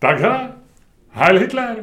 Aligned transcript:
Takhle? 0.00 0.52
Heil 1.10 1.38
Hitler. 1.40 1.76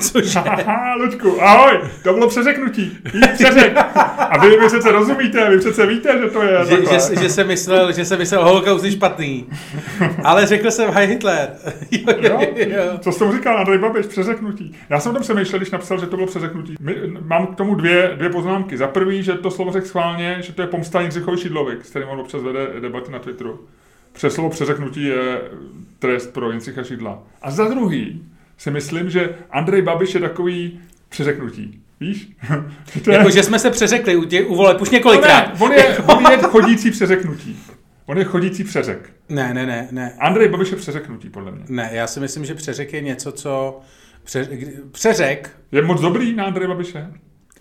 Což 0.00 0.36
Haha, 0.36 0.94
Luďku, 0.94 1.42
ahoj, 1.42 1.80
to 2.02 2.12
bylo 2.12 2.28
přeřeknutí. 2.28 2.98
Přeřek. 3.34 3.76
A 4.18 4.38
vy, 4.38 4.48
vy 4.56 4.66
přece 4.66 4.92
rozumíte, 4.92 5.50
vy 5.50 5.58
přece 5.58 5.86
víte, 5.86 6.18
že 6.18 6.30
to 6.30 6.42
je 6.42 6.66
že, 6.66 6.76
že, 6.76 7.20
že, 7.20 7.28
jsem 7.28 7.46
myslel, 7.46 7.92
že 7.92 8.04
jsem 8.04 8.18
myslel 8.18 8.44
holokaust 8.44 8.84
je 8.84 8.92
špatný. 8.92 9.46
Ale 10.24 10.46
řekl 10.46 10.70
jsem 10.70 10.90
Heil 10.90 11.08
Hitler. 11.08 11.50
jo, 11.90 12.14
Jo? 12.20 12.40
jo. 12.56 12.98
Co 13.00 13.12
jsi 13.12 13.18
tomu 13.18 13.32
říkal, 13.32 13.58
Andrej 13.58 13.78
Babiš, 13.78 14.06
přeřeknutí. 14.06 14.76
Já 14.90 15.00
jsem 15.00 15.10
o 15.10 15.14
tom 15.14 15.22
přemýšlel, 15.22 15.58
když 15.58 15.70
napsal, 15.70 16.00
že 16.00 16.06
to 16.06 16.16
bylo 16.16 16.28
přeřeknutí. 16.28 16.74
My, 16.80 16.96
mám 17.20 17.46
k 17.46 17.56
tomu 17.56 17.74
dvě, 17.74 18.12
dvě 18.16 18.30
poznámky. 18.30 18.76
Za 18.76 18.88
prvý, 18.88 19.22
že 19.22 19.32
to 19.32 19.50
slovo 19.50 19.72
řekl 19.72 19.86
schválně, 19.86 20.36
že 20.40 20.52
to 20.52 20.62
je 20.62 20.68
pomsta 20.68 21.00
Jindřichovi 21.00 21.38
Šidlovi, 21.38 21.76
s 21.82 21.90
kterým 21.90 22.08
on 22.08 22.20
občas 22.20 22.42
vede 22.42 22.80
debaty 22.80 23.12
na 23.12 23.18
Twitteru. 23.18 23.60
Přes 24.14 24.34
slovo 24.34 24.50
přeřeknutí 24.50 25.04
je 25.04 25.40
trest 25.98 26.32
pro 26.32 26.50
Jindřicha 26.50 26.84
Šidla. 26.84 27.22
A 27.42 27.50
za 27.50 27.68
druhý 27.68 28.22
si 28.58 28.70
myslím, 28.70 29.10
že 29.10 29.28
Andrej 29.50 29.82
Babiš 29.82 30.14
je 30.14 30.20
takový 30.20 30.80
přeřeknutí. 31.08 31.80
Víš? 32.00 32.28
To 33.04 33.10
je- 33.10 33.16
Jako, 33.18 33.30
že 33.30 33.42
jsme 33.42 33.58
se 33.58 33.70
přeřekli 33.70 34.16
u, 34.16 34.24
tě, 34.24 34.42
u 34.44 34.54
voleb 34.54 34.80
už 34.80 34.90
No 34.90 34.96
několikrát. 34.96 35.46
ne, 35.46 35.60
on 35.60 35.72
je, 35.72 35.98
on 35.98 36.32
je 36.32 36.38
chodící 36.42 36.90
přeřeknutí. 36.90 37.58
On 38.06 38.18
je 38.18 38.24
chodící 38.24 38.64
přeřek. 38.64 39.10
Ne, 39.28 39.54
ne, 39.54 39.66
ne, 39.66 39.88
ne. 39.90 40.12
Andrej 40.18 40.48
Babiš 40.48 40.70
je 40.70 40.76
přeřeknutí, 40.76 41.30
podle 41.30 41.52
mě. 41.52 41.64
Ne, 41.68 41.88
já 41.92 42.06
si 42.06 42.20
myslím, 42.20 42.44
že 42.44 42.54
přeřek 42.54 42.92
je 42.92 43.00
něco, 43.00 43.32
co... 43.32 43.80
Pře, 44.24 44.48
přeřek, 44.92 45.50
Je 45.72 45.82
moc 45.82 46.00
dobrý 46.00 46.34
na 46.36 46.44
Andrej 46.44 46.68
Babiše? 46.68 47.06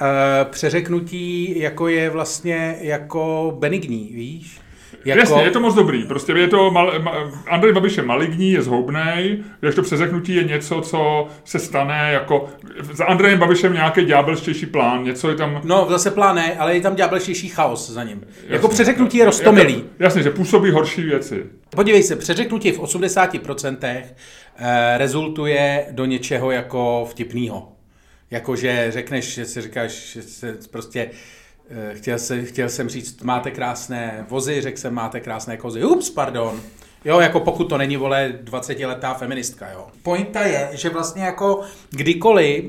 uh, 0.02 0.08
přeřeknutí 0.52 1.60
jako 1.60 1.88
je 1.88 2.10
vlastně 2.10 2.76
jako 2.82 3.56
benigní, 3.60 4.12
víš? 4.14 4.60
Jako, 5.06 5.20
Jasně, 5.20 5.42
je 5.44 5.52
to 5.52 5.60
moc 5.60 5.76
dobrý. 5.76 6.06
Prostě 6.06 6.32
je 6.32 6.48
to 6.48 6.72
mal, 6.72 7.00
ma, 7.00 7.12
Andrej 7.48 7.74
Babiš 7.74 7.98
je 7.98 8.04
maligní, 8.04 8.52
je 8.52 8.62
zhoubnej, 8.62 9.44
když 9.60 9.76
to 9.76 9.82
přeřeknutí 9.82 10.36
je 10.36 10.44
něco, 10.44 10.82
co 10.82 11.28
se 11.44 11.60
stane 11.60 12.10
jako... 12.14 12.50
Za 12.94 13.06
Andrejem 13.06 13.40
Babišem 13.40 13.74
nějaký 13.74 14.06
ďábelštější 14.06 14.66
plán, 14.66 15.04
něco 15.04 15.30
je 15.30 15.36
tam... 15.36 15.62
No, 15.64 15.88
zase 15.90 16.12
plán 16.12 16.36
ne, 16.36 16.56
ale 16.58 16.76
je 16.76 16.82
tam 16.82 16.96
ďábelštější 16.96 17.50
chaos 17.50 17.90
za 17.90 18.04
ním. 18.04 18.24
Jako 18.48 18.54
Jasně. 18.54 18.70
přeřeknutí 18.70 19.18
je 19.18 19.26
roztomilý. 19.26 19.74
Jako, 19.74 19.88
jasně, 20.00 20.24
že 20.24 20.30
působí 20.30 20.72
horší 20.72 21.02
věci. 21.02 21.44
Podívej 21.70 22.04
se, 22.04 22.16
přeřeknutí 22.16 22.72
v 22.72 22.80
80% 22.80 23.78
eh, 23.82 24.98
rezultuje 24.98 25.86
do 25.92 26.06
něčeho 26.06 26.52
jako 26.52 27.08
vtipného. 27.10 27.72
Jakože 28.32 28.88
řekneš, 28.90 29.34
že 29.34 29.46
si 29.46 29.62
říkáš, 29.62 30.12
že 30.14 30.22
se 30.22 30.58
prostě 30.72 31.10
chtěl, 31.94 32.20
se, 32.20 32.44
chtěl 32.44 32.70
jsem 32.70 32.90
říct, 32.90 33.22
máte 33.22 33.52
krásné 33.52 34.26
vozy, 34.30 34.62
řekl 34.62 34.78
jsem, 34.78 34.94
máte 34.94 35.20
krásné 35.20 35.58
kozy. 35.58 35.84
Ups, 35.84 36.10
pardon. 36.10 36.62
Jo, 37.06 37.20
jako 37.20 37.40
pokud 37.40 37.64
to 37.64 37.78
není, 37.78 37.98
vole, 37.98 38.34
20-letá 38.44 39.14
feministka, 39.14 39.72
jo. 39.72 39.88
Pointa 40.04 40.42
je, 40.42 40.70
že 40.74 40.90
vlastně 40.90 41.24
jako 41.24 41.62
kdykoliv 41.90 42.66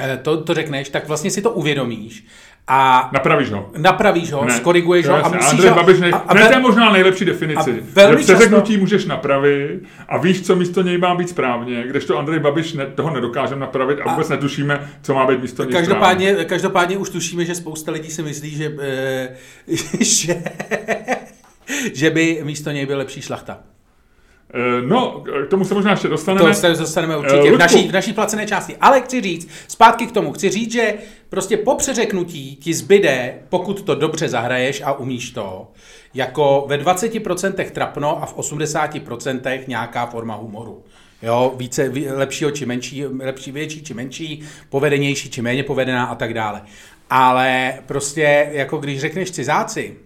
eh, 0.00 0.16
to, 0.16 0.44
to 0.44 0.54
řekneš, 0.54 0.88
tak 0.88 1.08
vlastně 1.08 1.30
si 1.30 1.42
to 1.42 1.50
uvědomíš 1.50 2.26
a 2.68 3.10
Napravíš 3.12 3.50
ho. 3.50 3.70
napravíš 3.76 4.32
ho, 4.32 4.46
skoriguješ 4.56 5.06
ho 5.06 5.24
a 5.24 5.28
musíš 5.28 5.50
Andrej 5.50 5.70
ho... 5.70 5.76
Babiš 5.76 6.00
ne, 6.00 6.10
a, 6.10 6.16
a, 6.16 6.34
ne, 6.34 6.46
to 6.46 6.52
je 6.54 6.60
možná 6.60 6.92
nejlepší 6.92 7.24
definici. 7.24 7.70
a 7.70 7.84
velmi 7.94 8.16
přeřeknutí 8.16 8.72
často- 8.72 8.80
můžeš 8.80 9.04
napravit 9.04 9.82
a 10.08 10.18
víš, 10.18 10.42
co 10.46 10.56
místo 10.56 10.82
něj 10.82 10.98
má 10.98 11.14
být 11.14 11.28
správně, 11.28 11.84
kdežto 11.86 12.18
Andrej 12.18 12.40
Babiš 12.40 12.72
ne, 12.72 12.86
toho 12.86 13.10
nedokáže 13.10 13.56
napravit 13.56 13.98
a 14.04 14.10
vůbec 14.10 14.28
netušíme, 14.28 14.90
co 15.02 15.14
má 15.14 15.26
být 15.26 15.42
místo 15.42 15.64
něj 15.64 15.72
správně. 15.72 15.86
Každopádně, 15.86 16.44
každopádně 16.44 16.96
už 16.96 17.10
tušíme, 17.10 17.44
že 17.44 17.54
spousta 17.54 17.92
lidí 17.92 18.10
si 18.10 18.22
myslí, 18.22 18.50
že, 18.50 18.72
eh, 18.80 19.36
že, 20.04 20.42
že 21.94 22.10
by 22.10 22.40
místo 22.44 22.70
něj 22.70 22.86
byl 22.86 22.98
lepší 22.98 23.22
šlachta. 23.22 23.58
Eh, 24.56 24.82
No, 24.86 25.24
k 25.46 25.50
tomu 25.50 25.64
se 25.64 25.74
možná 25.74 25.90
ještě 25.90 26.08
dostaneme. 26.08 26.48
To 26.48 26.54
se 26.54 26.68
dostaneme 26.68 27.14
Eh, 27.14 27.16
určitě 27.16 27.36
v 27.40 27.44
Ludku. 27.44 27.58
naší, 27.58 27.88
v 27.88 27.92
naší 27.92 28.12
placené 28.12 28.46
části. 28.46 28.76
Ale 28.80 29.00
chci 29.00 29.20
říct, 29.20 29.48
zpátky 29.68 30.06
k 30.06 30.12
tomu, 30.12 30.32
chci 30.32 30.50
říct, 30.50 30.72
že 30.72 30.94
prostě 31.28 31.56
po 31.56 31.74
přeřeknutí 31.74 32.56
ti 32.56 32.74
zbyde, 32.74 33.34
pokud 33.48 33.82
to 33.82 33.94
dobře 33.94 34.28
zahraješ 34.28 34.82
a 34.84 34.92
umíš 34.92 35.30
to, 35.30 35.68
jako 36.14 36.64
ve 36.68 36.78
20% 36.78 37.70
trapno 37.70 38.22
a 38.22 38.26
v 38.26 38.38
80% 38.38 39.64
nějaká 39.68 40.06
forma 40.06 40.34
humoru. 40.34 40.82
Jo, 41.22 41.54
více, 41.56 41.88
ví- 41.88 42.08
lepšího 42.10 42.50
či 42.50 42.66
menší, 42.66 43.04
lepší, 43.06 43.52
větší 43.52 43.82
či 43.82 43.94
menší, 43.94 44.42
povedenější 44.68 45.30
či 45.30 45.42
méně 45.42 45.62
povedená 45.62 46.04
a 46.04 46.14
tak 46.14 46.34
dále. 46.34 46.62
Ale 47.10 47.74
prostě, 47.86 48.48
jako 48.52 48.76
když 48.78 49.00
řekneš 49.00 49.30
cizáci, 49.30 49.96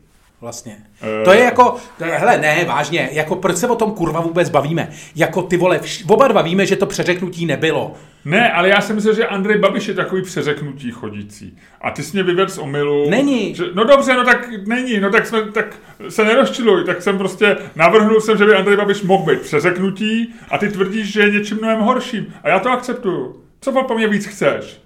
vlastně. 0.41 0.77
Eh. 1.03 1.25
To 1.25 1.33
je 1.33 1.41
jako, 1.41 1.77
to 1.99 2.05
je, 2.05 2.11
hele, 2.11 2.39
ne, 2.39 2.65
vážně, 2.65 3.09
jako 3.13 3.37
proč 3.37 3.57
se 3.57 3.69
o 3.69 3.77
tom 3.77 3.93
kurva 3.93 4.21
vůbec 4.21 4.51
bavíme? 4.51 4.89
Jako 5.17 5.43
ty 5.43 5.57
vole, 5.57 5.79
vš, 5.79 6.05
oba 6.09 6.29
dva 6.29 6.43
víme, 6.43 6.67
že 6.67 6.77
to 6.77 6.87
přeřeknutí 6.87 7.47
nebylo. 7.47 7.95
Ne, 8.25 8.53
ale 8.53 8.69
já 8.69 8.81
si 8.81 8.93
myslím, 8.93 9.15
že 9.15 9.27
Andrej 9.27 9.59
Babiš 9.59 9.89
je 9.89 9.95
takový 9.95 10.23
přeřeknutí 10.23 10.91
chodící. 10.91 11.59
A 11.81 11.91
ty 11.91 12.03
jsi 12.03 12.17
mě 12.17 12.23
vyvedl 12.23 12.51
z 12.51 12.59
omylu. 12.59 13.11
Není. 13.11 13.55
Že, 13.55 13.65
no 13.75 13.85
dobře, 13.85 14.15
no 14.15 14.25
tak 14.25 14.49
není, 14.67 15.01
no 15.01 15.11
tak, 15.11 15.27
jsme, 15.27 15.53
tak 15.53 15.77
se 16.09 16.25
nerozčiluj, 16.25 16.85
tak 16.85 17.03
jsem 17.03 17.19
prostě 17.19 17.57
navrhnul 17.77 18.21
jsem, 18.21 18.39
že 18.39 18.45
by 18.45 18.55
Andrej 18.55 18.77
Babiš 18.77 19.03
mohl 19.03 19.25
být 19.25 19.41
přeřeknutí 19.41 20.35
a 20.51 20.59
ty 20.59 20.69
tvrdíš, 20.69 21.13
že 21.13 21.21
je 21.21 21.31
něčím 21.31 21.59
mnohem 21.59 21.81
horším. 21.81 22.35
A 22.43 22.49
já 22.49 22.59
to 22.59 22.71
akceptuju. 22.71 23.43
Co 23.61 23.73
po 23.73 23.95
mě 23.95 24.09
víc 24.09 24.27
chceš? 24.27 24.81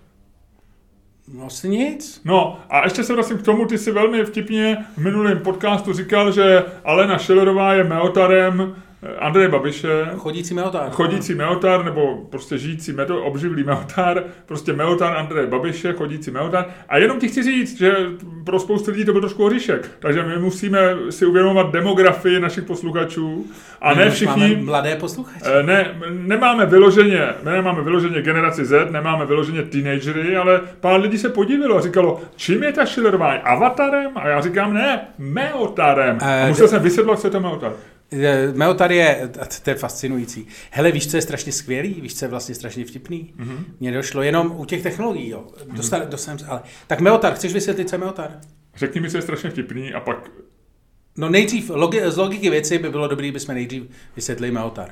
Vlastně 1.28 1.70
nic. 1.70 2.20
No 2.24 2.58
a 2.70 2.84
ještě 2.84 3.04
se 3.04 3.12
vracím 3.12 3.38
k 3.38 3.42
tomu, 3.42 3.66
ty 3.66 3.78
si 3.78 3.90
velmi 3.90 4.24
vtipně 4.24 4.84
v 4.96 4.98
minulém 4.98 5.38
podcastu 5.38 5.92
říkal, 5.92 6.32
že 6.32 6.64
Alena 6.84 7.18
Schillerová 7.18 7.74
je 7.74 7.84
meotarem 7.84 8.76
Andreje 9.18 9.48
Babiše. 9.48 10.06
Chodící 10.16 10.54
meotár. 10.54 10.90
Chodící 10.90 11.34
meotar, 11.34 11.84
nebo 11.84 12.26
prostě 12.30 12.58
žijící 12.58 12.92
meto, 12.92 13.22
obživlý 13.24 13.64
meotar, 13.64 14.22
prostě 14.46 14.72
meotar 14.72 15.16
Andreje 15.16 15.46
Babiše, 15.46 15.92
chodící 15.92 16.30
meotar. 16.30 16.64
A 16.88 16.98
jenom 16.98 17.18
ti 17.20 17.28
chci 17.28 17.42
říct, 17.42 17.78
že 17.78 17.92
pro 18.44 18.58
spoustu 18.58 18.90
lidí 18.90 19.04
to 19.04 19.12
byl 19.12 19.20
trošku 19.20 19.44
oříšek. 19.44 19.90
Takže 19.98 20.22
my 20.22 20.38
musíme 20.38 20.78
si 21.10 21.26
uvědomovat 21.26 21.72
demografii 21.72 22.40
našich 22.40 22.64
posluchačů. 22.64 23.46
A 23.80 23.88
ne 23.94 23.98
Máme 23.98 24.10
všichni... 24.10 24.56
mladé 24.56 24.96
posluchače. 24.96 25.44
Eh, 25.58 25.62
Ne, 25.62 25.94
nemáme 26.10 26.66
vyloženě, 26.66 27.28
my 27.42 27.50
nemáme 27.50 27.82
vyloženě 27.82 28.22
generaci 28.22 28.64
Z, 28.64 28.90
nemáme 28.90 29.26
vyloženě 29.26 29.62
teenagery, 29.62 30.36
ale 30.36 30.60
pár 30.80 31.00
lidí 31.00 31.18
se 31.18 31.28
podívalo 31.28 31.76
a 31.76 31.80
říkalo, 31.80 32.20
čím 32.36 32.62
je 32.62 32.72
ta 32.72 32.86
Schillerová? 32.86 33.32
Avatarem? 33.32 34.10
A 34.14 34.28
já 34.28 34.40
říkám, 34.40 34.74
ne, 34.74 35.00
meotarem. 35.18 36.18
Eh, 36.22 36.44
A 36.44 36.48
musel 36.48 36.66
d- 36.66 36.70
jsem 36.70 36.82
vysvětlovat, 36.82 37.20
co 37.20 37.26
je 37.26 37.30
to 37.30 37.40
meotar. 37.40 37.72
Eh, 38.12 38.52
Meotar 38.52 38.92
je, 38.92 39.30
to 39.62 39.70
je 39.70 39.76
fascinující. 39.76 40.46
Hele, 40.70 40.92
víš, 40.92 41.10
co 41.10 41.16
je 41.16 41.22
strašně 41.22 41.52
skvělý? 41.52 42.00
Víš, 42.00 42.14
co 42.18 42.24
je 42.24 42.28
vlastně 42.28 42.54
strašně 42.54 42.84
vtipný? 42.84 43.32
Mhm. 43.36 43.48
Mm-hmm. 43.48 43.64
Mně 43.80 43.92
došlo 43.92 44.22
jenom 44.22 44.54
u 44.56 44.64
těch 44.64 44.82
technologií, 44.82 45.28
jo. 45.28 45.44
Dostan, 45.72 46.02
dostanem 46.08 46.38
se, 46.38 46.46
ale... 46.46 46.62
Tak 46.86 47.00
Meotar, 47.00 47.34
chceš 47.34 47.52
vysvětlit, 47.52 47.88
co 47.88 47.94
je 47.94 47.98
Meotar? 48.00 48.40
Řekni 48.76 49.00
mi, 49.00 49.10
co 49.10 49.16
je 49.18 49.22
strašně 49.22 49.50
vtipný 49.50 49.92
a 49.94 50.00
pak 50.00 50.30
No 51.16 51.28
nejdřív, 51.28 51.70
logi, 51.74 52.00
z 52.10 52.16
logiky 52.16 52.50
věci 52.50 52.78
by 52.78 52.90
bylo 52.90 53.08
dobré, 53.08 53.32
bychom 53.32 53.54
nejdřív 53.54 53.82
vysvětlili 54.16 54.52
Meotar. 54.52 54.90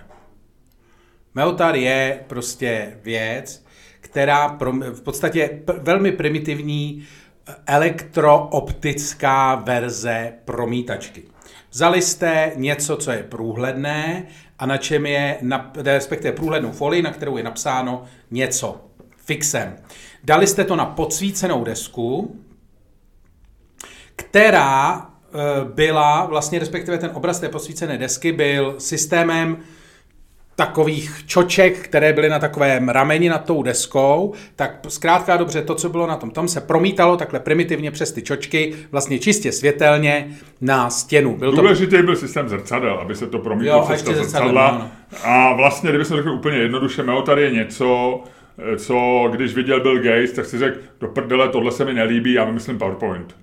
Meotar 1.34 1.76
je 1.76 2.20
prostě 2.26 2.98
věc, 3.04 3.64
která 4.00 4.48
pro, 4.48 4.72
v 4.72 5.00
podstatě 5.02 5.60
p- 5.64 5.72
velmi 5.78 6.12
primitivní 6.12 7.06
eh, 7.48 7.54
elektrooptická 7.66 9.54
verze 9.54 10.32
promítačky. 10.44 11.22
Vzali 11.70 12.02
jste 12.02 12.52
něco, 12.56 12.96
co 12.96 13.10
je 13.10 13.22
průhledné 13.22 14.26
a 14.58 14.66
na 14.66 14.76
čem 14.76 15.06
je, 15.06 15.38
nap, 15.40 15.76
respektive 15.76 16.32
průhlednou 16.32 16.72
folii, 16.72 17.02
na 17.02 17.12
kterou 17.12 17.36
je 17.36 17.42
napsáno 17.42 18.04
něco 18.30 18.80
fixem. 19.16 19.76
Dali 20.24 20.46
jste 20.46 20.64
to 20.64 20.76
na 20.76 20.86
podsvícenou 20.86 21.64
desku, 21.64 22.40
která 24.16 25.00
eh, 25.00 25.64
byla, 25.64 26.26
vlastně 26.26 26.58
respektive 26.58 26.98
ten 26.98 27.10
obraz 27.14 27.40
té 27.40 27.48
posvícené 27.48 27.98
desky 27.98 28.32
byl 28.32 28.74
systémem 28.78 29.58
takových 30.60 31.22
čoček, 31.26 31.78
které 31.78 32.12
byly 32.12 32.28
na 32.28 32.38
takovém 32.38 32.88
rameni 32.88 33.28
nad 33.28 33.44
tou 33.44 33.62
deskou, 33.62 34.32
tak 34.56 34.78
zkrátka 34.88 35.36
dobře 35.36 35.62
to, 35.62 35.74
co 35.74 35.88
bylo 35.88 36.06
na 36.06 36.16
tom, 36.16 36.30
tam 36.30 36.48
se 36.48 36.60
promítalo 36.60 37.16
takhle 37.16 37.40
primitivně 37.40 37.90
přes 37.90 38.12
ty 38.12 38.22
čočky, 38.22 38.74
vlastně 38.92 39.18
čistě 39.18 39.52
světelně 39.52 40.28
na 40.60 40.90
stěnu. 40.90 41.36
Byl 41.36 41.50
to 41.50 41.60
Důležitý 41.60 42.02
byl 42.02 42.16
systém 42.16 42.48
zrcadel, 42.48 42.94
aby 42.94 43.14
se 43.14 43.26
to 43.26 43.38
promítlo 43.38 43.82
přes 43.82 44.02
ta 44.02 44.12
zrcadla, 44.12 44.66
ano. 44.66 44.90
A 45.24 45.52
vlastně, 45.52 45.90
kdyby 45.90 46.04
se 46.04 46.16
řekl 46.16 46.30
úplně 46.30 46.56
jednoduše, 46.56 47.02
Meotar 47.02 47.38
je 47.38 47.50
něco, 47.50 48.20
co 48.76 49.28
když 49.32 49.54
viděl 49.54 49.80
Bill 49.80 49.98
Gates, 49.98 50.32
tak 50.32 50.46
si 50.46 50.58
řekl, 50.58 50.78
do 51.00 51.08
prdele, 51.08 51.48
tohle 51.48 51.72
se 51.72 51.84
mi 51.84 51.94
nelíbí, 51.94 52.32
já 52.32 52.44
vymyslím 52.44 52.78
PowerPoint. 52.78 53.34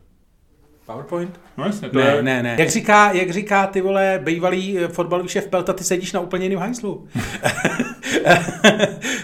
PowerPoint? 0.87 1.39
No 1.57 1.65
jasně, 1.65 1.89
to 1.89 1.99
Ne, 1.99 2.05
je... 2.15 2.23
ne, 2.23 2.43
ne. 2.43 2.55
Jak 2.59 2.69
říká, 2.69 3.11
jak 3.11 3.29
říká 3.29 3.67
ty 3.67 3.81
vole 3.81 4.19
bývalý 4.23 4.77
eh, 4.79 4.87
fotbalový 4.87 5.29
šéf 5.29 5.47
Pelta, 5.47 5.73
ty 5.73 5.83
sedíš 5.83 6.13
na 6.13 6.19
úplně 6.19 6.45
jiném 6.45 6.59
hajslu. 6.59 7.07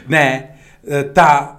ne, 0.08 0.48
eh, 0.92 1.04
ta, 1.04 1.58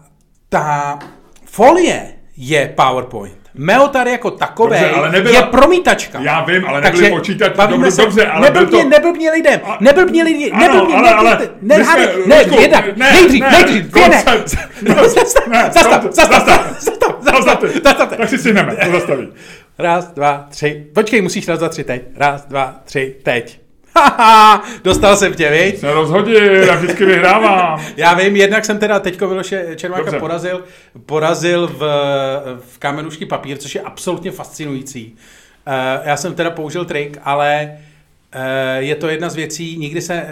ta 0.48 0.98
folie 1.44 2.14
je 2.36 2.72
PowerPoint. 2.76 3.36
Meotar 3.56 4.08
jako 4.08 4.30
takové 4.30 4.80
Dobře, 4.80 4.94
ale 4.94 5.10
nebyla- 5.12 5.36
je 5.38 5.42
promítačka. 5.42 6.20
Já 6.20 6.44
vím, 6.44 6.66
ale 6.66 6.80
nebyli 6.80 7.10
počítač- 7.10 7.68
dobře, 7.68 7.90
se, 7.90 8.02
dobře, 8.02 8.26
ale 8.26 8.50
byl 8.50 8.60
neblbně, 8.60 8.82
to- 8.82 8.88
neblbně 8.88 9.30
lidem, 9.30 9.60
A- 9.64 9.78
neblbně 9.80 10.22
lidi, 10.22 10.50
Ano, 10.50 10.74
neblbně, 10.74 10.94
ale- 10.94 11.08
ne, 11.08 11.14
ale 11.14 11.38
ne, 11.62 11.64
ne, 11.68 11.74
jsme- 11.74 11.84
hádej, 11.84 12.08
ne, 12.26 12.38
Ludku, 12.42 12.60
jednak, 12.60 12.96
ne, 12.96 13.12
nejdřív, 13.12 13.40
ne, 13.40 13.50
nejdřív, 13.50 13.84
dvě 13.84 14.08
ne, 14.08 14.22
koncept. 14.22 14.48
zastav, 15.14 15.46
Ne, 15.46 15.70
zastav, 15.74 16.02
koncept, 16.02 16.14
zastav, 16.32 16.46
zastav. 16.46 16.80
zastav, 16.80 17.14
Zastavte. 17.22 17.68
zastav, 17.68 17.98
zastav, 17.98 18.18
Tak 18.18 18.28
si 18.28 18.38
stihneme, 18.38 18.76
to 18.84 18.90
zastaví. 18.90 19.28
Raz, 19.78 20.12
dva, 20.12 20.46
tři. 20.50 20.86
Počkej, 20.94 21.22
musíš 21.22 21.48
raz, 21.48 21.58
dva, 21.58 21.68
tři, 21.68 21.84
teď. 21.84 22.02
Raz, 22.16 22.46
dva, 22.46 22.80
tři, 22.84 23.16
teď. 23.22 23.60
Haha, 23.96 24.64
dostal 24.84 25.16
jsem 25.16 25.34
tě, 25.34 25.50
viď? 25.50 25.78
Se 25.78 25.92
rozhodil, 25.92 26.54
já 26.54 26.76
vždycky 26.76 27.04
vyhrávám. 27.04 27.84
Já 27.96 28.14
vím, 28.14 28.36
jednak 28.36 28.64
jsem 28.64 28.78
teda 28.78 29.00
teďko 29.00 29.28
Miloše 29.28 29.66
Čermáka 29.76 30.02
Dobře. 30.02 30.18
porazil, 30.18 30.64
porazil 31.06 31.66
v, 31.66 31.78
v 32.60 32.78
kamenušky 32.78 33.26
papír, 33.26 33.56
což 33.56 33.74
je 33.74 33.80
absolutně 33.80 34.30
fascinující. 34.30 35.14
Uh, 35.66 35.72
já 36.04 36.16
jsem 36.16 36.34
teda 36.34 36.50
použil 36.50 36.84
trik, 36.84 37.18
ale 37.22 37.78
uh, 38.34 38.40
je 38.78 38.94
to 38.94 39.08
jedna 39.08 39.28
z 39.28 39.34
věcí, 39.34 39.78
nikdy 39.78 40.00
se, 40.00 40.26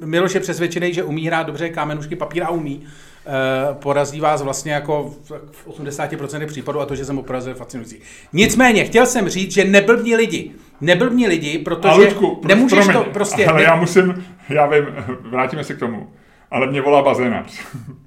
uh, 0.00 0.08
Miloš 0.08 0.34
je 0.34 0.40
přesvědčený, 0.40 0.94
že 0.94 1.02
umí 1.02 1.26
hrát 1.26 1.46
dobře 1.46 1.68
kámenušky 1.68 2.16
papír 2.16 2.42
a 2.42 2.48
umí. 2.50 2.86
Uh, 3.28 3.74
porazí 3.76 4.20
vás 4.20 4.42
vlastně 4.42 4.72
jako 4.72 5.14
v, 5.24 5.30
v 5.52 5.68
80% 5.80 6.46
případů 6.46 6.80
a 6.80 6.86
to, 6.86 6.94
že 6.94 7.04
jsem 7.04 7.22
je 7.48 7.54
fascinující. 7.54 8.00
Nicméně, 8.32 8.84
chtěl 8.84 9.06
jsem 9.06 9.28
říct, 9.28 9.52
že 9.52 9.64
neblbní 9.64 10.16
lidi. 10.16 10.50
Neblbní 10.80 11.26
lidi, 11.26 11.58
A 11.60 11.64
protože 11.64 11.92
Ludku, 11.92 12.36
pro- 12.36 12.48
nemůžeš 12.48 12.84
promiň, 12.84 13.04
to 13.04 13.10
prostě... 13.10 13.46
Ale 13.46 13.58
ne- 13.58 13.64
já 13.64 13.76
musím, 13.76 14.24
já 14.48 14.66
vím, 14.66 14.84
vrátíme 15.30 15.64
se 15.64 15.74
k 15.74 15.78
tomu, 15.78 16.10
ale 16.50 16.66
mě 16.66 16.80
volá 16.80 17.02
bazénář. 17.02 17.60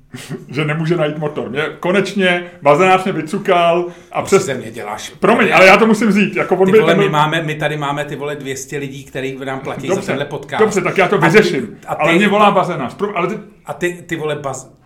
že 0.50 0.66
nemůže 0.66 0.96
najít 0.98 1.18
motor. 1.18 1.50
Mě 1.50 1.64
konečně 1.80 2.44
bazénář 2.62 3.04
mě 3.04 3.14
vycukal 3.14 3.86
a 4.12 4.22
Přes... 4.22 4.46
ze 4.46 4.54
mě 4.54 4.72
děláš. 4.72 5.10
Promiň, 5.20 5.54
ale 5.54 5.66
já 5.66 5.78
to 5.78 5.88
musím 5.88 6.12
říct, 6.12 6.36
jako 6.36 6.56
on 6.56 6.72
Ty 6.72 6.80
vole, 6.80 6.96
my, 6.96 7.10
máme, 7.10 7.42
my 7.42 7.56
tady 7.56 7.78
máme 7.78 8.06
ty 8.06 8.16
vole 8.16 8.36
200 8.36 8.78
lidí, 8.78 9.04
který 9.04 9.38
nám 9.46 9.60
platí 9.60 9.88
za 9.88 10.02
tenhle 10.02 10.26
podcast. 10.26 10.60
dobře, 10.60 10.82
tak 10.82 10.98
já 10.98 11.08
to 11.08 11.16
A 11.16 11.20
ty- 11.20 11.26
vyřeším. 11.26 11.78
a 11.88 11.96
ty- 11.96 12.02
Ale 12.02 12.14
mě 12.14 12.28
volá 12.28 12.52
bazénář. 12.52 12.94
Pro, 12.94 13.18
ale 13.18 13.28
ty, 13.28 13.40
A 13.66 13.74
ty, 13.74 14.04
ty 14.08 14.16
vole 14.16 14.36
baz... 14.36 14.81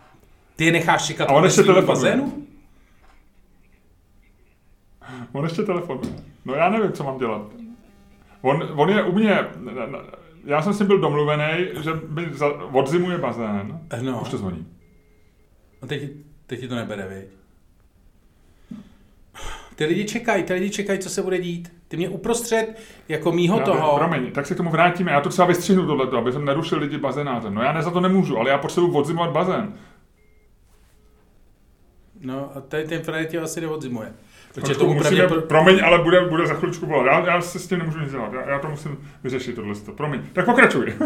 Ty 0.56 0.66
je 0.66 0.72
necháš 0.72 1.06
čekat 1.06 1.30
A 1.30 1.34
on 1.34 1.44
ještě 1.44 1.64
bazénu? 1.64 2.46
on 5.32 5.44
ještě 5.44 5.64
telefonuje. 5.64 6.14
No 6.46 6.54
já 6.54 6.70
nevím, 6.70 6.92
co 6.92 7.04
mám 7.04 7.18
dělat. 7.18 7.42
On, 8.42 8.70
on 8.76 8.90
je 8.90 9.04
u 9.04 9.12
mě, 9.12 9.40
já 10.46 10.62
jsem 10.62 10.74
si 10.74 10.84
byl 10.84 11.00
domluvený, 11.00 11.68
že 11.84 11.92
mi 12.10 12.28
za, 12.32 12.48
odzimuje 12.64 13.18
bazén. 13.18 13.80
No. 14.02 14.22
Už 14.22 14.30
to 14.30 14.38
zvoní. 14.38 14.68
A 15.82 15.88
teď, 15.88 16.12
teď 16.48 16.60
ti 16.60 16.68
to 16.68 16.76
nebere, 16.76 17.08
viď? 17.08 17.26
Ty 19.76 19.86
lidi 19.86 20.06
čekají, 20.06 20.44
ty 20.44 20.54
lidi 20.54 20.70
čekají, 20.70 21.00
co 21.00 21.10
se 21.10 21.22
bude 21.22 21.38
dít. 21.40 21.74
Ty 21.88 21.98
mě 21.98 22.10
uprostřed, 22.10 22.80
jako 23.10 23.32
mýho 23.32 23.60
Já, 23.60 23.64
toho... 23.66 23.98
Promiň, 23.98 24.32
tak 24.32 24.46
se 24.46 24.54
k 24.54 24.58
tomu 24.58 24.70
vrátíme. 24.70 25.12
Já 25.12 25.22
to 25.22 25.30
třeba 25.30 25.48
vystřihnu 25.48 25.86
tohleto, 25.88 26.18
aby 26.18 26.32
jsem 26.32 26.46
nerušil 26.46 26.80
lidi 26.80 26.98
bazénářem. 26.98 27.54
No 27.54 27.62
já 27.62 27.74
ne 27.74 27.84
za 27.84 27.92
to 27.92 28.00
nemůžu, 28.00 28.38
ale 28.38 28.50
já 28.50 28.58
potřebuji 28.58 28.92
odzimovat 28.98 29.32
bazén. 29.32 29.74
No 32.26 32.52
a 32.56 32.62
tady 32.62 32.84
ten 32.84 33.02
frajer 33.02 33.26
tě 33.26 33.40
asi 33.40 33.62
neodzimuje. 33.62 34.14
Protože 34.54 34.68
Počku, 34.68 34.80
tomu 34.80 34.94
musíme, 34.94 35.10
pravděpodobně... 35.10 35.48
Promiň, 35.48 35.80
ale 35.84 36.04
bude, 36.04 36.22
bude 36.22 36.48
za 36.48 36.54
chviličku 36.54 36.86
volat. 36.86 37.06
Já, 37.06 37.34
já 37.34 37.42
se 37.42 37.60
s 37.60 37.68
tím 37.68 37.78
nemůžu 37.78 38.00
nic 38.00 38.12
dělat. 38.12 38.34
Já, 38.34 38.50
já 38.50 38.60
to 38.60 38.70
musím 38.70 38.98
vyřešit 39.24 39.56
tohle. 39.56 39.76
Promiň. 39.96 40.22
Tak 40.34 40.46
pokračuj. 40.46 40.94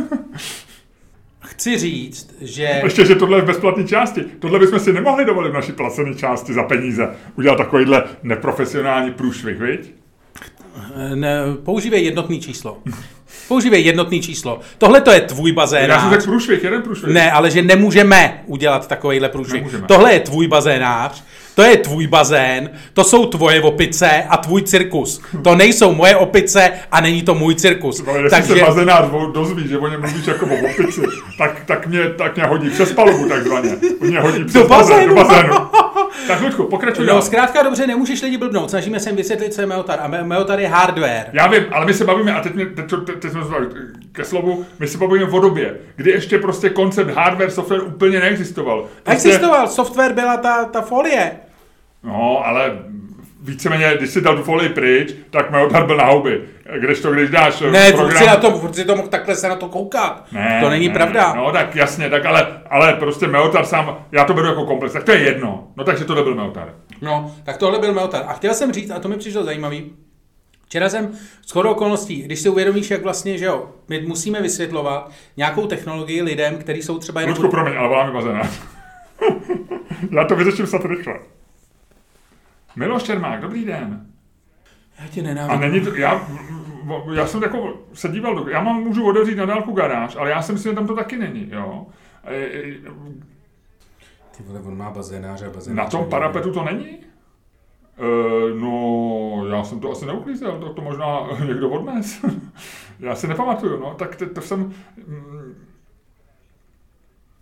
Chci 1.42 1.78
říct, 1.78 2.36
že... 2.42 2.64
Ještě, 2.84 3.06
že 3.06 3.16
tohle 3.16 3.38
je 3.38 3.42
v 3.42 3.46
bezplatné 3.46 3.84
části. 3.84 4.24
Tohle 4.24 4.60
bychom 4.60 4.80
si 4.80 4.94
nemohli 4.94 5.26
dovolit 5.26 5.50
v 5.50 5.54
naší 5.54 5.72
placené 5.72 6.16
části 6.16 6.54
za 6.54 6.64
peníze. 6.64 7.16
Udělat 7.36 7.56
takovýhle 7.56 8.04
neprofesionální 8.24 9.12
průšvih, 9.12 9.60
viď? 9.60 9.94
Ne, 11.16 11.40
používej 11.64 12.06
jednotný 12.06 12.42
číslo. 12.42 12.78
Používej 13.48 13.86
jednotný 13.86 14.22
číslo. 14.22 14.60
Tohle 14.78 15.02
to 15.02 15.12
je 15.12 15.22
tvůj 15.22 15.52
bazén. 15.52 15.90
Já 15.90 16.02
jsem 16.02 16.10
tak 16.10 16.24
průšvih, 16.24 16.64
jeden 16.64 16.82
průšvih. 16.82 17.14
Ne, 17.14 17.32
ale 17.32 17.52
že 17.52 17.62
nemůžeme 17.62 18.44
udělat 18.46 18.88
takovýhle 18.88 19.30
průšvih. 19.30 19.62
Nemůžeme. 19.62 19.88
Tohle 19.88 20.14
je 20.14 20.20
tvůj 20.20 20.48
bazénář, 20.48 21.24
to 21.60 21.64
je 21.66 21.78
tvůj 21.78 22.08
bazén, 22.08 22.70
to 22.94 23.04
jsou 23.04 23.26
tvoje 23.26 23.62
opice 23.62 24.24
a 24.30 24.38
tvůj 24.38 24.62
cirkus. 24.62 25.22
To 25.44 25.56
nejsou 25.56 25.94
moje 25.96 26.16
opice 26.16 26.72
a 26.92 27.02
není 27.02 27.22
to 27.24 27.36
můj 27.36 27.56
cirkus. 27.56 28.04
Ale 28.08 28.18
jestli 28.22 28.30
Takže 28.30 28.54
se 28.54 28.66
bazénář 28.66 29.06
dozví, 29.34 29.68
že 29.68 29.78
o 29.78 29.88
něm 29.88 30.02
mluvíš 30.02 30.28
jako 30.28 30.46
o 30.46 30.72
opici, 30.72 31.02
tak, 31.38 31.66
tak, 31.66 31.88
mě, 31.88 32.10
tak 32.10 32.36
mě 32.36 32.46
hodí 32.46 32.70
přes 32.70 32.92
palubu 32.94 33.30
takzvaně. 33.30 33.70
Mě 34.02 34.20
hodí 34.20 34.44
přes 34.44 34.68
bazénu. 34.68 35.08
do 35.08 35.16
bazénu. 35.16 35.54
Tak 36.28 36.42
Ludku, 36.42 36.64
pokračuj 36.64 37.06
No, 37.06 37.14
dál. 37.14 37.22
zkrátka 37.22 37.64
dobře, 37.64 37.88
nemůžeš 37.88 38.22
lidi 38.22 38.38
blbnout. 38.38 38.70
Snažíme 38.70 39.00
se 39.00 39.10
jim 39.10 39.18
vysvětlit, 39.18 39.54
co 39.54 39.62
je 39.62 39.68
Meotar. 39.68 40.00
A 40.02 40.08
Me- 40.08 40.24
Meotar 40.24 40.60
je 40.60 40.68
hardware. 40.68 41.26
Já 41.34 41.48
vím, 41.48 41.64
ale 41.72 41.86
my 41.86 41.94
se 41.94 42.06
bavíme, 42.06 42.34
a 42.34 42.42
teď, 42.42 42.56
mě, 42.56 42.66
teď, 42.66 42.86
teď, 42.90 43.20
teď 43.20 43.32
jsme 43.32 43.44
se 43.44 43.50
bavili 43.50 43.70
ke 44.12 44.24
slovu, 44.26 44.66
my 44.80 44.88
se 44.88 44.98
bavíme 44.98 45.26
o 45.32 45.40
době, 45.40 45.76
kdy 45.96 46.12
ještě 46.12 46.38
prostě 46.38 46.70
koncept 46.70 47.10
hardware, 47.16 47.52
software 47.52 47.82
úplně 47.82 48.20
neexistoval. 48.20 48.86
Prostě, 49.04 49.12
Existoval, 49.30 49.68
software 49.68 50.14
byla 50.14 50.38
ta, 50.38 50.66
ta 50.66 50.82
folie. 50.82 51.32
No, 52.04 52.46
ale 52.46 52.80
víceméně, 53.42 53.94
když 53.98 54.10
si 54.10 54.22
dal 54.22 54.38
tu 54.38 54.44
folii 54.44 54.70
pryč, 54.70 55.14
tak 55.30 55.52
Meotar 55.52 55.86
byl 55.86 55.98
na 55.98 56.06
houby. 56.06 56.42
Kdežto, 56.80 57.12
když 57.12 57.30
dáš 57.30 57.62
eh, 57.62 57.72
Ne, 57.72 57.92
program... 57.92 58.10
furt 58.10 58.18
si, 58.18 58.26
na 58.26 58.36
to, 58.36 58.52
furt 58.52 58.76
si 58.76 58.86
to 58.86 58.96
mohl 58.96 59.08
takhle 59.08 59.36
se 59.36 59.50
na 59.50 59.56
to 59.56 59.70
koukat. 59.70 60.32
Ne, 60.32 60.60
to 60.64 60.70
není 60.70 60.88
ne, 60.88 60.94
pravda. 60.94 61.34
No 61.34 61.52
tak 61.52 61.76
jasně, 61.76 62.10
tak 62.10 62.26
ale, 62.26 62.62
ale 62.70 62.94
prostě 62.94 63.28
Meotar 63.28 63.66
sám, 63.66 64.06
já 64.12 64.24
to 64.24 64.34
beru 64.34 64.48
jako 64.48 64.66
komplex, 64.66 64.94
tak 64.94 65.04
to 65.04 65.12
je 65.12 65.20
jedno. 65.20 65.68
No 65.78 65.84
takže 65.84 66.06
to 66.06 66.14
byl 66.24 66.36
Meotar. 66.36 66.74
No, 67.02 67.36
tak 67.44 67.58
tohle 67.58 67.80
byl 67.80 67.94
Meotar. 67.94 68.24
A 68.28 68.34
chtěl 68.34 68.54
jsem 68.54 68.74
říct, 68.74 68.92
a 68.92 69.00
to 69.00 69.08
mi 69.08 69.18
přišlo 69.18 69.44
zajímavý, 69.44 69.92
Včera 70.66 70.90
jsem 70.90 71.12
s 71.46 71.52
chodou 71.52 71.70
okolností, 71.72 72.22
když 72.22 72.40
si 72.40 72.50
uvědomíš, 72.50 72.92
jak 72.92 73.04
vlastně, 73.04 73.38
že 73.38 73.46
jo, 73.46 73.70
my 73.88 74.02
musíme 74.02 74.42
vysvětlovat 74.42 75.12
nějakou 75.38 75.68
technologii 75.68 76.22
lidem, 76.22 76.58
kteří 76.58 76.82
jsou 76.82 76.98
třeba 76.98 77.22
jenom... 77.22 77.36
Ludku, 77.36 77.52
promiň, 77.52 77.78
ale 77.78 77.88
voláme 77.88 78.12
bazénář. 78.12 78.62
já 80.12 80.26
to 80.26 80.36
vyřeším 80.36 80.68
snad 80.68 80.86
rychle. 80.86 81.14
Miloš 82.76 83.04
Čermák, 83.04 83.42
dobrý 83.42 83.66
den. 83.66 84.06
Já 85.02 85.08
tě 85.08 85.22
A 85.22 85.24
nenávidím. 85.24 85.62
není 85.62 85.86
to, 85.86 85.96
já, 85.96 86.28
já 87.14 87.28
jsem 87.28 87.44
jako 87.44 87.80
se 87.94 88.08
díval, 88.10 88.36
do- 88.36 88.50
já 88.50 88.62
mám, 88.64 88.84
můžu 88.84 89.06
otevřít 89.10 89.36
na 89.36 89.46
dálku 89.46 89.72
garáž, 89.72 90.16
ale 90.16 90.30
já 90.30 90.42
si 90.42 90.54
myslím, 90.54 90.72
že 90.72 90.76
tam 90.76 90.88
to 90.88 90.96
taky 90.96 91.18
není, 91.18 91.50
jo. 91.52 91.88
E, 92.24 92.36
e, 92.36 92.62
Ty 94.38 94.44
vole, 94.44 94.60
on 94.60 94.78
má 94.78 94.90
bazénáře 94.92 95.46
a 95.46 95.48
Na 95.48 95.54
bazénáře. 95.54 95.98
tom 95.98 96.06
parapetu 96.10 96.52
to 96.54 96.64
není? 96.64 96.88
E, 96.90 97.00
no, 98.60 99.46
já 99.50 99.64
jsem 99.64 99.80
to 99.80 99.92
asi 99.92 100.06
neuklízel, 100.06 100.60
to, 100.60 100.74
to 100.74 100.82
možná 100.82 101.20
někdo 101.48 101.70
odnes. 101.70 102.26
já 103.00 103.16
si 103.16 103.28
nepamatuju, 103.28 103.80
no, 103.80 103.94
tak 103.96 104.16
to, 104.16 104.30
to 104.30 104.42
jsem... 104.42 104.60
mm, 105.08 105.56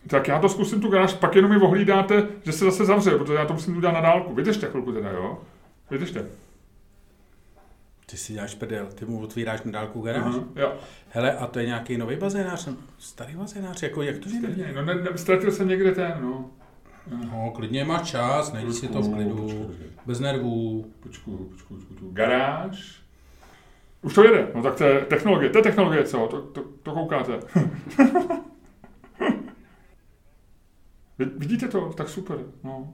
Tak 0.07 0.27
já 0.27 0.39
to 0.39 0.49
zkusím 0.49 0.81
tu 0.81 0.89
garáž, 0.89 1.13
pak 1.13 1.35
jenom 1.35 1.51
mi 1.51 1.57
ohlídáte, 1.57 2.27
že 2.43 2.51
se 2.51 2.65
zase 2.65 2.85
zavře, 2.85 3.11
protože 3.17 3.33
já 3.33 3.45
to 3.45 3.53
musím 3.53 3.77
udělat 3.77 3.91
na 3.93 4.01
dálku. 4.01 4.33
Vydržte 4.35 4.67
chvilku 4.67 4.91
teda, 4.91 5.09
jo? 5.11 5.41
Vydržte. 5.91 6.25
Ty 8.05 8.17
si 8.17 8.33
děláš 8.33 8.55
prdel, 8.55 8.87
ty 8.95 9.05
mu 9.05 9.21
otvíráš 9.21 9.63
na 9.63 9.71
dálku 9.71 10.01
garáž. 10.01 10.23
Aha, 10.25 10.43
jo. 10.55 10.73
Hele, 11.09 11.37
a 11.37 11.47
to 11.47 11.59
je 11.59 11.65
nějaký 11.65 11.97
nový 11.97 12.15
bazénář, 12.15 12.67
starý 12.99 13.35
bazénář, 13.35 13.83
jako 13.83 14.01
jak 14.01 14.17
to 14.17 14.29
je? 14.29 14.35
Stejně, 14.39 14.71
no 14.75 14.85
ne, 14.85 14.95
ne, 14.95 15.09
ztratil 15.15 15.51
jsem 15.51 15.67
někde 15.67 15.91
ten, 15.91 16.13
no. 16.21 16.49
No, 17.31 17.51
klidně 17.55 17.85
máš 17.85 18.09
čas, 18.09 18.53
najdi 18.53 18.73
si 18.73 18.87
to 18.87 19.01
v 19.01 19.13
klidu, 19.13 19.35
Počkej. 19.67 19.87
bez 20.05 20.19
nervů. 20.19 20.85
Počku, 20.99 21.37
počku, 21.37 21.73
počku, 21.73 21.93
počku. 21.93 22.09
Garáž. 22.11 23.01
Už 24.01 24.13
to 24.13 24.23
jede, 24.23 24.47
no 24.55 24.63
tak 24.63 24.75
to 24.75 24.83
je 24.83 25.01
technologie, 25.01 25.49
to 25.49 25.57
je 25.57 25.63
technologie, 25.63 26.03
co? 26.03 26.27
To, 26.27 26.41
to, 26.41 26.63
to 26.83 26.91
koukáte. 26.91 27.39
Vidíte 31.19 31.67
to? 31.67 31.93
Tak 31.93 32.09
super, 32.09 32.37
no. 32.63 32.93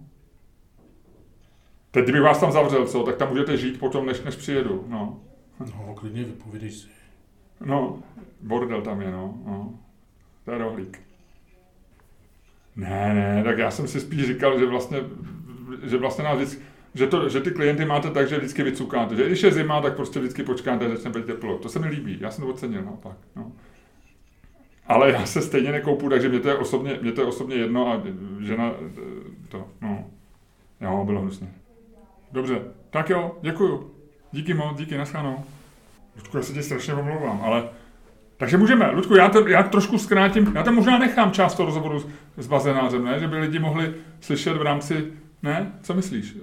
Teď, 1.91 2.03
kdybych 2.03 2.21
vás 2.21 2.39
tam 2.39 2.51
zavřel, 2.51 2.87
co, 2.87 3.03
tak 3.03 3.15
tam 3.15 3.29
můžete 3.29 3.57
žít 3.57 3.79
potom, 3.79 4.05
než, 4.05 4.21
než 4.21 4.35
přijedu, 4.35 4.85
no. 4.87 5.21
No, 5.59 5.95
klidně 5.95 6.23
vypovídej 6.23 6.71
si. 6.71 6.87
No, 7.65 8.03
bordel 8.41 8.81
tam 8.81 9.01
je, 9.01 9.11
no. 9.11 9.37
no. 9.45 9.79
To 10.45 10.51
je 10.51 10.57
rohlík. 10.57 11.01
Ne, 12.75 13.13
ne, 13.13 13.43
tak 13.43 13.57
já 13.57 13.71
jsem 13.71 13.87
si 13.87 13.99
spíš 13.99 14.27
říkal, 14.27 14.59
že 14.59 14.65
vlastně, 14.65 14.97
že 15.83 15.97
vlastně 15.97 16.23
nás 16.23 16.35
vždycky, 16.37 16.63
že, 16.93 17.07
to, 17.07 17.29
že 17.29 17.41
ty 17.41 17.51
klienty 17.51 17.85
máte 17.85 18.11
tak, 18.11 18.27
že 18.27 18.37
vždycky 18.37 18.63
vycukáte. 18.63 19.15
Že 19.15 19.27
když 19.27 19.43
je 19.43 19.51
zima, 19.51 19.81
tak 19.81 19.95
prostě 19.95 20.19
vždycky 20.19 20.43
počkáte, 20.43 20.89
začne 20.89 21.09
být 21.09 21.25
teplo. 21.25 21.57
To 21.57 21.69
se 21.69 21.79
mi 21.79 21.87
líbí, 21.87 22.17
já 22.21 22.31
jsem 22.31 22.43
to 22.43 22.49
ocenil 22.49 22.81
naopak. 22.81 23.17
No. 23.35 23.51
Ale 24.87 25.11
já 25.11 25.25
se 25.25 25.41
stejně 25.41 25.71
nekoupu, 25.71 26.09
takže 26.09 26.29
mě 26.29 26.39
to 26.39 26.49
je 26.49 26.55
osobně, 26.55 26.99
mě 27.01 27.11
to 27.11 27.21
je 27.21 27.27
osobně 27.27 27.55
jedno 27.55 27.91
a 27.91 28.01
žena 28.39 28.71
to, 29.49 29.67
no. 29.81 30.05
Jo, 30.81 31.03
bylo 31.05 31.21
hnusně. 31.21 31.47
Dobře, 32.31 32.61
tak 32.89 33.09
jo, 33.09 33.37
děkuju. 33.41 33.91
Díky 34.31 34.53
moc, 34.53 34.77
díky, 34.77 34.97
naschledanou. 34.97 35.43
Ludku, 36.15 36.37
já 36.37 36.43
se 36.43 36.53
ti 36.53 36.63
strašně 36.63 36.93
omlouvám, 36.93 37.41
ale... 37.43 37.69
Takže 38.37 38.57
můžeme. 38.57 38.91
Ludku, 38.91 39.15
já 39.15 39.29
to, 39.29 39.47
já 39.47 39.63
trošku 39.63 39.97
zkrátím, 39.97 40.51
já 40.55 40.63
tam 40.63 40.75
možná 40.75 40.97
nechám 40.97 41.31
část 41.31 41.55
toho 41.55 41.65
rozhovoru 41.65 41.99
s, 41.99 42.07
s 42.37 42.47
bazénářem, 42.47 43.05
ne? 43.05 43.19
Že 43.19 43.27
by 43.27 43.37
lidi 43.37 43.59
mohli 43.59 43.93
slyšet 44.19 44.57
v 44.57 44.61
rámci... 44.61 45.13
Ne? 45.43 45.71
Co 45.81 45.93
myslíš? 45.93 46.37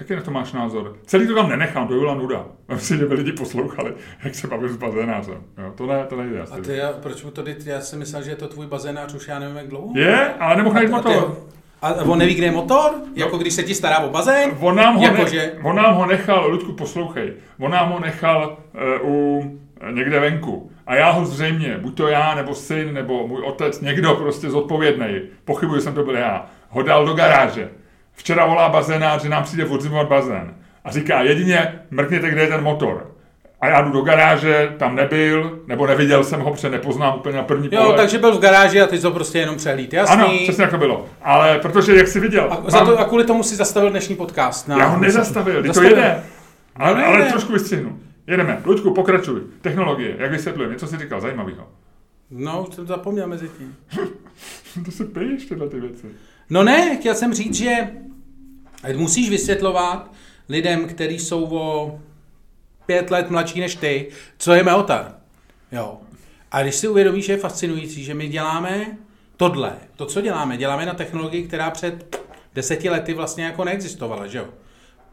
Jaký 0.00 0.14
na 0.14 0.22
to 0.22 0.30
máš 0.30 0.52
názor? 0.52 0.96
Celý 1.06 1.26
to 1.26 1.34
tam 1.34 1.48
nenechám, 1.48 1.88
to 1.88 1.94
by 1.94 2.00
byla 2.00 2.14
nuda. 2.14 2.46
Myslím, 2.68 2.98
že 2.98 3.06
by 3.06 3.14
lidi 3.14 3.32
poslouchali, 3.32 3.94
jak 4.24 4.34
se 4.34 4.46
bavím 4.46 4.68
s 4.68 4.76
bazénářem. 4.76 5.42
Jo, 5.58 5.72
to, 5.76 5.86
ne, 5.86 6.06
to 6.08 6.16
nejde. 6.16 6.42
A 6.42 6.56
ty, 6.56 6.76
já, 6.76 6.92
proč 6.92 7.24
mu 7.24 7.30
to 7.30 7.42
ty, 7.42 7.56
já 7.64 7.80
jsem 7.80 7.98
myslel, 7.98 8.22
že 8.22 8.30
je 8.30 8.36
to 8.36 8.48
tvůj 8.48 8.66
bazénář 8.66 9.14
už 9.14 9.28
já 9.28 9.38
nevím 9.38 9.56
jak 9.56 9.68
dlouho. 9.68 9.92
Je, 9.96 10.34
ale 10.34 10.56
nemohl 10.56 10.74
najít 10.74 10.90
motor. 10.90 11.36
A 11.82 11.94
on 11.94 12.18
neví, 12.18 12.34
kde 12.34 12.46
je 12.46 12.52
motor? 12.52 12.90
No. 12.96 13.06
Jako 13.14 13.38
když 13.38 13.54
se 13.54 13.62
ti 13.62 13.74
stará 13.74 13.98
o 13.98 14.10
bazén? 14.10 14.50
On 14.60 14.76
nám 14.76 14.96
ho, 14.96 15.02
jako 15.02 15.22
ne, 15.22 15.28
že... 15.28 15.52
on 15.62 15.76
nám 15.76 15.94
ho 15.94 16.06
nechal, 16.06 16.50
Ludku, 16.50 16.72
poslouchej, 16.72 17.32
on 17.58 17.70
nám 17.70 17.90
ho 17.90 18.00
nechal 18.00 18.56
uh, 19.02 19.10
u, 19.10 19.42
někde 19.90 20.20
venku. 20.20 20.70
A 20.86 20.94
já 20.94 21.10
ho 21.10 21.26
zřejmě, 21.26 21.78
buď 21.78 21.96
to 21.96 22.08
já, 22.08 22.34
nebo 22.34 22.54
syn, 22.54 22.94
nebo 22.94 23.26
můj 23.26 23.42
otec, 23.42 23.80
někdo 23.80 24.14
prostě 24.14 24.50
zodpovědný, 24.50 25.20
pochybuji, 25.44 25.76
že 25.76 25.80
jsem 25.80 25.94
to 25.94 26.04
byl 26.04 26.16
já, 26.16 26.46
ho 26.68 26.82
dal 26.82 27.06
do 27.06 27.14
garáže. 27.14 27.70
Včera 28.18 28.46
volá 28.46 28.68
bazénář, 28.68 29.22
že 29.22 29.28
nám 29.28 29.42
přijde 29.42 29.64
odzimovat 29.66 30.08
bazén. 30.08 30.54
A 30.84 30.90
říká, 30.90 31.22
jedině 31.22 31.80
mrkněte, 31.90 32.30
kde 32.30 32.40
je 32.42 32.46
ten 32.48 32.62
motor. 32.62 33.10
A 33.60 33.66
já 33.68 33.80
jdu 33.80 33.90
do 33.92 34.00
garáže, 34.00 34.72
tam 34.78 34.96
nebyl, 34.96 35.58
nebo 35.66 35.86
neviděl 35.86 36.24
jsem 36.24 36.40
ho, 36.40 36.50
protože 36.50 36.70
nepoznám 36.70 37.14
úplně 37.18 37.36
na 37.36 37.42
první 37.42 37.68
Jo, 37.72 37.80
pohled. 37.80 37.96
takže 37.96 38.18
byl 38.18 38.34
v 38.36 38.40
garáži 38.40 38.80
a 38.80 38.86
ty 38.86 38.96
jsi 38.96 39.02
to 39.02 39.10
prostě 39.10 39.38
jenom 39.38 39.56
přehlíd, 39.56 39.92
jasný. 39.92 40.14
Ano, 40.14 40.30
přesně 40.42 40.62
jak 40.62 40.70
to 40.70 40.78
bylo. 40.78 41.06
Ale 41.22 41.58
protože, 41.58 41.96
jak 41.96 42.08
jsi 42.08 42.20
viděl, 42.20 42.48
A, 42.66 42.70
za 42.70 42.84
to, 42.84 42.98
a 42.98 43.04
kvůli 43.04 43.24
tomu 43.24 43.42
si 43.42 43.56
zastavil 43.56 43.90
dnešní 43.90 44.16
podcast. 44.16 44.68
Na, 44.68 44.78
já 44.78 44.86
ho 44.86 45.00
nezastavil, 45.00 45.62
ty 45.62 45.68
to 45.70 45.82
jede. 45.82 46.22
Ale, 46.76 46.94
No, 47.00 47.06
ale 47.06 47.16
nejde. 47.18 47.30
trošku 47.32 47.52
vystřihnu. 47.52 47.98
Jedeme. 48.26 48.60
Luďku, 48.64 48.94
pokračuj. 48.94 49.40
Technologie, 49.60 50.14
jak 50.18 50.30
vysvětlujeme, 50.30 50.74
něco 50.74 50.86
jsi 50.86 50.96
říkal 50.98 51.20
zajímavého. 51.20 51.66
No, 52.30 52.62
už 52.68 52.74
jsem 52.74 52.86
to 52.86 52.92
zapomněl 52.92 53.26
mezi 53.26 53.48
tím. 53.58 53.76
to 54.84 54.90
se 54.90 55.04
piješ 55.04 55.46
tyhle 55.46 55.68
ty 55.68 55.80
věci. 55.80 56.06
No 56.50 56.62
ne, 56.64 56.96
chtěl 56.96 57.14
jsem 57.14 57.34
říct, 57.34 57.54
že 57.54 57.70
musíš 58.96 59.30
vysvětlovat 59.30 60.10
lidem, 60.48 60.86
kteří 60.88 61.18
jsou 61.18 61.56
o 61.56 61.98
pět 62.86 63.10
let 63.10 63.30
mladší 63.30 63.60
než 63.60 63.74
ty, 63.74 64.08
co 64.38 64.52
je 64.54 64.62
Meotar. 64.62 65.14
Jo. 65.72 65.98
A 66.52 66.62
když 66.62 66.74
si 66.74 66.88
uvědomíš, 66.88 67.26
že 67.26 67.32
je 67.32 67.36
fascinující, 67.38 68.04
že 68.04 68.14
my 68.14 68.28
děláme 68.28 68.86
tohle, 69.36 69.72
to, 69.96 70.06
co 70.06 70.20
děláme, 70.20 70.56
děláme 70.56 70.86
na 70.86 70.94
technologii, 70.94 71.42
která 71.48 71.70
před 71.70 72.20
deseti 72.54 72.90
lety 72.90 73.14
vlastně 73.14 73.44
jako 73.44 73.64
neexistovala, 73.64 74.26
že 74.26 74.38
jo? 74.38 74.44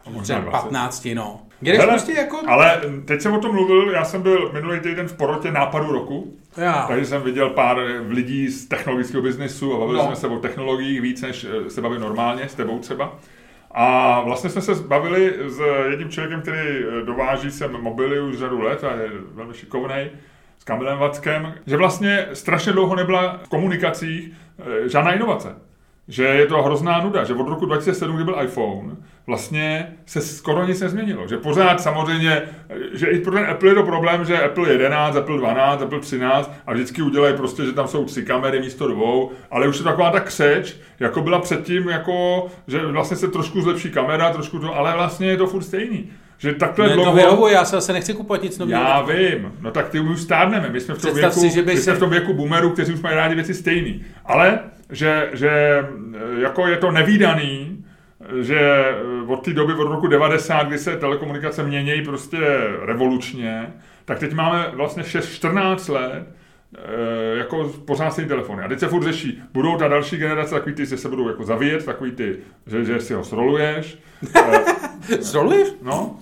možná 0.10 0.36
Třeba 0.36 0.50
20. 0.52 0.64
15, 0.64 1.08
no. 1.14 1.42
Kde 1.60 1.78
Hele, 1.78 1.88
prostě 1.94 2.12
jako... 2.14 2.42
Ale 2.48 2.82
teď 3.06 3.22
jsem 3.22 3.34
o 3.34 3.40
tom 3.40 3.52
mluvil, 3.52 3.92
já 3.92 4.06
jsem 4.06 4.22
byl 4.22 4.52
minulý 4.54 4.80
týden 4.80 5.08
v 5.08 5.14
porotě 5.14 5.52
nápadu 5.52 5.92
roku, 5.92 6.34
Já. 6.58 6.86
takže 6.88 7.06
jsem 7.06 7.22
viděl 7.22 7.50
pár 7.50 7.80
eh, 7.80 8.00
lidí 8.08 8.48
z 8.50 8.66
technologického 8.68 9.24
biznesu 9.24 9.74
a 9.76 9.80
bavili 9.80 9.98
No. 9.98 10.06
jsme 10.06 10.16
se 10.16 10.28
o 10.28 10.40
technologiích 10.40 11.02
víc, 11.02 11.22
než 11.22 11.46
eh, 11.66 11.70
se 11.70 11.82
bavím 11.82 12.02
normálně, 12.02 12.50
s 12.50 12.54
tebou 12.54 12.80
třeba. 12.80 13.20
A 13.77 14.22
vlastně 14.22 14.50
jsme 14.50 14.62
se 14.62 14.75
bavili 14.75 15.36
s 15.46 15.60
jedním 15.89 16.10
člověkem, 16.10 16.41
který 16.41 16.60
eh, 16.60 17.05
dováží 17.05 17.51
sem 17.51 17.72
mobily 17.72 18.20
už 18.20 18.38
řadu 18.38 18.62
let 18.62 18.84
a 18.84 18.94
je 18.94 19.10
velmi 19.34 19.53
šikovný, 19.53 20.10
s 20.60 20.63
Kamilem 20.63 20.98
Vackem, 20.98 21.53
že 21.67 21.77
vlastně 21.77 22.27
strašně 22.34 22.72
dlouho 22.72 22.96
nebyla 22.96 23.39
v 23.44 23.50
komunikacích 23.50 24.32
eh, 24.60 24.89
žádná 24.89 25.13
inovace. 25.13 25.55
Že 26.08 26.24
je 26.24 26.46
to 26.46 26.64
hrozná 26.64 27.02
nuda, 27.02 27.24
že 27.24 27.34
od 27.34 27.48
roku 27.48 27.66
2007, 27.66 28.16
kdy 28.16 28.24
byl 28.24 28.38
iPhone, 28.44 28.96
vlastně 29.28 29.96
se 30.06 30.22
skoro 30.22 30.66
nic 30.66 30.82
nezměnilo. 30.82 31.28
Že 31.28 31.38
pořád 31.38 31.82
samozřejmě, 31.82 32.42
že 32.94 33.08
i 33.08 33.20
pro 33.20 33.34
ten 33.34 33.46
Apple 33.46 33.70
je 33.70 33.76
to 33.76 33.84
problém, 33.84 34.26
že 34.26 34.44
Apple 34.44 34.70
11, 34.70 35.16
Apple 35.16 35.38
12, 35.38 35.82
Apple 35.82 36.00
13 36.00 36.52
a 36.68 36.74
vždycky 36.74 37.02
udělají 37.02 37.38
prostě, 37.38 37.66
že 37.66 37.72
tam 37.72 37.88
jsou 37.88 38.06
tři 38.06 38.24
kamery 38.26 38.60
místo 38.60 38.88
dvou, 38.88 39.32
ale 39.52 39.68
už 39.68 39.78
je 39.78 39.84
taková 39.84 40.12
ta 40.12 40.20
křeč, 40.20 40.76
jako 41.00 41.22
byla 41.22 41.40
předtím, 41.40 41.90
jako, 41.90 42.48
že 42.68 42.86
vlastně 42.86 43.18
se 43.18 43.28
trošku 43.28 43.62
zlepší 43.62 43.92
kamera, 43.92 44.34
trošku 44.34 44.60
to, 44.60 44.76
ale 44.76 44.94
vlastně 44.94 45.28
je 45.28 45.38
to 45.38 45.48
furt 45.48 45.64
stejný. 45.64 46.12
Že 46.38 46.54
takhle 46.54 46.88
Ne, 46.88 46.96
to 46.96 47.01
dlouho... 47.01 47.15
vyhovuje, 47.15 47.54
já 47.54 47.65
se 47.65 47.75
zase 47.75 47.94
nechci 47.94 48.13
kupovat 48.13 48.44
nic 48.44 48.58
nového. 48.60 48.82
Já 48.84 49.01
vím, 49.01 49.54
no 49.62 49.72
tak 49.72 49.89
ty 49.89 50.00
už 50.00 50.22
stárneme, 50.22 50.70
my 50.70 50.80
jsme 50.82 50.94
v 50.96 51.01
tom 51.01 51.12
Představ 51.12 51.36
věku, 51.36 51.39
si, 51.39 51.50
že 51.56 51.62
my 51.62 51.72
jsme 51.72 51.82
se- 51.82 51.94
v 51.94 52.00
tom 52.00 52.10
věku 52.10 52.34
boomerů, 52.34 52.70
kteří 52.70 52.94
už 52.94 53.01
mají 53.01 53.15
rádi 53.15 53.36
věci 53.36 53.54
stejný. 53.54 54.06
Ale, 54.25 54.60
že, 54.92 55.30
že 55.34 55.50
eh, 55.50 56.42
jako 56.42 56.68
je 56.68 56.77
to 56.77 56.92
nevýdaný, 56.92 57.86
že 58.42 58.60
eh, 58.60 58.96
od 59.27 59.46
té 59.46 59.54
doby, 59.54 59.74
od 59.74 59.88
roku 59.92 60.08
90, 60.08 60.68
kdy 60.68 60.77
se 60.77 60.96
telekomunikace 60.98 61.63
mění 61.63 62.01
prostě 62.04 62.38
revolučně, 62.86 63.74
tak 64.06 64.20
teď 64.20 64.34
máme 64.34 64.68
vlastně 64.74 65.04
6, 65.04 65.30
14 65.34 65.88
let 65.88 66.24
eh, 66.27 66.34
jako 67.34 67.74
pořád 67.86 68.12
stejný 68.12 68.29
telefony. 68.29 68.63
A 68.63 68.67
teď 68.67 68.79
se 68.79 68.88
furt 68.88 69.03
řeší, 69.03 69.44
budou 69.53 69.77
ta 69.77 69.88
další 69.88 70.17
generace 70.17 70.55
takový 70.55 70.75
ty, 70.75 70.86
že 70.86 70.98
se 70.98 71.10
budou 71.10 71.27
jako 71.27 71.44
zavíjet, 71.44 71.86
takový 71.86 72.12
ty, 72.12 72.38
že, 72.67 72.86
že 72.86 73.00
si 73.00 73.13
ho 73.13 73.24
sroluješ, 73.24 74.00
Zroluješ? 75.20 75.74
no, 75.82 76.17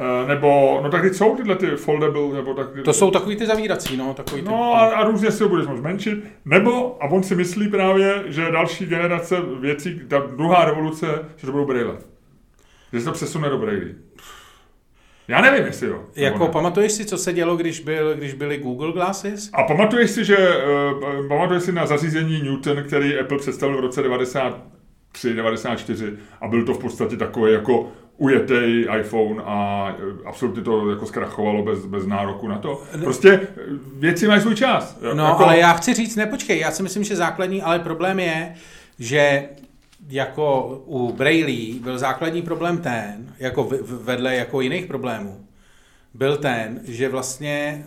Eh, 0.00 0.28
nebo, 0.28 0.80
no 0.82 0.90
tak 0.90 1.02
teď 1.02 1.14
jsou 1.14 1.36
tyhle 1.36 1.56
ty 1.56 1.66
foldable, 1.66 2.34
nebo 2.34 2.54
tak... 2.54 2.66
To 2.84 2.92
jsou 2.92 3.10
takový 3.10 3.36
ty 3.36 3.46
zavírací, 3.46 3.96
no, 3.96 4.14
takový 4.14 4.42
ty. 4.42 4.48
No 4.48 4.74
a, 4.74 4.86
a 4.86 5.04
různě 5.04 5.30
si 5.30 5.42
ho 5.42 5.48
budeš 5.48 5.66
moct 5.66 5.78
zmenšit. 5.78 6.24
Nebo, 6.44 7.02
a 7.02 7.06
on 7.06 7.22
si 7.22 7.34
myslí 7.34 7.68
právě, 7.68 8.22
že 8.26 8.50
další 8.50 8.86
generace 8.86 9.36
věcí, 9.60 10.00
ta 10.08 10.18
druhá 10.36 10.64
revoluce, 10.64 11.06
že 11.36 11.46
to 11.46 11.52
budou 11.52 11.66
brýle. 11.66 11.96
Že 12.92 12.98
se 12.98 13.04
to 13.04 13.12
přesune 13.12 13.48
do 13.48 13.58
brýlí. 13.58 13.94
Já 15.28 15.40
nevím, 15.40 15.66
jestli 15.66 15.88
jo. 15.88 16.04
Jako 16.16 16.44
ne. 16.44 16.50
pamatuješ 16.50 16.92
si, 16.92 17.04
co 17.04 17.18
se 17.18 17.32
dělo, 17.32 17.56
když, 17.56 17.80
byl, 17.80 18.14
když 18.14 18.34
byly 18.34 18.56
Google 18.56 18.92
Glasses? 18.92 19.50
A 19.52 19.62
pamatuješ 19.62 20.10
si, 20.10 20.24
že 20.24 20.36
uh, 20.36 21.28
pamatuješ 21.28 21.62
si 21.62 21.72
na 21.72 21.86
zařízení 21.86 22.42
Newton, 22.42 22.82
který 22.82 23.18
Apple 23.18 23.38
představil 23.38 23.76
v 23.76 23.80
roce 23.80 24.02
93, 24.02 25.34
94 25.34 26.12
a 26.40 26.48
byl 26.48 26.64
to 26.64 26.74
v 26.74 26.78
podstatě 26.78 27.16
takový 27.16 27.52
jako 27.52 27.92
ujetý 28.18 28.86
iPhone 29.00 29.42
a 29.44 29.88
eh, 29.98 30.28
absolutně 30.28 30.62
to 30.62 30.90
jako 30.90 31.06
zkrachovalo 31.06 31.62
bez, 31.62 31.86
bez 31.86 32.06
nároku 32.06 32.48
na 32.48 32.58
to. 32.58 32.82
Prostě 33.00 33.32
eh, 33.32 33.46
věci 33.98 34.28
mají 34.28 34.40
svůj 34.40 34.54
čas. 34.54 34.98
No, 35.14 35.24
jako, 35.24 35.44
ale 35.44 35.58
já 35.58 35.72
chci 35.72 35.94
říct, 35.94 36.16
nepočkej, 36.16 36.58
já 36.58 36.70
si 36.70 36.82
myslím, 36.82 37.04
že 37.04 37.16
základní, 37.16 37.62
ale 37.62 37.78
problém 37.78 38.20
je, 38.20 38.54
že 38.98 39.48
jako 40.08 40.78
u 40.86 41.12
Braille 41.12 41.80
byl 41.80 41.98
základní 41.98 42.42
problém 42.42 42.78
ten, 42.78 43.34
jako 43.38 43.68
vedle 43.82 44.34
jako 44.34 44.60
jiných 44.60 44.86
problémů, 44.86 45.46
byl 46.14 46.36
ten, 46.36 46.80
že 46.84 47.08
vlastně 47.08 47.86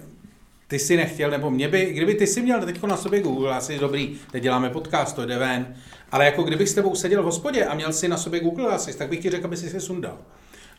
ty 0.67 0.79
si 0.79 0.97
nechtěl, 0.97 1.31
nebo 1.31 1.49
mě 1.49 1.67
by, 1.67 1.85
kdyby 1.85 2.15
ty 2.15 2.27
si 2.27 2.41
měl 2.41 2.61
teď 2.61 2.83
na 2.83 2.97
sobě 2.97 3.21
Google, 3.21 3.55
asi 3.55 3.79
dobrý, 3.79 4.15
teď 4.31 4.43
děláme 4.43 4.69
podcast, 4.69 5.15
to 5.15 5.25
jde 5.25 5.37
ven, 5.37 5.75
ale 6.11 6.25
jako 6.25 6.43
kdybych 6.43 6.69
s 6.69 6.73
tebou 6.73 6.95
seděl 6.95 7.21
v 7.21 7.25
hospodě 7.25 7.65
a 7.65 7.75
měl 7.75 7.93
si 7.93 8.07
na 8.07 8.17
sobě 8.17 8.39
Google 8.39 8.65
Glasses, 8.65 8.95
tak 8.95 9.09
bych 9.09 9.19
ti 9.19 9.29
řekl, 9.29 9.45
aby 9.45 9.57
si 9.57 9.69
si 9.69 9.79
sundal. 9.79 10.17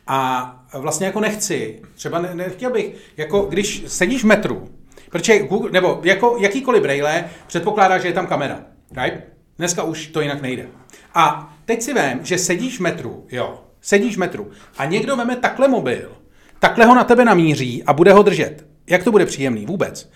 A 0.06 0.64
vlastně 0.78 1.06
jako 1.06 1.20
nechci, 1.20 1.82
třeba 1.94 2.18
ne, 2.18 2.34
nechtěl 2.34 2.70
bych, 2.70 3.12
jako 3.16 3.40
když 3.42 3.84
sedíš 3.86 4.22
v 4.22 4.26
metru, 4.26 4.68
protože 5.10 5.38
Google, 5.38 5.70
nebo 5.70 6.00
jako 6.04 6.36
jakýkoliv 6.40 6.82
braille 6.82 7.24
předpokládá, 7.46 7.98
že 7.98 8.08
je 8.08 8.12
tam 8.14 8.26
kamera, 8.26 8.64
right? 9.02 9.24
Dneska 9.58 9.82
už 9.82 10.06
to 10.06 10.20
jinak 10.20 10.42
nejde. 10.42 10.68
A 11.14 11.54
teď 11.64 11.82
si 11.82 11.94
vem, 11.94 12.20
že 12.22 12.38
sedíš 12.38 12.76
v 12.78 12.80
metru, 12.80 13.26
jo, 13.30 13.60
sedíš 13.80 14.16
v 14.16 14.18
metru 14.18 14.50
a 14.78 14.84
někdo 14.84 15.16
veme 15.16 15.36
takhle 15.36 15.68
mobil, 15.68 16.12
takhle 16.58 16.86
ho 16.86 16.94
na 16.94 17.04
tebe 17.04 17.24
namíří 17.24 17.82
a 17.84 17.92
bude 17.92 18.12
ho 18.12 18.22
držet. 18.22 18.66
Jak 18.86 19.04
to 19.04 19.10
bude 19.10 19.26
příjemný? 19.26 19.66
Vůbec. 19.66 20.10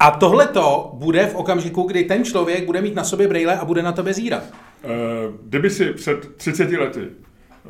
A 0.00 0.10
tohle 0.10 0.46
to 0.46 0.90
bude 0.94 1.26
v 1.26 1.34
okamžiku, 1.34 1.82
kdy 1.82 2.04
ten 2.04 2.24
člověk 2.24 2.64
bude 2.66 2.80
mít 2.82 2.94
na 2.94 3.04
sobě 3.04 3.28
brejle 3.28 3.56
a 3.58 3.64
bude 3.64 3.82
na 3.82 3.92
tebe 3.92 4.14
zírat. 4.14 4.42
Eh, 4.84 4.88
Kdyby 5.42 5.70
si 5.70 5.92
před 5.92 6.36
30 6.36 6.70
lety 6.70 7.00
eh, 7.00 7.68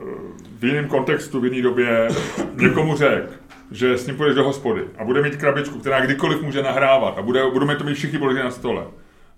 v 0.58 0.64
jiném 0.64 0.88
kontextu, 0.88 1.40
v 1.40 1.44
jiné 1.44 1.62
době 1.62 2.08
někomu 2.54 2.96
řekl, 2.96 3.28
že 3.70 3.98
s 3.98 4.06
ním 4.06 4.16
půjdeš 4.16 4.34
do 4.34 4.44
hospody 4.44 4.82
a 4.98 5.04
bude 5.04 5.22
mít 5.22 5.36
krabičku, 5.36 5.78
která 5.78 6.00
kdykoliv 6.00 6.42
může 6.42 6.62
nahrávat 6.62 7.18
a 7.18 7.22
bude, 7.22 7.42
budeme 7.52 7.76
to 7.76 7.84
mít 7.84 7.94
všichni 7.94 8.18
položené 8.18 8.44
na 8.44 8.50
stole, 8.50 8.84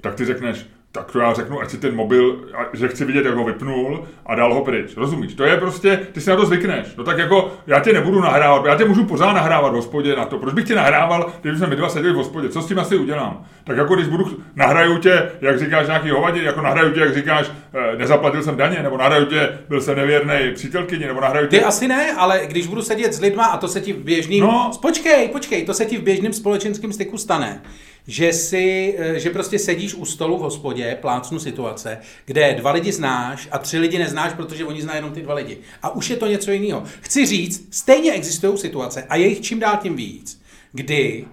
tak 0.00 0.14
ty 0.14 0.25
řekneš, 0.25 0.66
tak 0.92 1.12
to 1.12 1.18
já 1.18 1.32
řeknu, 1.32 1.61
ať 1.61 1.70
si 1.70 1.78
ten 1.78 1.94
mobil, 1.94 2.38
že 2.72 2.88
chci 2.88 3.04
vidět, 3.04 3.25
jak 3.25 3.34
ho 3.34 3.44
vypnul 3.44 4.04
a 4.26 4.34
dal 4.34 4.54
ho 4.54 4.64
pryč. 4.64 4.96
Rozumíš? 4.96 5.34
To 5.34 5.44
je 5.44 5.56
prostě, 5.56 6.00
ty 6.12 6.20
si 6.20 6.30
na 6.30 6.37
to 6.37 6.46
zvykneš. 6.46 6.87
No 6.96 7.04
tak 7.04 7.18
jako, 7.18 7.52
já 7.66 7.80
tě 7.80 7.92
nebudu 7.92 8.20
nahrávat, 8.20 8.66
já 8.66 8.76
tě 8.76 8.84
můžu 8.84 9.04
pořád 9.04 9.32
nahrávat 9.32 9.72
v 9.72 9.76
hospodě 9.76 10.16
na 10.16 10.25
to. 10.25 10.38
Proč 10.38 10.54
bych 10.54 10.64
tě 10.64 10.75
nahrával, 10.75 11.32
když 11.42 11.58
jsme 11.58 11.66
my 11.66 11.76
dva 11.76 11.88
seděli 11.88 12.12
v 12.12 12.16
hospodě? 12.16 12.49
Co 12.49 12.62
s 12.62 12.66
tím 12.66 12.78
asi 12.78 12.96
udělám? 12.96 13.44
Tak 13.64 13.76
jako 13.76 13.94
když 13.94 14.06
budu, 14.06 14.38
nahraju 14.54 14.99
tě, 14.99 15.30
jak 15.40 15.58
říkáš 15.58 15.87
nějaký 15.87 16.11
hovadě, 16.11 16.42
jako 16.42 16.61
nahraju 16.61 16.92
tě, 16.94 17.00
jak 17.00 17.14
říkáš, 17.14 17.50
eh, 17.75 17.96
nezaplatil 17.96 18.42
jsem 18.42 18.56
daně, 18.56 18.82
nebo 18.82 18.96
nahraju 18.96 19.26
tě, 19.26 19.58
byl 19.68 19.80
jsem 19.80 19.96
nevěrný 19.96 20.54
přítelkyni, 20.54 21.06
nebo 21.06 21.20
nahraju 21.20 21.46
tě. 21.46 21.58
Ty 21.58 21.64
asi 21.64 21.88
ne, 21.88 22.12
ale 22.12 22.40
když 22.46 22.66
budu 22.66 22.82
sedět 22.82 23.14
s 23.14 23.20
lidma 23.20 23.44
a 23.44 23.56
to 23.56 23.68
se 23.68 23.80
ti 23.80 23.92
v 23.92 23.99
běžným... 23.99 24.44
No. 24.44 24.70
Počkej, 24.82 25.28
počkej, 25.28 25.64
to 25.64 25.75
se 25.75 25.84
ti 25.84 25.99
v 25.99 26.02
běžném 26.02 26.32
společenském 26.32 26.92
styku 26.92 27.18
stane. 27.18 27.62
Že, 28.06 28.32
si, 28.32 28.94
eh, 28.99 29.18
že 29.18 29.30
prostě 29.30 29.59
sedíš 29.59 29.94
u 29.94 30.04
stolu 30.04 30.38
v 30.38 30.40
hospodě, 30.40 30.99
plácnu 31.00 31.38
situace, 31.38 31.99
kde 32.25 32.54
dva 32.54 32.71
lidi 32.71 32.92
znáš 32.92 33.49
a 33.50 33.59
tři 33.59 33.78
lidi 33.78 33.99
neznáš, 33.99 34.32
protože 34.35 34.64
oni 34.64 34.82
znají 34.82 34.99
jenom 34.99 35.12
ty 35.12 35.23
dva 35.23 35.35
lidi. 35.35 35.59
A 35.82 35.94
už 35.94 36.11
je 36.11 36.16
to 36.16 36.26
něco 36.26 36.52
jiného. 36.52 36.82
Chci 37.00 37.26
říct, 37.26 37.68
stejně 37.71 38.12
existují 38.12 38.59
situace 38.59 39.02
a 39.09 39.16
je 39.16 39.26
jich 39.26 39.40
čím 39.40 39.61
dál 39.61 39.78
tím 39.82 39.97
víc, 39.97 40.42
kdy 40.73 41.25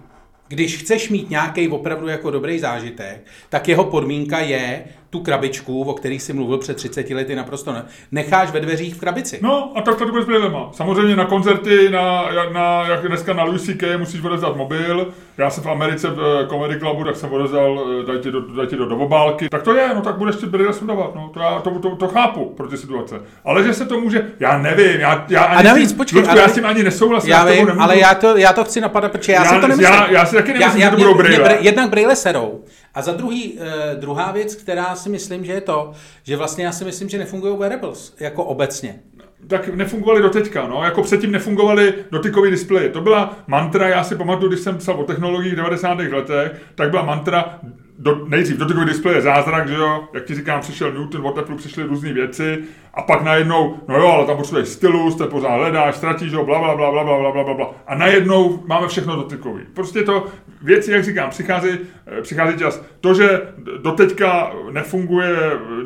když 0.50 0.76
chceš 0.76 1.08
mít 1.08 1.30
nějaký 1.30 1.68
opravdu 1.68 2.08
jako 2.08 2.30
dobrý 2.30 2.58
zážitek, 2.58 3.26
tak 3.48 3.68
jeho 3.68 3.84
podmínka 3.84 4.38
je 4.40 4.84
tu 5.10 5.20
krabičku, 5.20 5.82
o 5.82 5.94
kterých 5.94 6.22
si 6.22 6.32
mluvil 6.32 6.58
před 6.58 6.76
30 6.76 7.10
lety 7.10 7.34
naprosto 7.36 7.72
ne, 7.72 7.84
necháš 8.12 8.50
ve 8.50 8.60
dveřích 8.60 8.94
v 8.94 9.00
krabici. 9.00 9.38
No 9.42 9.72
a 9.74 9.80
tak 9.82 9.98
to 9.98 10.06
bude 10.06 10.22
s 10.22 10.26
brýlema. 10.26 10.70
Samozřejmě 10.72 11.16
na 11.16 11.24
koncerty, 11.24 11.88
na, 11.90 12.24
na, 12.52 12.86
jak 12.88 13.08
dneska 13.08 13.32
na 13.32 13.44
Louis 13.44 13.62
C.K. 13.64 13.98
musíš 13.98 14.22
odezdat 14.22 14.56
mobil. 14.56 15.08
Já 15.38 15.50
jsem 15.50 15.64
v 15.64 15.70
Americe 15.70 16.10
v 16.10 16.40
eh, 16.44 16.48
Comedy 16.48 16.78
Clubu, 16.78 17.04
tak 17.04 17.16
jsem 17.16 17.32
odezal, 17.32 17.84
eh, 18.02 18.06
daj 18.06 18.18
ti 18.18 18.30
do, 18.30 18.40
daj 18.40 18.66
ti 18.66 18.76
do, 18.76 18.86
do 18.86 18.96
obálky. 18.96 19.48
Tak 19.48 19.62
to 19.62 19.74
je, 19.74 19.88
no 19.94 20.00
tak 20.00 20.14
budeš 20.18 20.36
ty 20.36 20.46
brýle 20.46 20.72
sundovat, 20.72 21.14
no 21.14 21.30
to 21.34 21.40
já 21.40 21.60
to, 21.60 21.70
to, 21.70 21.96
to, 21.96 22.08
chápu 22.08 22.44
pro 22.56 22.68
ty 22.68 22.76
situace. 22.76 23.20
Ale 23.44 23.64
že 23.64 23.74
se 23.74 23.86
to 23.86 24.00
může, 24.00 24.26
já 24.40 24.58
nevím, 24.58 25.00
já, 25.00 25.26
já 25.28 25.42
ani 25.42 25.68
a 25.68 25.72
navíc, 25.72 25.88
tím, 25.88 25.98
počkej, 25.98 26.20
Ludku, 26.20 26.36
já 26.38 26.48
s 26.48 26.52
tím 26.54 26.66
ani 26.66 26.82
nesouhlasím. 26.82 27.30
Já 27.30 27.44
vím, 27.44 27.70
ale 27.80 27.98
já 27.98 28.14
to, 28.14 28.36
já 28.36 28.52
to 28.52 28.64
chci 28.64 28.80
napadat, 28.80 29.12
protože 29.12 29.32
já, 29.32 29.44
Já- 29.44 29.48
si 29.48 29.54
to 29.54 29.68
nemyslím. 29.68 29.84
já- 29.84 30.10
já 30.10 30.26
si 30.26 30.36
taky 30.36 30.52
nemyslím, 30.52 30.82
že 30.82 30.90
to 30.90 30.96
budou 30.96 31.14
brýle. 31.14 31.44
br- 31.48 31.56
Jednak 31.60 31.90
brýle 31.90 32.16
serou. 32.16 32.64
A 32.94 33.02
za 33.02 33.12
druhý, 33.12 33.58
eh, 33.60 33.94
druhá 33.94 34.32
věc, 34.32 34.54
která 34.54 34.96
si 34.96 35.08
myslím, 35.08 35.44
že 35.44 35.52
je 35.52 35.60
to, 35.60 35.92
že 36.22 36.36
vlastně 36.36 36.64
já 36.64 36.72
si 36.72 36.84
myslím, 36.84 37.08
že 37.08 37.18
nefungují 37.18 37.58
wearables, 37.58 38.14
jako 38.20 38.44
obecně. 38.44 39.00
tak 39.46 39.68
nefungovaly 39.68 40.22
do 40.22 40.30
teďka, 40.30 40.68
no, 40.68 40.84
jako 40.84 41.02
předtím 41.02 41.32
nefungovaly 41.32 41.94
dotykové 42.10 42.50
displeje. 42.50 42.88
To 42.88 43.00
byla 43.00 43.38
mantra, 43.46 43.88
já 43.88 44.04
si 44.04 44.16
pamatuju, 44.16 44.48
když 44.48 44.60
jsem 44.60 44.78
psal 44.78 45.00
o 45.00 45.04
technologiích 45.04 45.52
v 45.52 45.56
90. 45.56 45.98
letech, 45.98 46.60
tak 46.74 46.90
byla 46.90 47.02
mantra, 47.02 47.60
do, 48.00 48.26
nejdřív 48.28 48.56
dotykový 48.56 48.86
displej 48.86 49.14
je 49.14 49.22
zázrak, 49.22 49.68
že 49.68 49.74
jo, 49.74 50.08
jak 50.14 50.24
ti 50.24 50.34
říkám, 50.34 50.60
přišel 50.60 50.92
Newton, 50.92 51.26
od 51.26 51.38
Apple 51.38 51.56
přišly 51.56 51.82
různé 51.82 52.12
věci 52.12 52.58
a 52.94 53.02
pak 53.02 53.22
najednou, 53.22 53.76
no 53.88 53.96
jo, 53.96 54.08
ale 54.08 54.26
tam 54.26 54.36
potřebuješ 54.36 54.68
stylus, 54.68 55.16
to 55.16 55.26
pořád 55.26 55.56
hledáš, 55.56 55.96
ztratíš 55.96 56.34
ho, 56.34 56.44
bla, 56.44 56.58
bla, 56.58 56.76
bla, 56.76 56.90
bla, 56.92 57.04
bla, 57.04 57.32
bla, 57.32 57.44
bla, 57.44 57.54
bla. 57.54 57.74
A 57.86 57.94
najednou 57.94 58.62
máme 58.66 58.88
všechno 58.88 59.16
dotykový. 59.16 59.62
Prostě 59.74 60.02
to 60.02 60.26
věci, 60.62 60.92
jak 60.92 61.04
říkám, 61.04 61.30
přichází, 61.30 61.68
eh, 62.06 62.22
přichází 62.22 62.58
čas. 62.58 62.84
To, 63.00 63.14
že 63.14 63.40
doteďka 63.82 64.52
nefunguje 64.70 65.36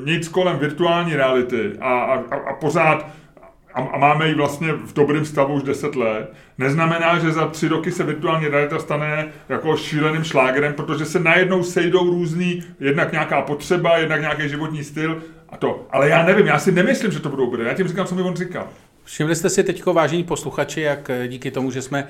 nic 0.05 0.29
kolem 0.29 0.59
virtuální 0.59 1.17
reality 1.17 1.73
a, 1.81 2.01
a, 2.01 2.15
a 2.51 2.55
pořád 2.55 3.07
a, 3.75 3.81
a 3.81 3.99
máme 3.99 4.29
ji 4.29 4.35
vlastně 4.35 4.73
v 4.73 4.93
dobrém 4.93 5.25
stavu 5.25 5.55
už 5.55 5.63
10 5.63 5.97
let, 5.97 6.33
neznamená, 6.59 7.19
že 7.19 7.33
za 7.33 7.47
tři 7.47 7.69
roky 7.69 7.93
se 7.93 8.05
virtuální 8.05 8.49
realita 8.49 8.79
stane 8.79 9.29
jako 9.49 9.77
šíleným 9.77 10.25
šlágerem, 10.25 10.75
protože 10.75 11.05
se 11.05 11.21
najednou 11.21 11.63
sejdou 11.63 12.11
různý, 12.11 12.63
jednak 12.81 13.13
nějaká 13.13 13.43
potřeba, 13.43 13.99
jednak 13.99 14.21
nějaký 14.21 14.49
životní 14.49 14.85
styl 14.85 15.23
a 15.49 15.57
to. 15.57 15.87
Ale 15.91 16.09
já 16.09 16.23
nevím, 16.27 16.47
já 16.47 16.59
si 16.59 16.73
nemyslím, 16.73 17.13
že 17.13 17.21
to 17.21 17.29
budou 17.29 17.51
brýle. 17.51 17.69
Já 17.69 17.75
tím 17.75 17.89
říkám, 17.89 18.07
co 18.07 18.15
mi 18.15 18.23
on 18.23 18.37
říkal. 18.37 18.69
Všimli 19.05 19.37
jste 19.37 19.51
si 19.51 19.65
teď, 19.65 19.87
vážení 19.87 20.25
posluchači, 20.25 20.81
jak 20.81 21.11
díky 21.27 21.51
tomu, 21.51 21.71
že 21.71 21.83
jsme 21.83 22.07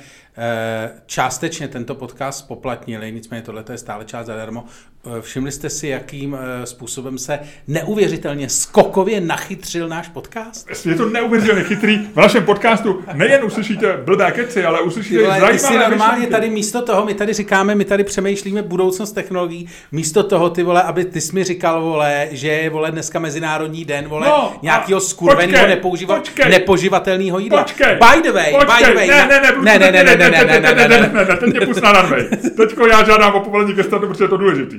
částečně 1.07 1.69
tento 1.69 1.95
podcast 1.95 2.39
spoplatnili, 2.39 3.13
nicméně 3.13 3.43
tohle 3.43 3.65
je 3.73 3.79
stále 3.79 4.05
část 4.05 4.27
zadarmo, 4.27 4.65
eh, 5.07 5.21
všimli 5.21 5.53
jste 5.53 5.71
si, 5.71 5.89
jakým 5.89 6.37
eh, 6.41 6.67
způsobem 6.67 7.19
se 7.19 7.39
neuvěřitelně 7.69 8.49
skokově 8.49 9.21
nachytřil 9.21 9.89
náš 9.89 10.09
podcast? 10.09 10.87
Je 10.87 10.95
to 10.95 11.09
neuvěřitelně 11.09 11.63
chytrý. 11.65 11.99
V 11.99 12.17
našem 12.17 12.45
podcastu 12.45 13.05
nejen 13.15 13.45
uslyšíte 13.45 13.97
blbé 14.05 14.33
keci, 14.33 14.65
ale 14.65 14.81
uslyšíte 14.81 15.21
i 15.21 15.25
vole, 15.25 15.53
ty 15.53 15.59
si 15.59 15.63
zajímavé 15.65 15.89
normálně 15.91 16.15
myšlenky. 16.15 16.33
tady 16.33 16.51
místo 16.51 16.83
toho, 16.83 17.05
my 17.05 17.15
tady 17.15 17.33
říkáme, 17.33 17.75
my 17.75 17.85
tady 17.85 18.05
přemýšlíme 18.05 18.63
budoucnost 18.63 19.13
technologií, 19.13 19.69
místo 19.93 20.23
toho, 20.23 20.51
ty 20.51 20.63
vole, 20.63 20.83
aby 20.83 21.05
ty 21.05 21.21
jsi 21.21 21.35
mi 21.35 21.45
říkal, 21.45 21.83
vole, 21.83 22.29
že 22.31 22.49
je, 22.49 22.71
vole, 22.71 22.91
dneska 22.91 23.19
mezinárodní 23.19 23.85
den, 23.85 24.09
vole, 24.09 24.29
No, 24.29 24.53
nějakého 24.63 25.01
skurveného 25.01 25.51
počkej, 25.53 25.69
nepouživa, 25.69 26.17
počkej. 26.17 26.51
nepoživatelného 26.51 27.39
jídla. 27.39 27.63
Počkej. 27.63 27.95
By 27.97 28.23
the 28.23 28.33
way, 28.33 28.53
by 28.53 28.85
the 28.85 28.95
way, 28.95 29.09
ne, 29.09 29.27
ne, 29.27 29.41
ne, 29.41 29.53
ne, 29.63 29.79
ne, 29.79 29.79
ne, 29.79 29.93
ne, 29.93 29.93
ne, 29.93 30.05
ne, 30.05 30.17
ne, 30.17 30.17
ne, 30.17 30.24
ne, 30.31 30.45
ne, 30.61 30.89
ne, 30.89 31.11
ne, 31.15 31.37
teď 31.37 31.51
mě 31.51 31.67
pust 31.67 31.83
na 31.83 31.93
runway. 32.03 32.25
Teďko 32.57 32.87
já 32.87 33.05
žádám 33.05 33.35
o 33.35 33.41
povolení 33.41 33.75
ke 33.75 33.83
startu, 33.83 34.07
protože 34.07 34.25
je 34.25 34.29
to 34.29 34.37
důležitý. 34.37 34.79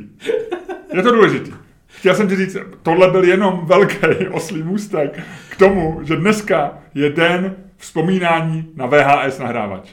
Je 0.94 1.02
to 1.04 1.12
důležitý. 1.12 1.52
Chtěl 1.88 2.16
jsem 2.16 2.28
ti 2.28 2.36
říct, 2.36 2.58
tohle 2.84 3.12
byl 3.12 3.24
jenom 3.24 3.62
velký 3.66 3.98
oslý 4.32 4.64
můstek 4.64 5.20
k 5.50 5.56
tomu, 5.58 6.00
že 6.04 6.16
dneska 6.16 6.72
je 6.94 7.10
den 7.10 7.56
vzpomínání 7.78 8.68
na 8.76 8.86
VHS 8.86 9.40
nahrávač. 9.40 9.90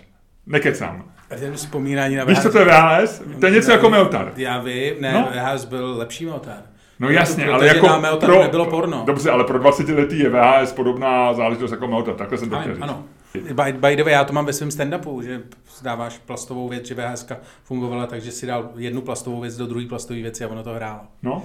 Nekecám. 0.47 1.05
Ten 1.41 1.53
vzpomínání 1.55 2.17
na 2.17 2.25
Víš, 2.25 2.41
co 2.43 2.51
to 2.53 2.59
je 2.59 2.65
VHS? 2.65 3.23
To 3.41 3.47
je 3.47 3.53
něco 3.53 3.73
jako 3.73 3.91
Meltar. 3.91 4.33
Já 4.37 4.59
vím, 4.59 4.95
ne, 5.01 5.13
No. 5.13 5.21
no. 5.21 5.29
VHS 5.43 5.65
byl 5.65 5.95
lepší 5.99 6.27
Meltar. 6.27 6.57
No 7.01 7.11
jasně, 7.11 7.49
ale 7.49 7.67
jako 7.67 7.89
Meltaru 8.01 8.43
nebylo 8.43 8.67
porno. 8.67 9.03
Dobře, 9.07 9.31
ale 9.31 9.45
pro 9.45 9.59
20 9.59 9.89
letý 9.89 10.19
je 10.19 10.31
VHS 10.31 10.73
podobná 10.73 11.35
záležitost 11.35 11.71
jako 11.71 11.87
Meltar. 11.89 12.15
Takhle 12.15 12.39
jsem 12.39 12.51
to 12.51 12.59
chtěl 12.61 12.75
říct. 12.75 12.83
ano. 12.83 13.05
By, 13.35 13.73
by 13.73 13.97
the 13.97 14.03
way, 14.05 14.13
já 14.13 14.25
to 14.25 14.33
mám 14.33 14.47
ve 14.47 14.53
svém 14.53 14.69
stand-upu, 14.69 15.21
že 15.23 15.43
dáváš 15.83 16.19
plastovou 16.19 16.69
věc, 16.69 16.87
že 16.87 16.95
VHS 16.95 17.27
fungovala, 17.65 18.07
takže 18.07 18.33
si 18.33 18.47
dal 18.47 18.71
jednu 18.77 19.01
plastovou 19.03 19.41
věc 19.41 19.57
do 19.57 19.67
druhé 19.67 19.87
plastové 19.87 20.21
věci 20.21 20.45
a 20.45 20.49
ono 20.49 20.63
to 20.63 20.71
hrálo. 20.75 21.01
No, 21.23 21.43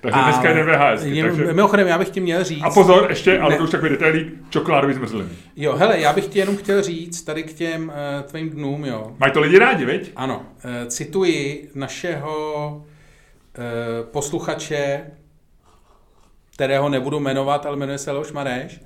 takže 0.00 0.18
dneska 0.24 0.50
je 0.50 0.64
VHS. 0.64 1.02
Takže... 1.02 1.52
Mimochodem, 1.52 1.86
já 1.86 1.98
bych 1.98 2.08
ti 2.10 2.20
měl 2.20 2.44
říct... 2.44 2.62
A 2.62 2.70
pozor, 2.70 3.06
ještě, 3.10 3.38
ale 3.38 3.50
Ne. 3.50 3.56
to 3.58 3.64
už 3.64 3.70
takový 3.70 3.90
detailík, 3.90 4.32
čokoládový 4.50 4.94
zmrzliny. 4.94 5.28
Jo, 5.56 5.76
hele, 5.76 6.00
já 6.00 6.12
bych 6.12 6.26
ti 6.26 6.38
jenom 6.38 6.56
chtěl 6.56 6.82
říct 6.82 7.22
tady 7.22 7.42
k 7.42 7.52
těm 7.52 7.88
uh, 7.88 8.22
tvým 8.30 8.50
dnům, 8.50 8.84
jo. 8.84 9.12
Mají 9.18 9.32
to 9.32 9.40
lidi 9.40 9.58
rádi, 9.58 9.84
viď? 9.84 10.12
Ano, 10.16 10.42
uh, 10.64 10.70
cituji 10.88 11.70
našeho 11.74 12.74
uh, 13.58 13.64
posluchače, 14.10 15.00
kterého 16.54 16.88
nebudu 16.88 17.20
jmenovat, 17.20 17.66
ale 17.66 17.76
jmenuje 17.76 17.98
se 17.98 18.10
Leoš 18.12 18.32
Mareš. 18.32 18.80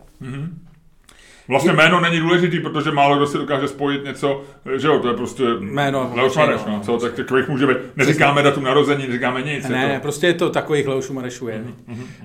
Vlastně 1.49 1.73
jméno 1.73 2.01
není 2.01 2.21
důležitý, 2.21 2.61
protože 2.61 2.91
málo 2.91 3.17
kdo 3.17 3.27
si 3.27 3.39
dokáže 3.39 3.69
spojit 3.69 4.05
něco, 4.05 4.45
že 4.77 4.87
jo, 4.87 4.99
to 4.99 5.09
je 5.09 5.15
prostě 5.15 5.43
Jméno, 5.61 6.13
Leoš 6.15 6.37
Mareš, 6.37 6.61
no, 6.67 6.81
co, 6.81 6.99
tak 6.99 7.15
takových 7.15 7.49
může 7.49 7.67
být. 7.67 7.77
Neříkáme 7.97 8.43
datum 8.43 8.65
narození, 8.65 9.07
neříkáme 9.07 9.43
nic. 9.43 9.69
Ne, 9.69 9.95
to... 9.95 10.03
prostě 10.03 10.27
je 10.27 10.35
to 10.35 10.51
takových 10.51 10.87
Leošů 10.87 11.15
Marešů 11.15 11.49
je. 11.49 11.65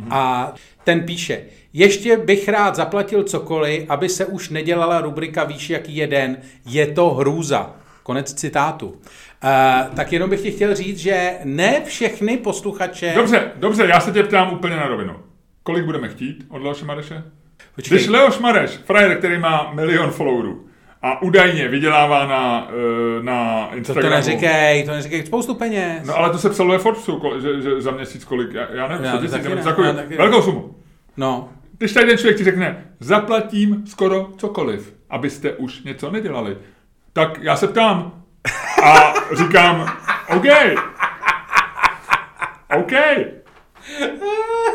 A 0.10 0.54
ten 0.84 1.02
píše, 1.04 1.42
ještě 1.74 2.18
bych 2.18 2.50
rád 2.50 2.76
zaplatil 2.76 3.24
cokoliv, 3.24 3.86
aby 3.90 4.10
se 4.10 4.26
už 4.26 4.50
nedělala 4.50 5.02
rubrika 5.02 5.44
Víš, 5.44 5.70
jaký 5.70 5.96
je 5.96 6.08
den, 6.08 6.38
je 6.66 6.88
to 6.88 7.10
hrůza. 7.10 7.76
Konec 8.04 8.34
citátu. 8.34 8.88
Uh, 8.88 9.96
tak 9.96 10.14
jenom 10.14 10.30
bych 10.30 10.42
ti 10.42 10.52
chtěl 10.52 10.76
říct, 10.76 10.98
že 10.98 11.34
ne 11.44 11.82
všechny 11.86 12.38
posluchače... 12.38 13.14
Dobře, 13.16 13.52
dobře, 13.56 13.86
já 13.86 14.00
se 14.00 14.12
tě 14.12 14.24
ptám 14.24 14.54
úplně 14.54 14.76
na 14.76 14.88
rovinu. 14.88 15.16
Kolik 15.64 15.86
budeme 15.86 16.10
chtít 16.10 16.46
od 16.50 16.62
Leoše 16.62 16.86
Mareše? 16.86 17.24
Počkej. 17.80 17.98
Když 17.98 18.08
Leoš 18.08 18.40
Mareš, 18.40 18.72
frajer, 18.72 19.18
který 19.18 19.40
má 19.40 19.72
milion 19.74 20.12
followerů 20.12 20.66
a 21.02 21.22
údajně 21.22 21.68
vydělává 21.68 22.26
na, 22.26 22.68
eh, 22.70 23.24
na 23.24 23.64
to, 23.66 23.72
to 23.72 23.78
Instagramu. 23.78 24.16
neříkej, 24.16 24.84
to 24.84 24.92
neříkej, 24.92 25.26
spoustu 25.26 25.56
peněz. 25.56 26.08
No 26.08 26.16
ale 26.16 26.30
to 26.30 26.38
se 26.38 26.50
psalo 26.50 26.70
ve 26.70 26.78
Forbesu, 26.78 27.22
že, 27.42 27.62
že, 27.62 27.82
za 27.82 27.92
měsíc 27.92 28.26
kolik, 28.26 28.54
já, 28.54 28.68
já 28.74 28.88
nevím, 28.88 29.06
Já 29.06 29.12
100 29.12 29.20
to 29.20 29.26
tisíc, 29.28 29.56
ne, 29.56 29.64
takový, 29.64 29.88
ne. 29.88 30.18
velkou 30.18 30.42
sumu. 30.42 30.76
no. 31.18 31.50
Když 31.78 31.94
tady 31.94 32.08
ten 32.08 32.18
člověk 32.18 32.38
ti 32.38 32.44
řekne, 32.44 32.86
zaplatím 33.00 33.84
skoro 33.88 34.30
cokoliv, 34.38 34.94
abyste 35.10 35.54
už 35.54 35.84
něco 35.84 36.12
nedělali, 36.12 36.58
tak 37.14 37.38
já 37.42 37.56
se 37.56 37.68
ptám 37.68 38.24
a 38.84 39.14
říkám, 39.36 39.98
OK, 40.38 40.46
OK. 42.80 42.92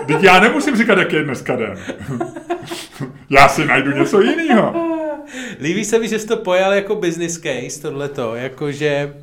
Teď 0.07 0.22
já 0.22 0.40
nemusím 0.40 0.77
říkat, 0.77 0.98
jak 0.98 1.12
je 1.12 1.24
dneska 1.24 1.57
den. 1.57 1.79
já 3.31 3.48
si 3.48 3.64
najdu 3.64 3.90
něco 3.92 4.22
jiného. 4.22 4.74
Líbí 5.61 5.85
se 5.85 5.98
mi, 5.98 6.09
že 6.09 6.18
jsi 6.18 6.27
to 6.27 6.37
pojal 6.37 6.72
jako 6.72 6.94
business 6.94 7.38
case, 7.38 7.83
tohleto, 7.83 8.35
jakože... 8.35 9.14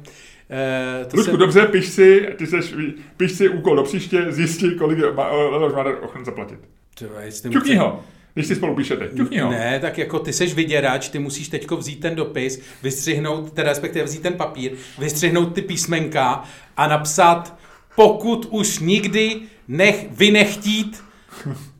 Uh, 1.01 1.07
to 1.07 1.17
Ludku, 1.17 1.37
dobře, 1.37 1.65
piš 1.65 1.87
si, 1.87 2.27
ty 2.37 2.47
seš, 2.47 2.73
piš 3.17 3.31
si 3.31 3.49
úkol 3.49 3.75
do 3.75 3.83
příště, 3.83 4.25
zjistí, 4.29 4.75
kolik 4.75 4.97
je 4.97 5.05
Leoš 5.49 5.73
Marer 5.73 5.95
ochotný 6.01 6.25
zaplatit. 6.25 6.59
Chce- 6.95 7.77
ho, 7.77 8.03
když 8.33 8.47
si 8.47 8.55
spolu 8.55 8.75
píšete, 8.75 9.09
ťukni 9.17 9.39
ho. 9.39 9.51
Ne, 9.51 9.79
tak 9.79 9.97
jako 9.97 10.19
ty 10.19 10.33
seš 10.33 10.53
vyděrač, 10.53 11.09
ty 11.09 11.19
musíš 11.19 11.49
teďko 11.49 11.77
vzít 11.77 11.99
ten 11.99 12.15
dopis, 12.15 12.61
vystřihnout, 12.83 13.53
teda 13.53 13.69
respektive 13.69 14.05
vzít 14.05 14.21
ten 14.21 14.33
papír, 14.33 14.71
vystřihnout 14.99 15.53
ty 15.53 15.61
písmenka 15.61 16.43
a 16.77 16.87
napsat, 16.87 17.57
pokud 17.95 18.47
už 18.49 18.79
nikdy 18.79 19.41
nech, 19.67 20.07
vy 20.11 20.31
nechtít 20.31 21.03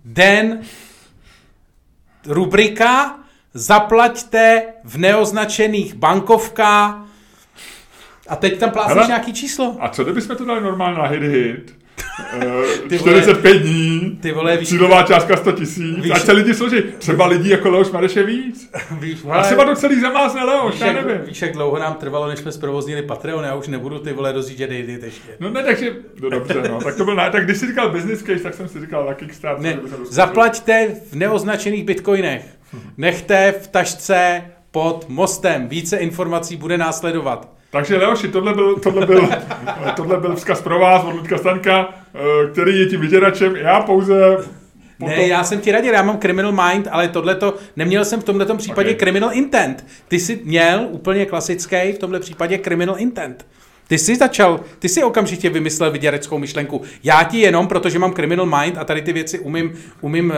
den 0.05 0.61
rubrika, 2.25 3.19
zaplaťte 3.53 4.63
v 4.83 4.97
neoznačených 4.97 5.93
bankovkách 5.93 7.05
a 8.27 8.35
teď 8.35 8.59
tam 8.59 8.71
Hele. 8.87 9.07
nějaký 9.07 9.33
číslo. 9.33 9.77
A 9.79 9.89
co 9.89 10.03
kdybychom 10.03 10.35
to 10.35 10.45
dali 10.45 10.61
normálně 10.61 10.97
na 10.97 11.07
hit 11.07 11.23
hit? 11.23 11.80
Ty 12.89 12.97
vole. 12.97 13.21
45 13.21 13.57
dní, 13.57 14.17
Ty 14.21 14.31
vole, 14.31 14.57
víš, 14.57 14.69
cílová 14.69 15.03
částka 15.03 15.37
100 15.37 15.51
tisíc, 15.51 16.11
ať 16.13 16.21
se 16.21 16.31
lidi 16.31 16.53
složí. 16.53 16.83
Třeba 16.97 17.25
lidí 17.25 17.49
jako 17.49 17.69
Leoš 17.69 17.91
Mareš 17.91 18.15
je 18.15 18.23
víc. 18.23 18.71
víš, 18.99 19.19
A 19.29 19.41
třeba 19.43 19.65
to 19.65 19.75
celý 19.75 20.01
zamázne 20.01 20.43
Leoš, 20.43 20.71
víš, 20.73 20.81
já 20.81 20.87
jak, 20.87 21.05
nevím. 21.05 21.21
víš, 21.25 21.41
jak 21.41 21.53
dlouho 21.53 21.79
nám 21.79 21.93
trvalo, 21.93 22.27
než 22.27 22.39
jsme 22.39 22.51
zprovoznili 22.51 23.01
Patreon, 23.01 23.43
já 23.43 23.55
už 23.55 23.67
nebudu 23.67 23.99
ty 23.99 24.13
vole 24.13 24.31
rozjíždět 24.31 24.71
edit 24.71 25.03
ještě. 25.03 25.29
No 25.39 25.49
ne, 25.49 25.63
takže, 25.63 25.95
no 26.21 26.29
dobře, 26.29 26.63
no, 26.69 26.81
tak 26.81 26.95
to 26.95 27.05
byl, 27.05 27.15
tak 27.15 27.45
když 27.45 27.57
jsi 27.57 27.67
říkal 27.67 27.89
business 27.89 28.23
case, 28.23 28.43
tak 28.43 28.53
jsem 28.53 28.67
si 28.67 28.79
říkal 28.79 29.05
na 29.05 29.13
Kickstarter. 29.13 29.63
Ne, 29.63 29.79
zaplaťte 30.09 30.87
v 31.11 31.15
neoznačených 31.15 31.83
bitcoinech. 31.83 32.45
Nechte 32.97 33.51
v 33.61 33.67
tašce 33.67 34.41
pod 34.71 35.05
mostem. 35.09 35.67
Více 35.67 35.97
informací 35.97 36.55
bude 36.55 36.77
následovat. 36.77 37.60
Takže 37.71 37.97
Leoši, 37.97 38.27
tohle 38.27 38.53
byl, 38.53 38.75
tohle 38.75 39.05
byl, 39.05 39.29
tohle 39.95 40.17
byl 40.17 40.35
vzkaz 40.35 40.61
pro 40.61 40.79
vás 40.79 41.03
od 41.03 41.15
Ludka 41.15 41.37
Stanka, 41.37 41.89
eh, 41.89 42.51
který 42.51 42.79
je 42.79 42.85
tím 42.85 43.01
vyděračem. 43.01 43.55
Já 43.55 43.81
pouze 43.81 44.37
Potom... 45.01 45.15
Ne, 45.15 45.27
já 45.27 45.43
jsem 45.43 45.59
ti 45.59 45.71
radil, 45.71 45.93
já 45.93 46.03
mám 46.03 46.17
criminal 46.17 46.51
mind, 46.51 46.87
ale 46.91 47.07
tohle 47.07 47.35
to 47.35 47.55
neměl 47.75 48.05
jsem 48.05 48.21
v 48.21 48.23
tomto 48.23 48.55
případě 48.55 48.89
okay. 48.89 48.99
criminal 48.99 49.29
intent. 49.33 49.85
Ty 50.07 50.19
jsi 50.19 50.41
měl 50.43 50.87
úplně 50.89 51.25
klasický 51.25 51.91
v 51.95 51.97
tomhle 51.99 52.19
případě 52.19 52.57
criminal 52.57 52.95
intent. 52.97 53.45
Ty 53.91 53.97
jsi 53.97 54.15
začal, 54.15 54.59
ty 54.79 54.89
jsi 54.89 55.03
okamžitě 55.03 55.49
vymyslel 55.49 55.91
vyděreckou 55.91 56.37
myšlenku. 56.37 56.81
Já 57.03 57.23
ti 57.23 57.37
jenom, 57.39 57.67
protože 57.67 57.99
mám 57.99 58.13
criminal 58.13 58.45
mind 58.45 58.77
a 58.77 58.83
tady 58.83 59.01
ty 59.01 59.13
věci 59.13 59.39
umím, 59.39 59.73
umím 60.01 60.31
e, 60.31 60.35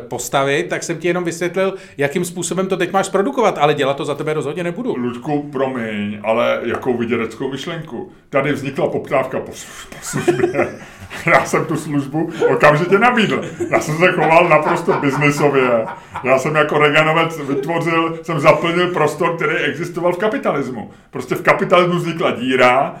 postavit, 0.00 0.68
tak 0.68 0.82
jsem 0.82 0.98
ti 0.98 1.08
jenom 1.08 1.24
vysvětlil, 1.24 1.74
jakým 1.98 2.24
způsobem 2.24 2.66
to 2.66 2.76
teď 2.76 2.92
máš 2.92 3.08
produkovat, 3.08 3.58
ale 3.58 3.74
dělat 3.74 3.96
to 3.96 4.04
za 4.04 4.14
tebe 4.14 4.34
rozhodně 4.34 4.64
nebudu. 4.64 4.96
Ludku, 4.96 5.48
promiň, 5.52 6.18
ale 6.22 6.60
jakou 6.62 6.96
vyděreckou 6.96 7.50
myšlenku? 7.50 8.12
Tady 8.30 8.52
vznikla 8.52 8.88
poptávka 8.88 9.40
po, 9.40 9.52
po 9.88 9.96
službě. 10.02 10.68
já 11.26 11.44
jsem 11.44 11.64
tu 11.64 11.76
službu 11.76 12.30
okamžitě 12.48 12.98
nabídl. 12.98 13.42
Já 13.70 13.80
jsem 13.80 13.96
se 13.96 14.12
choval 14.12 14.48
naprosto 14.48 14.92
biznisově. 14.92 15.86
Já 16.24 16.38
jsem 16.38 16.54
jako 16.54 16.78
Reganovec 16.78 17.38
vytvořil, 17.38 18.18
jsem 18.22 18.40
zaplnil 18.40 18.88
prostor, 18.88 19.36
který 19.36 19.56
existoval 19.56 20.12
v 20.12 20.18
kapitalismu. 20.18 20.90
Prostě 21.10 21.34
v 21.34 21.42
kapitalismu 21.42 21.94
vznikla 21.94 22.30
díra, 22.30 22.94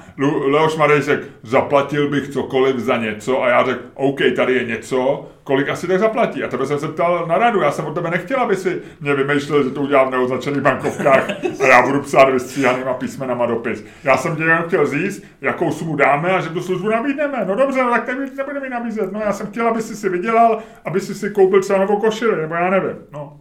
Leoš 0.46 0.76
Marej 0.76 1.02
řekl, 1.02 1.24
zaplatil 1.42 2.10
bych 2.10 2.28
cokoliv 2.28 2.76
za 2.76 2.96
něco 2.96 3.42
a 3.42 3.48
já 3.48 3.64
řekl, 3.64 3.80
OK, 3.94 4.18
tady 4.36 4.54
je 4.54 4.64
něco, 4.64 5.28
kolik 5.44 5.68
asi 5.68 5.86
tak 5.86 5.98
zaplatí. 5.98 6.44
A 6.44 6.48
tebe 6.48 6.66
jsem 6.66 6.78
se 6.78 6.88
ptal 6.88 7.26
na 7.28 7.38
radu. 7.38 7.60
Já 7.60 7.70
jsem 7.70 7.84
od 7.84 7.94
tebe 7.94 8.10
nechtěl, 8.10 8.40
aby 8.40 8.56
si 8.56 8.82
mě 9.00 9.14
vymýšlel, 9.14 9.64
že 9.64 9.70
to 9.70 9.80
udělám 9.80 10.08
v 10.08 10.10
neoznačených 10.10 10.60
bankovkách 10.62 11.30
a 11.60 11.66
já 11.66 11.82
budu 11.82 12.00
psát 12.00 12.24
vystříhanýma 12.30 12.94
písmenama 12.94 13.46
dopis. 13.46 13.84
Já 14.04 14.16
jsem 14.16 14.36
tě 14.36 14.42
jenom 14.42 14.62
chtěl 14.62 14.86
říct, 14.86 15.24
jakou 15.40 15.72
sumu 15.72 15.96
dáme 15.96 16.30
a 16.30 16.40
že 16.40 16.48
tu 16.48 16.60
službu 16.60 16.88
nabídneme. 16.88 17.44
No 17.46 17.54
dobře, 17.54 17.82
no 17.82 17.90
tak 17.90 18.01
teď 18.02 18.36
nebudeme 18.36 18.60
mi 18.60 18.68
nabízet. 18.68 19.12
No 19.12 19.20
já 19.20 19.32
jsem 19.32 19.46
chtěl, 19.46 19.68
aby 19.68 19.82
si 19.82 19.96
si 19.96 20.08
vydělal, 20.08 20.62
aby 20.84 21.00
si 21.00 21.14
si 21.14 21.30
koupil 21.30 21.60
třeba 21.62 21.78
novou 21.78 22.00
košili, 22.00 22.42
nebo 22.42 22.54
já 22.54 22.70
nevím. 22.70 22.96
No. 23.12 23.40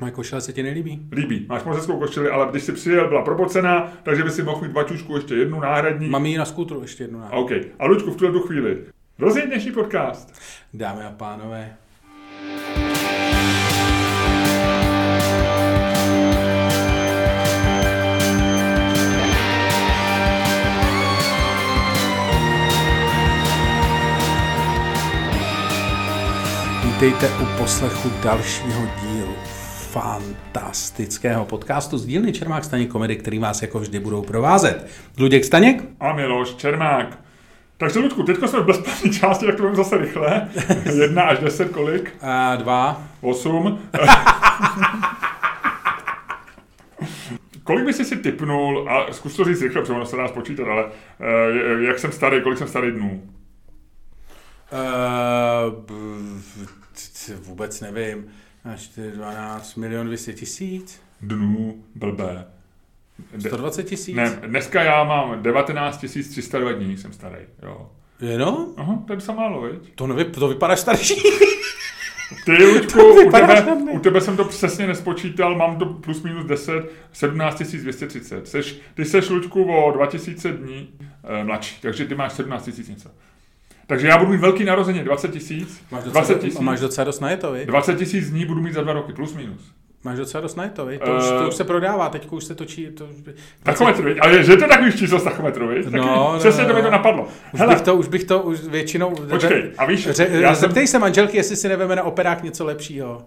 Moje 0.00 0.12
košile 0.12 0.40
se 0.40 0.52
ti 0.52 0.62
nelíbí? 0.62 1.08
Líbí. 1.12 1.46
Máš 1.48 1.64
moc 1.64 1.76
hezkou 1.76 1.98
košili, 1.98 2.30
ale 2.30 2.46
když 2.50 2.62
si 2.62 2.72
přijel, 2.72 3.08
byla 3.08 3.22
propocená, 3.22 3.92
takže 4.02 4.24
by 4.24 4.30
si 4.30 4.42
mohl 4.42 4.62
mít 4.62 4.72
baťušku 4.72 5.16
ještě 5.16 5.34
jednu 5.34 5.60
náhradní. 5.60 6.08
Mám 6.08 6.26
ji 6.26 6.38
na 6.38 6.44
skútru 6.44 6.80
ještě 6.82 7.04
jednu 7.04 7.18
náhradní. 7.18 7.44
OK. 7.44 7.50
A 7.78 7.86
Lučku, 7.86 8.10
v 8.10 8.16
tuhle 8.16 8.40
chvíli. 8.40 8.78
Rozjeď 9.18 9.46
dnešní 9.46 9.72
podcast. 9.72 10.40
Dámy 10.74 11.04
a 11.04 11.10
pánové, 11.10 11.76
Vítejte 27.04 27.28
u 27.42 27.58
poslechu 27.58 28.10
dalšího 28.22 28.82
dílu 29.02 29.34
fantastického 29.92 31.44
podcastu 31.44 31.98
z 31.98 32.06
dílny 32.06 32.32
Čermák 32.32 32.64
Staněk 32.64 32.90
komedy, 32.90 33.16
který 33.16 33.38
vás 33.38 33.62
jako 33.62 33.78
vždy 33.78 34.00
budou 34.00 34.22
provázet. 34.22 34.86
Luděk 35.18 35.44
Staněk 35.44 35.84
a 36.00 36.12
Miloš 36.12 36.54
Čermák. 36.54 37.18
Takže 37.76 37.98
Ludku, 37.98 38.22
teďka 38.22 38.48
jsme 38.48 38.60
v 38.60 38.66
bezpečné 38.66 39.10
části, 39.10 39.46
tak 39.46 39.54
to 39.54 39.62
budeme 39.62 39.76
zase 39.76 39.98
rychle. 39.98 40.48
Jedna 41.00 41.22
až 41.22 41.38
deset 41.38 41.72
kolik? 41.72 42.12
A 42.22 42.56
dva. 42.56 43.02
Osm. 43.20 43.78
kolik 47.64 47.84
by 47.84 47.92
si 47.92 48.16
typnul, 48.16 48.90
a 48.90 49.12
zkus 49.12 49.36
to 49.36 49.44
říct 49.44 49.62
rychle, 49.62 49.80
protože 49.80 49.92
ono 49.92 50.06
se 50.06 50.16
dá 50.16 50.28
spočítat, 50.28 50.68
ale 50.68 50.84
uh, 50.84 50.90
jak 51.80 51.98
jsem 51.98 52.12
starý, 52.12 52.42
kolik 52.42 52.58
jsem 52.58 52.68
starý 52.68 52.90
dnů? 52.90 53.22
Uh, 54.72 55.84
vůbec 57.28 57.80
nevím. 57.80 58.26
12 59.14 59.74
milion 59.74 60.06
200 60.06 60.32
tisíc? 60.32 61.00
Dnů, 61.20 61.84
blbé. 61.94 62.46
120 63.38 63.82
tisíc? 63.82 64.16
Ne, 64.16 64.38
dneska 64.46 64.82
já 64.82 65.04
mám 65.04 65.42
19 65.42 66.04
302 66.30 66.72
dní, 66.72 66.96
jsem 66.96 67.12
starý, 67.12 67.38
jo. 67.62 67.90
Jenom? 68.20 68.66
Aha, 68.76 69.02
to 69.06 69.12
je 69.12 69.16
docela 69.16 69.36
málo, 69.36 69.62
viď? 69.62 69.94
To, 69.94 70.06
nevy, 70.06 70.24
to 70.24 70.48
vypadá 70.48 70.76
starší. 70.76 71.22
Ty, 72.44 72.52
Luďku, 72.52 73.00
u 73.26 73.30
tebe, 73.32 73.76
u 73.90 73.98
tebe 73.98 74.20
jsem 74.20 74.36
to 74.36 74.44
přesně 74.44 74.86
nespočítal, 74.86 75.56
mám 75.56 75.78
to 75.78 75.86
plus 75.86 76.22
minus 76.22 76.44
10, 76.46 76.90
17 77.12 77.62
230. 77.62 78.48
Seš, 78.48 78.80
ty 78.94 79.04
seš, 79.04 79.28
Luďku, 79.28 79.84
o 79.84 79.92
2000 79.92 80.52
dní 80.52 80.88
e, 81.24 81.44
mladší, 81.44 81.80
takže 81.80 82.04
ty 82.04 82.14
máš 82.14 82.32
17 82.32 82.66
000 82.66 82.78
něco. 82.88 83.10
Takže 83.86 84.08
já 84.08 84.18
budu 84.18 84.32
mít 84.32 84.40
velký 84.40 84.64
narozeně, 84.64 85.04
20 85.04 85.30
tisíc. 85.30 85.82
Máš, 85.90 86.04
20 86.04 86.40
tisíc. 86.40 86.60
máš 86.60 86.80
docela 86.80 87.04
dost 87.04 87.20
na 87.20 87.30
je 87.30 87.36
to, 87.36 87.54
20 87.64 87.98
tisíc 87.98 88.30
dní 88.30 88.44
budu 88.44 88.60
mít 88.60 88.72
za 88.72 88.82
dva 88.82 88.92
roky, 88.92 89.12
plus 89.12 89.34
minus. 89.34 89.72
Máš 90.04 90.18
docela 90.18 90.40
dost 90.40 90.54
na 90.54 90.68
to, 90.68 90.88
to, 91.04 91.16
už, 91.16 91.24
to 91.38 91.48
už 91.48 91.54
se 91.54 91.64
prodává, 91.64 92.08
teď 92.08 92.28
už 92.30 92.44
se 92.44 92.54
točí. 92.54 92.86
To, 92.86 93.08
tachometr, 93.62 94.02
viď? 94.02 94.18
Ale 94.20 94.44
že 94.44 94.56
to 94.56 94.68
takový 94.68 94.92
číslo 94.92 95.18
z 95.18 95.24
tachometru, 95.24 95.68
viď? 95.68 95.86
No, 95.86 96.04
no, 96.04 96.34
přesně 96.38 96.62
no, 96.62 96.68
to 96.68 96.74
mi 96.74 96.82
to 96.82 96.90
napadlo. 96.90 97.28
Už 97.52 97.60
Hele. 97.60 97.74
bych 97.74 97.82
to, 97.82 97.96
už 97.96 98.08
bych 98.08 98.24
to 98.24 98.42
už 98.42 98.60
většinou... 98.60 99.14
Počkej, 99.30 99.70
a 99.78 99.86
víš... 99.86 100.08
Ře, 100.08 100.28
já 100.30 100.54
zeptej 100.54 100.86
jsem... 100.86 100.92
se 100.92 100.98
manželky, 100.98 101.36
jestli 101.36 101.56
si 101.56 101.68
neveme 101.68 101.96
na 101.96 102.02
operách 102.02 102.42
něco 102.42 102.64
lepšího. 102.64 103.22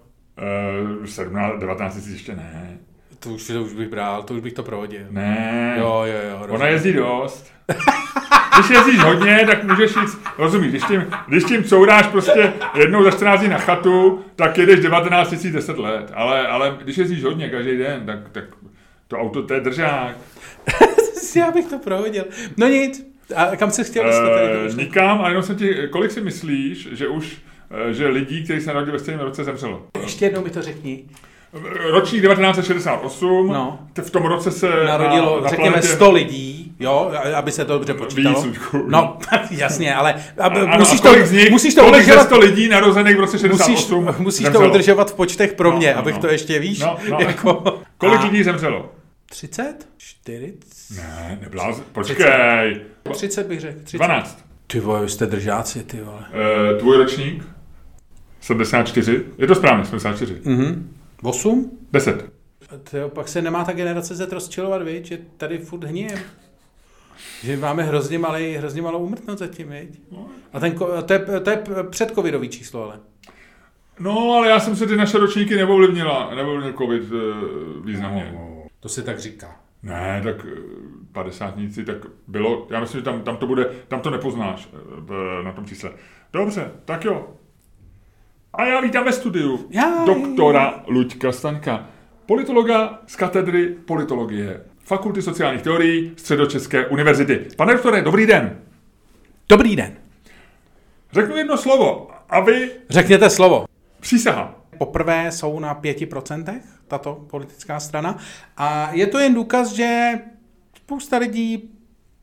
Uh, 0.99 1.05
17, 1.05 1.59
19 1.59 1.95
tisíc 1.95 2.13
ještě 2.13 2.35
ne. 2.35 2.77
To 3.19 3.29
už, 3.29 3.47
to 3.47 3.63
už 3.63 3.73
bych 3.73 3.89
bral, 3.89 4.23
to 4.23 4.33
už 4.33 4.39
bych 4.39 4.53
to 4.53 4.63
provodil. 4.63 5.01
Ne. 5.09 5.75
Jo, 5.79 6.03
jo, 6.05 6.29
jo. 6.29 6.37
Rozumím. 6.37 6.55
Ona 6.55 6.67
jezdí 6.67 6.93
dost. 6.93 7.51
Když 8.57 8.69
jezdíš 8.69 8.99
hodně, 8.99 9.43
tak 9.45 9.63
můžeš 9.63 9.95
jít, 9.95 10.09
rozumíš, 10.37 10.69
když 10.69 10.83
tím, 10.83 11.05
když 11.27 11.43
tím 11.43 11.63
couráš 11.63 12.07
prostě 12.07 12.53
jednou 12.75 13.03
za 13.03 13.11
14 13.11 13.39
dní 13.39 13.49
na 13.49 13.57
chatu, 13.57 14.25
tak 14.35 14.57
jedeš 14.57 14.79
19 14.79 15.31
000 15.31 15.53
10 15.53 15.77
let. 15.77 16.11
Ale, 16.13 16.47
ale 16.47 16.77
když 16.83 16.97
jezdíš 16.97 17.23
hodně 17.23 17.49
každý 17.49 17.77
den, 17.77 18.05
tak, 18.05 18.29
tak 18.31 18.43
to 19.07 19.17
auto, 19.17 19.43
to 19.43 19.53
je 19.53 19.59
držák. 19.59 20.15
Já 21.35 21.51
bych 21.51 21.65
to 21.65 21.79
prohodil. 21.79 22.23
No 22.57 22.67
nic. 22.67 23.07
A 23.35 23.55
kam 23.55 23.71
se 23.71 23.83
chtěl 23.83 24.03
dostat 24.03 24.29
tady 24.29 24.69
to 24.69 24.81
Nikam, 24.81 25.19
ale 25.19 25.29
jenom 25.29 25.43
jsem 25.43 25.55
ti, 25.55 25.87
kolik 25.89 26.11
si 26.11 26.21
myslíš, 26.21 26.89
že 26.91 27.07
už 27.07 27.37
eh, 27.89 27.93
že 27.93 28.07
lidí, 28.07 28.43
kteří 28.43 28.61
se 28.61 28.67
narodili 28.67 28.97
ve 28.97 28.99
stejném 28.99 29.25
roce, 29.25 29.43
zemřelo? 29.43 29.87
Ještě 30.01 30.25
jednou 30.25 30.43
mi 30.43 30.49
to 30.49 30.61
řekni. 30.61 31.05
Ročník 31.91 32.21
1968, 32.21 33.47
no. 33.47 33.79
v 34.01 34.09
tom 34.09 34.25
roce 34.25 34.51
se 34.51 34.69
narodilo, 34.85 35.35
na, 35.35 35.41
na 35.41 35.49
řekněme, 35.49 35.71
planetě... 35.71 35.87
100 35.87 36.11
lidí, 36.11 36.75
jo, 36.79 37.11
aby 37.35 37.51
se 37.51 37.65
to 37.65 37.73
dobře 37.73 37.93
počítalo. 37.93 38.41
Víc, 38.41 38.57
no, 38.87 39.17
jasně, 39.51 39.95
ale 39.95 40.15
aby, 40.37 40.59
ano, 40.59 40.77
musíš, 40.77 41.01
to, 41.01 41.15
nich, 41.15 41.51
musíš 41.51 41.75
to 41.75 41.87
udržovat... 41.87 42.23
100 42.23 42.39
lidí 42.39 42.69
narozených 42.69 43.17
v 43.17 43.19
roce 43.19 43.39
68 43.39 44.05
Musíš, 44.05 44.17
musíš 44.17 44.49
to 44.49 44.59
udržovat 44.59 45.11
v 45.11 45.15
počtech 45.15 45.53
pro 45.53 45.77
mě, 45.77 45.87
no, 45.87 45.93
no, 45.93 45.99
abych 45.99 46.15
no. 46.15 46.21
to 46.21 46.27
ještě, 46.27 46.59
víš, 46.59 46.79
no, 46.79 46.97
no. 47.09 47.17
jako... 47.27 47.81
Kolik 47.97 48.23
lidí 48.23 48.43
zemřelo? 48.43 48.91
30? 49.29 49.87
40? 49.97 50.53
Ne, 50.95 51.37
nebyla, 51.41 51.75
počkej. 51.91 52.81
30, 53.03 53.11
30 53.11 53.47
bych 53.47 53.59
řekl. 53.59 53.79
30. 53.83 53.97
12. 53.97 54.45
Ty 54.67 54.79
vole, 54.79 55.09
jste 55.09 55.25
držáci, 55.25 55.83
ty 55.83 56.01
vole. 56.01 56.25
E, 56.73 56.79
tvůj 56.79 56.97
ročník? 56.97 57.43
74? 58.41 59.23
Je 59.37 59.47
to 59.47 59.55
správně, 59.55 59.85
74. 59.85 60.35
Mhm. 60.43 60.96
8? 61.23 61.77
10. 61.91 62.31
Tyjo, 62.91 63.09
pak 63.09 63.27
se 63.27 63.41
nemá 63.41 63.63
ta 63.65 63.73
generace 63.73 64.15
Z 64.15 64.31
rozčilovat, 64.31 64.81
viď? 64.81 65.05
že 65.05 65.17
tady 65.37 65.57
furt 65.57 65.83
hnijem. 65.83 66.19
Že 67.43 67.57
máme 67.57 67.83
hrozně, 67.83 68.19
malý, 68.19 68.53
hrozně 68.53 68.81
malou 68.81 68.99
umrtnost 68.99 69.39
zatím, 69.39 69.69
viď? 69.69 70.01
A 70.53 70.59
ten, 70.59 70.75
to, 71.05 71.13
je, 71.13 71.19
to 71.19 71.49
je 71.49 71.63
předcovidový 71.89 72.49
číslo, 72.49 72.83
ale. 72.83 72.99
No, 73.99 74.33
ale 74.33 74.49
já 74.49 74.59
jsem 74.59 74.75
se 74.75 74.87
ty 74.87 74.95
naše 74.95 75.17
ročníky 75.17 75.55
neovlivnila, 75.55 76.35
neovlivnil 76.35 76.73
covid 76.73 77.03
e, 77.03 77.15
významně. 77.85 78.31
No, 78.33 78.63
to 78.79 78.89
se 78.89 79.01
tak 79.01 79.19
říká. 79.19 79.59
Ne, 79.83 80.21
tak 80.23 80.45
eh, 80.45 80.59
padesátníci, 81.11 81.85
tak 81.85 81.97
bylo, 82.27 82.67
já 82.69 82.79
myslím, 82.79 82.99
že 83.01 83.05
tam, 83.05 83.21
tam 83.21 83.37
to 83.37 83.47
bude, 83.47 83.65
tam 83.87 83.99
to 83.99 84.09
nepoznáš 84.09 84.69
e, 84.73 85.43
na 85.43 85.51
tom 85.51 85.65
čísle. 85.65 85.91
Dobře, 86.33 86.71
tak 86.85 87.05
jo, 87.05 87.27
a 88.57 88.65
já 88.65 88.81
vítám 88.81 89.05
ve 89.05 89.11
studiu 89.11 89.67
Jaj. 89.69 90.05
doktora 90.05 90.83
Luďka 90.87 91.31
Staňka, 91.31 91.89
politologa 92.25 92.99
z 93.07 93.15
katedry 93.15 93.75
politologie 93.85 94.61
Fakulty 94.79 95.21
sociálních 95.21 95.61
teorií 95.61 96.11
Středočeské 96.17 96.85
univerzity. 96.85 97.47
Pane 97.57 97.73
doktore, 97.73 98.01
dobrý 98.01 98.25
den. 98.25 98.59
Dobrý 99.49 99.75
den. 99.75 99.97
Řeknu 101.11 101.37
jedno 101.37 101.57
slovo 101.57 102.07
a 102.29 102.39
vy... 102.39 102.71
Řekněte 102.89 103.29
slovo. 103.29 103.65
Přísaha. 103.99 104.55
Poprvé 104.77 105.31
jsou 105.31 105.59
na 105.59 105.81
5% 105.81 106.59
tato 106.87 107.25
politická 107.29 107.79
strana 107.79 108.17
a 108.57 108.89
je 108.93 109.07
to 109.07 109.19
jen 109.19 109.33
důkaz, 109.33 109.71
že 109.71 110.11
spousta 110.77 111.17
lidí 111.17 111.76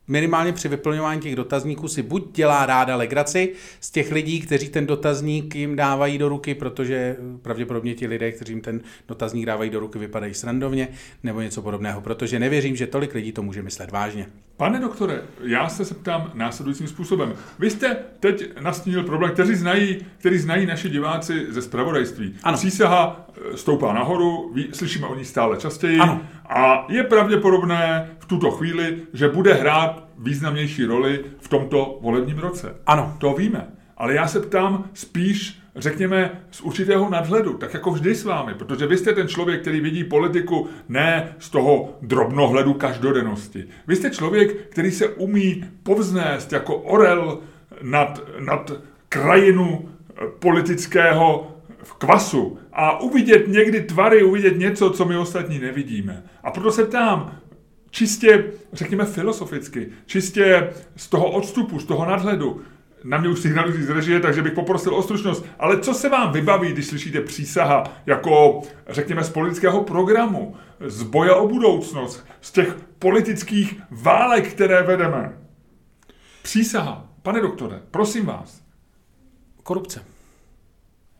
minimálně 0.07 0.53
při 0.53 0.67
vyplňování 0.67 1.21
těch 1.21 1.35
dotazníků 1.35 1.87
si 1.87 2.01
buď 2.01 2.35
dělá 2.35 2.65
ráda 2.65 2.95
legraci 2.95 3.53
z 3.79 3.91
těch 3.91 4.11
lidí, 4.11 4.39
kteří 4.39 4.69
ten 4.69 4.85
dotazník 4.85 5.55
jim 5.55 5.75
dávají 5.75 6.17
do 6.17 6.29
ruky, 6.29 6.55
protože 6.55 7.15
pravděpodobně 7.41 7.93
ti 7.93 8.07
lidé, 8.07 8.31
kteří 8.31 8.53
jim 8.53 8.61
ten 8.61 8.81
dotazník 9.07 9.45
dávají 9.45 9.69
do 9.69 9.79
ruky, 9.79 9.99
vypadají 9.99 10.33
srandovně, 10.33 10.87
nebo 11.23 11.41
něco 11.41 11.61
podobného, 11.61 12.01
protože 12.01 12.39
nevěřím, 12.39 12.75
že 12.75 12.87
tolik 12.87 13.13
lidí 13.13 13.31
to 13.31 13.43
může 13.43 13.63
myslet 13.63 13.91
vážně. 13.91 14.27
Pane 14.57 14.79
doktore, 14.79 15.21
já 15.41 15.69
se 15.69 15.95
ptám 15.95 16.31
následujícím 16.33 16.87
způsobem. 16.87 17.33
Vy 17.59 17.69
jste 17.69 17.97
teď 18.19 18.59
nastínil 18.59 19.03
problém, 19.03 19.31
který 19.31 19.55
znají, 19.55 19.97
který 20.17 20.37
znají 20.37 20.65
naši 20.65 20.89
diváci 20.89 21.45
ze 21.49 21.61
zpravodajství. 21.61 22.35
Ano. 22.43 22.57
Přísaha 22.57 23.27
eh, 23.53 23.57
stoupá 23.57 23.93
nahoru, 23.93 24.51
ví, 24.53 24.67
slyšíme 24.73 25.07
o 25.07 25.15
ní 25.15 25.25
stále 25.25 25.57
častěji 25.57 25.99
Ano. 25.99 26.21
a 26.49 26.85
je 26.89 27.03
pravděpodobné 27.03 28.09
v 28.19 28.25
tuto 28.25 28.51
chvíli, 28.51 28.97
že 29.13 29.29
bude 29.29 29.53
hrát 29.53 30.03
významnější 30.17 30.85
roli 30.85 31.25
v 31.39 31.47
tomto 31.47 31.99
volebním 32.01 32.37
roce. 32.39 32.75
Ano. 32.87 33.15
To 33.17 33.33
víme. 33.33 33.67
Ale 33.97 34.13
já 34.13 34.27
se 34.27 34.39
ptám 34.39 34.89
spíš, 34.93 35.59
řekněme, 35.75 36.41
z 36.51 36.61
určitého 36.61 37.09
nadhledu, 37.09 37.53
tak 37.53 37.73
jako 37.73 37.91
vždy 37.91 38.15
s 38.15 38.23
vámi, 38.23 38.53
protože 38.53 38.87
vy 38.87 38.97
jste 38.97 39.13
ten 39.13 39.27
člověk, 39.27 39.61
který 39.61 39.81
vidí 39.81 40.03
politiku 40.03 40.67
ne 40.89 41.35
z 41.39 41.49
toho 41.49 41.97
drobnohledu 42.01 42.73
každodennosti. 42.73 43.65
Vy 43.87 43.95
jste 43.95 44.09
člověk, 44.09 44.69
který 44.69 44.91
se 44.91 45.07
umí 45.07 45.65
povznést 45.83 46.53
jako 46.53 46.75
orel 46.75 47.39
nad, 47.81 48.21
nad 48.39 48.71
krajinu 49.09 49.89
eh, 49.89 50.21
politického 50.39 51.51
v 51.83 51.93
kvasu 51.93 52.57
a 52.73 52.99
uvidět 52.99 53.47
někdy 53.47 53.81
tvary, 53.81 54.23
uvidět 54.23 54.57
něco, 54.57 54.89
co 54.89 55.05
my 55.05 55.17
ostatní 55.17 55.59
nevidíme. 55.59 56.23
A 56.43 56.51
proto 56.51 56.71
se 56.71 56.85
ptám, 56.85 57.37
čistě, 57.91 58.45
řekněme 58.73 59.05
filozoficky, 59.05 59.89
čistě 60.05 60.69
z 60.95 61.07
toho 61.07 61.31
odstupu, 61.31 61.79
z 61.79 61.85
toho 61.85 62.05
nadhledu, 62.05 62.61
na 63.05 63.17
mě 63.17 63.29
už 63.29 63.39
signalizují 63.39 63.83
z 63.83 63.89
režie, 63.89 64.19
takže 64.19 64.41
bych 64.41 64.53
poprosil 64.53 64.95
o 64.95 65.03
stručnost. 65.03 65.45
Ale 65.59 65.79
co 65.79 65.93
se 65.93 66.09
vám 66.09 66.31
vybaví, 66.31 66.73
když 66.73 66.85
slyšíte 66.87 67.21
přísaha 67.21 67.83
jako, 68.05 68.61
řekněme, 68.87 69.23
z 69.23 69.29
politického 69.29 69.83
programu, 69.83 70.55
z 70.85 71.03
boje 71.03 71.31
o 71.31 71.47
budoucnost, 71.47 72.27
z 72.41 72.51
těch 72.51 72.75
politických 72.99 73.81
válek, 73.91 74.53
které 74.53 74.83
vedeme? 74.83 75.37
Přísaha. 76.43 77.09
Pane 77.21 77.41
doktore, 77.41 77.79
prosím 77.91 78.25
vás. 78.25 78.61
Korupce. 79.63 80.14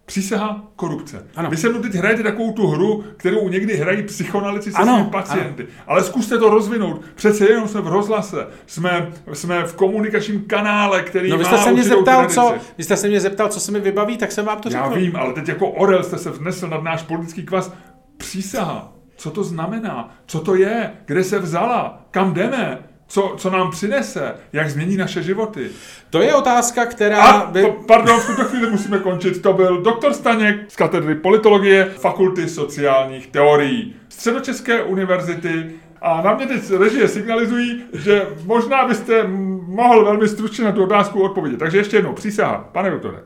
Přísaha 0.05 0.63
korupce. 0.75 1.25
Ano. 1.35 1.49
Vy 1.49 1.57
se 1.57 1.69
mnou 1.69 1.79
teď 1.81 1.93
hrajete 1.93 2.23
takovou 2.23 2.51
tu 2.53 2.67
hru, 2.67 3.03
kterou 3.17 3.49
někdy 3.49 3.75
hrají 3.77 4.03
psychoanalytici 4.03 4.71
se 4.71 4.77
Ano, 4.77 4.93
svými 4.95 5.09
pacienty. 5.11 5.67
Ale 5.87 6.03
zkuste 6.03 6.37
to 6.37 6.49
rozvinout. 6.49 7.01
Přece 7.15 7.49
jenom 7.49 7.67
jsme 7.67 7.81
v 7.81 7.87
rozhlase. 7.87 8.47
Jsme, 8.65 9.11
jsme 9.33 9.63
v 9.63 9.75
komunikačním 9.75 10.41
kanále, 10.45 11.01
který 11.03 11.29
No 11.29 11.37
vy 11.37 11.43
má 11.43 11.49
jste 11.49 11.57
se 11.63 11.71
mě 11.71 11.83
zeptal, 11.83 12.15
tradici. 12.15 12.35
co, 12.35 12.53
vy 12.77 12.83
jste 12.83 12.97
se 12.97 13.07
mě 13.07 13.19
zeptal, 13.21 13.49
co 13.49 13.59
se 13.59 13.71
mi 13.71 13.79
vybaví, 13.79 14.17
tak 14.17 14.31
jsem 14.31 14.45
vám 14.45 14.59
to 14.61 14.69
Já 14.69 14.83
řekl. 14.83 14.99
vím, 14.99 15.15
ale 15.15 15.33
teď 15.33 15.47
jako 15.47 15.69
orel 15.69 16.03
jste 16.03 16.17
se 16.17 16.29
vnesl 16.29 16.67
nad 16.67 16.83
náš 16.83 17.01
politický 17.03 17.43
kvas. 17.45 17.73
Přísaha. 18.17 18.91
Co 19.17 19.31
to 19.31 19.43
znamená? 19.43 20.15
Co 20.25 20.39
to 20.39 20.55
je? 20.55 20.91
Kde 21.05 21.23
se 21.23 21.39
vzala? 21.39 22.05
Kam 22.11 22.33
jdeme? 22.33 22.79
Co, 23.07 23.35
co 23.37 23.49
nám 23.49 23.71
přinese? 23.71 24.35
Jak 24.53 24.69
změní 24.69 24.97
naše 24.97 25.23
životy? 25.23 25.69
To 26.09 26.21
je 26.21 26.35
otázka, 26.35 26.85
která... 26.85 27.23
A, 27.23 27.51
by... 27.51 27.61
to, 27.61 27.71
pardon, 27.87 28.19
v 28.19 28.27
tuto 28.27 28.43
chvíli 28.43 28.71
musíme 28.71 28.99
končit. 28.99 29.41
To 29.41 29.53
byl 29.53 29.81
doktor 29.81 30.13
Staněk 30.13 30.71
z 30.71 30.75
katedry 30.75 31.15
politologie 31.15 31.85
Fakulty 31.85 32.49
sociálních 32.49 33.27
teorií 33.27 33.95
Středočeské 34.09 34.83
univerzity. 34.83 35.71
A 36.01 36.21
na 36.21 36.35
mě 36.35 36.47
teď 36.47 36.71
režie 36.71 37.07
signalizují, 37.07 37.83
že 37.93 38.27
možná 38.43 38.87
byste 38.87 39.27
mohl 39.67 40.05
velmi 40.05 40.27
stručně 40.27 40.65
na 40.65 40.71
tu 40.71 40.83
otázku 40.83 41.21
odpovědět. 41.21 41.57
Takže 41.57 41.77
ještě 41.77 41.97
jednou, 41.97 42.13
přísaha, 42.13 42.69
pane 42.71 42.91
doktore. 42.91 43.17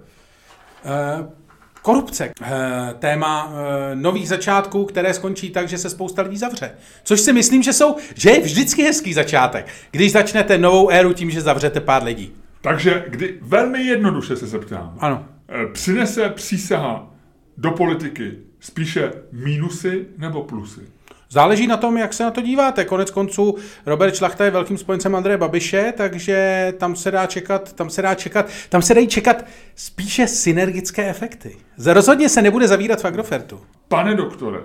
Eh, 0.85 1.38
korupce. 1.81 2.31
Eh, 2.41 2.49
téma 2.99 3.53
eh, 3.53 3.95
nových 3.95 4.27
začátků, 4.27 4.85
které 4.85 5.13
skončí 5.13 5.49
tak, 5.49 5.69
že 5.69 5.77
se 5.77 5.89
spousta 5.89 6.21
lidí 6.21 6.37
zavře. 6.37 6.71
Což 7.03 7.19
si 7.21 7.33
myslím, 7.33 7.63
že 7.63 7.73
jsou, 7.73 7.95
že 8.15 8.29
je 8.29 8.39
vždycky 8.39 8.83
hezký 8.83 9.13
začátek, 9.13 9.67
když 9.91 10.11
začnete 10.11 10.57
novou 10.57 10.89
éru 10.89 11.13
tím, 11.13 11.31
že 11.31 11.41
zavřete 11.41 11.79
pár 11.79 12.03
lidí. 12.03 12.33
Takže 12.61 13.05
kdy, 13.07 13.37
velmi 13.41 13.83
jednoduše 13.83 14.35
se 14.35 14.47
zeptám. 14.47 14.97
Ano. 14.99 15.25
Eh, 15.49 15.65
Přinese 15.73 16.29
přísaha 16.29 17.13
do 17.57 17.71
politiky 17.71 18.31
spíše 18.59 19.11
mínusy 19.31 20.05
nebo 20.17 20.43
plusy? 20.43 20.81
Záleží 21.31 21.67
na 21.67 21.77
tom, 21.77 21.97
jak 21.97 22.13
se 22.13 22.23
na 22.23 22.31
to 22.31 22.41
díváte. 22.41 22.85
Konec 22.85 23.11
konců 23.11 23.55
Robert 23.85 24.15
Šlachta 24.15 24.45
je 24.45 24.51
velkým 24.51 24.77
spojencem 24.77 25.15
Andreje 25.15 25.37
Babiše, 25.37 25.93
takže 25.97 26.73
tam 26.77 26.95
se 26.95 27.11
dá 27.11 27.25
čekat, 27.25 27.73
tam 27.73 27.89
se 27.89 28.01
dá 28.01 28.15
čekat, 28.15 28.49
tam 28.69 28.81
se 28.81 28.93
dají 28.93 29.07
čekat 29.07 29.45
spíše 29.75 30.27
synergické 30.27 31.09
efekty. 31.09 31.57
Rozhodně 31.85 32.29
se 32.29 32.41
nebude 32.41 32.67
zavírat 32.67 33.01
v 33.01 33.05
Agrofertu. 33.05 33.61
Pane 33.87 34.15
doktore, 34.15 34.59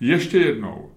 ještě 0.00 0.38
jednou. 0.38 0.90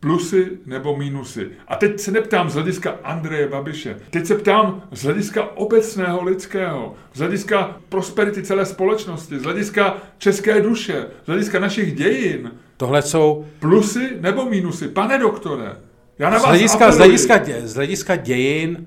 Plusy 0.00 0.48
nebo 0.66 0.96
mínusy. 0.96 1.50
A 1.68 1.76
teď 1.76 2.00
se 2.00 2.10
neptám 2.10 2.50
z 2.50 2.54
hlediska 2.54 2.96
Andreje 3.02 3.48
Babiše. 3.48 3.96
Teď 4.10 4.26
se 4.26 4.34
ptám 4.34 4.82
z 4.92 5.02
hlediska 5.02 5.56
obecného 5.56 6.24
lidského, 6.24 6.94
z 7.14 7.18
hlediska 7.18 7.76
prosperity 7.88 8.42
celé 8.42 8.66
společnosti, 8.66 9.38
z 9.38 9.42
hlediska 9.42 9.96
české 10.18 10.60
duše, 10.60 11.06
z 11.24 11.26
hlediska 11.26 11.58
našich 11.58 11.94
dějin. 11.94 12.50
Tohle 12.78 13.02
jsou 13.02 13.46
Plusy 13.58 14.10
nebo 14.20 14.44
mínusy? 14.44 14.88
Pane 14.88 15.18
doktore, 15.18 15.76
já 16.18 16.30
na 16.30 16.38
z 16.38 16.42
vás 16.42 16.48
hlediska, 16.50 16.92
z, 16.92 16.96
hlediska, 16.96 17.36
dě- 17.38 17.60
z 17.66 17.74
hlediska 17.74 18.16
dějin 18.16 18.86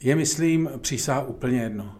je, 0.00 0.16
myslím, 0.16 0.70
přísaha 0.80 1.22
úplně 1.22 1.60
jedno. 1.60 1.94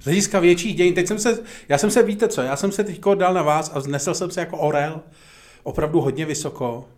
Z 0.00 0.04
hlediska 0.04 0.40
větších 0.40 0.74
dějin, 0.76 0.94
teď 0.94 1.06
jsem 1.06 1.18
se, 1.18 1.38
já 1.68 1.78
jsem 1.78 1.90
se, 1.90 2.02
víte 2.02 2.28
co, 2.28 2.42
já 2.42 2.56
jsem 2.56 2.72
se 2.72 2.84
teď 2.84 3.00
dal 3.14 3.34
na 3.34 3.42
vás 3.42 3.70
a 3.74 3.78
vznesl 3.78 4.14
jsem 4.14 4.30
se 4.30 4.40
jako 4.40 4.58
orel, 4.58 5.00
opravdu 5.62 6.00
hodně 6.00 6.26
vysoko. 6.26 6.88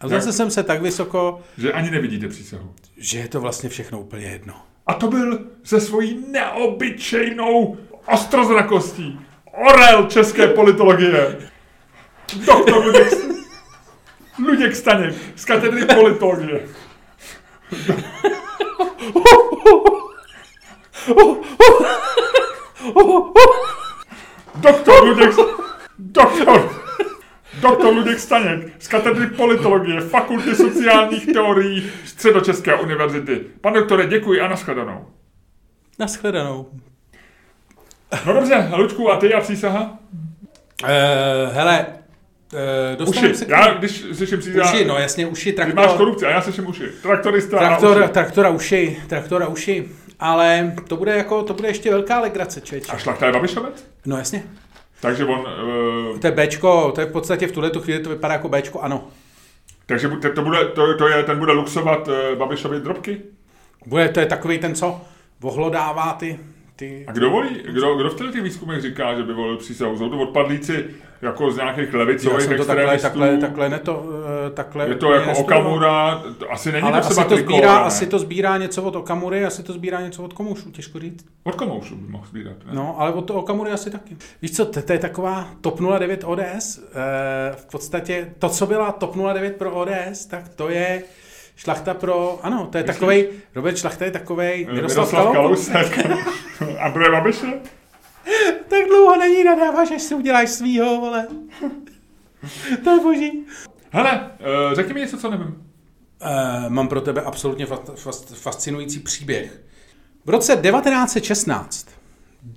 A 0.00 0.08
zase 0.08 0.32
jsem 0.32 0.50
se 0.50 0.62
tak 0.62 0.82
vysoko, 0.82 1.40
Že 1.58 1.72
ani 1.72 1.90
nevidíte 1.90 2.28
přísahu. 2.28 2.72
že 2.96 3.18
je 3.18 3.28
to 3.28 3.40
vlastně 3.40 3.68
všechno 3.68 4.00
úplně 4.00 4.26
jedno. 4.26 4.54
A 4.86 4.94
to 4.94 5.08
byl 5.08 5.38
se 5.64 5.80
svojí 5.80 6.24
neobyčejnou 6.30 7.76
ostrozrakostí 8.12 9.20
orel 9.70 10.06
české 10.06 10.46
politologie. 10.46 11.36
Doktor 12.36 12.84
Luděk, 12.84 13.12
Luděk 14.38 14.76
Staněk 14.76 15.14
z 15.36 15.44
katedry 15.44 15.84
politologie. 15.84 16.68
Doktor 24.54 25.04
Luděk, 25.04 25.30
doktor, 25.98 26.82
doktor 27.60 27.94
Luděk 27.94 28.18
Staněk 28.18 28.72
z 28.78 28.88
katedry 28.88 29.26
politologie 29.26 30.00
Fakulty 30.00 30.54
sociálních 30.54 31.32
teorií 31.32 31.90
Středočeské 32.04 32.74
univerzity. 32.74 33.40
Pane 33.60 33.80
doktore, 33.80 34.06
děkuji 34.06 34.40
a 34.40 34.48
nashledanou. 34.48 35.06
Naschledanou. 35.98 36.68
No 38.26 38.32
dobře, 38.32 38.70
Lučku, 38.76 39.10
a 39.10 39.16
ty 39.16 39.34
a 39.34 39.40
přísaha? 39.40 39.98
Uh, 40.82 40.88
hele, 41.52 41.86
uh, 43.00 43.08
Uši. 43.08 43.34
se 43.34 43.46
Já, 43.48 43.74
když 43.74 44.04
slyším 44.12 44.38
přísaha, 44.38 44.72
uši, 44.72 44.84
no 44.84 44.98
jasně, 44.98 45.26
uši, 45.26 45.52
ty 45.52 45.60
máš 45.60 45.72
traktor, 45.72 45.96
korupci 45.96 46.26
a 46.26 46.30
já 46.30 46.40
slyším 46.40 46.66
uši. 46.66 46.84
Traktorista 47.02 47.58
traktor, 47.58 47.98
a 47.98 48.04
uši. 48.04 48.12
traktora 48.12 48.50
uši, 48.50 49.02
traktora 49.06 49.46
uši. 49.46 49.88
Ale 50.20 50.74
to 50.88 50.96
bude 50.96 51.16
jako, 51.16 51.42
to 51.42 51.54
bude 51.54 51.68
ještě 51.68 51.90
velká 51.90 52.20
legrace, 52.20 52.60
člověče. 52.60 52.92
A 52.92 52.98
šlachta 52.98 53.26
je 53.26 53.32
Babišovec? 53.32 53.88
No 54.06 54.16
jasně. 54.16 54.42
Takže 55.00 55.24
on, 55.24 55.38
uh, 55.40 56.18
To 56.18 56.26
je 56.26 56.32
Bčko, 56.32 56.92
to 56.94 57.00
je 57.00 57.06
v 57.06 57.12
podstatě 57.12 57.46
v 57.46 57.52
tuhle 57.52 57.70
tu 57.70 57.80
chvíli 57.80 58.00
to 58.00 58.10
vypadá 58.10 58.34
jako 58.34 58.48
Bčko, 58.48 58.80
ano. 58.80 59.08
takže 59.86 60.08
to 60.34 60.42
bude, 60.42 60.64
to, 60.64 60.96
to 60.96 61.08
je, 61.08 61.22
ten 61.22 61.38
bude 61.38 61.52
luxovat 61.52 62.08
uh, 62.08 62.38
Babišovi 62.38 62.80
drobky? 62.80 63.20
Bude, 63.86 64.08
to 64.08 64.20
je 64.20 64.26
takový 64.26 64.58
ten, 64.58 64.74
co 64.74 65.00
vohlodává 65.40 66.12
ty, 66.12 66.38
ty... 66.76 67.04
A 67.08 67.12
kdo 67.12 67.30
volí, 67.30 67.62
kdo, 67.64 67.96
kdo 67.96 68.10
v 68.10 68.32
těch 68.32 68.42
výzkumech 68.42 68.82
říká, 68.82 69.14
že 69.14 69.22
by 69.22 69.32
volil 69.32 69.56
přísahu? 69.56 69.98
Jsou 69.98 70.10
to 70.10 70.18
odpadlíci 70.18 70.84
jako 71.22 71.50
z 71.50 71.56
nějakých 71.56 71.92
Já 71.92 71.98
levicových 71.98 72.42
jsem 72.42 72.56
to 72.56 72.64
takhle, 72.64 72.94
extremistů? 72.94 73.20
takhle, 73.20 73.38
takhle, 73.38 73.68
ne 73.68 73.78
to, 73.78 74.04
eh, 74.46 74.50
takhle 74.50 74.88
je 74.88 74.94
to 74.94 75.12
jako 75.12 75.26
nestudoval. 75.26 75.60
Okamura, 75.62 76.22
to 76.38 76.52
asi 76.52 76.72
není 76.72 76.88
Ale 76.88 76.98
asi 77.00 77.24
to, 77.24 77.36
sbírá, 77.36 77.74
ne? 77.74 77.80
asi 77.80 78.06
to 78.06 78.18
sbírá 78.18 78.56
něco 78.56 78.82
od 78.82 78.96
Okamury, 78.96 79.44
asi 79.44 79.62
to 79.62 79.72
sbírá 79.72 80.00
něco 80.00 80.22
od 80.22 80.32
Komoušu, 80.32 80.70
těžko 80.70 80.98
říct. 80.98 81.26
Od 81.44 81.54
Komoušu 81.54 81.96
by 81.96 82.12
mohl 82.12 82.26
sbírat, 82.26 82.56
ne? 82.66 82.72
No, 82.72 82.96
ale 83.00 83.12
od 83.12 83.22
toho 83.22 83.40
Okamury 83.40 83.70
asi 83.70 83.90
taky. 83.90 84.16
Víš 84.42 84.56
co, 84.56 84.64
to, 84.64 84.82
to 84.82 84.92
je 84.92 84.98
taková 84.98 85.48
TOP 85.60 85.80
09 85.98 86.24
ODS. 86.26 86.78
E, 86.78 87.52
v 87.56 87.66
podstatě 87.70 88.28
to, 88.38 88.48
co 88.48 88.66
byla 88.66 88.92
TOP 88.92 89.16
09 89.32 89.56
pro 89.56 89.70
ODS, 89.74 90.26
tak 90.26 90.48
to 90.48 90.68
je 90.70 91.02
šlachta 91.56 91.94
pro, 91.94 92.38
ano, 92.42 92.68
to 92.72 92.78
je 92.78 92.84
takovej, 92.84 93.28
Robert 93.54 93.78
Šlachta 93.78 94.04
je 94.04 94.10
takovej 94.10 94.66
Miroslav, 94.72 95.12
Miroslav 95.12 95.32
Kalousek. 95.34 96.02
Kalousek. 96.02 96.28
Andreje 96.80 97.10
Babiše? 97.10 97.46
Tak 98.68 98.84
dlouho 98.88 99.16
na 99.16 99.26
ní 99.26 99.44
nadáváš, 99.44 99.90
až 99.90 100.02
si 100.02 100.14
uděláš 100.14 100.50
svýho, 100.50 101.00
vole. 101.00 101.28
to 102.84 102.90
je 102.90 103.00
boží. 103.00 103.44
Hele, 103.90 104.30
uh, 104.68 104.74
řekni 104.74 104.94
mi 104.94 105.00
něco, 105.00 105.18
co 105.18 105.30
nevím. 105.30 105.46
Uh, 105.46 106.68
mám 106.68 106.88
pro 106.88 107.00
tebe 107.00 107.22
absolutně 107.22 107.66
fa- 107.66 107.94
fa- 107.94 108.34
fascinující 108.34 108.98
příběh. 109.00 109.62
V 110.24 110.30
roce 110.30 110.56
1916 110.56 111.88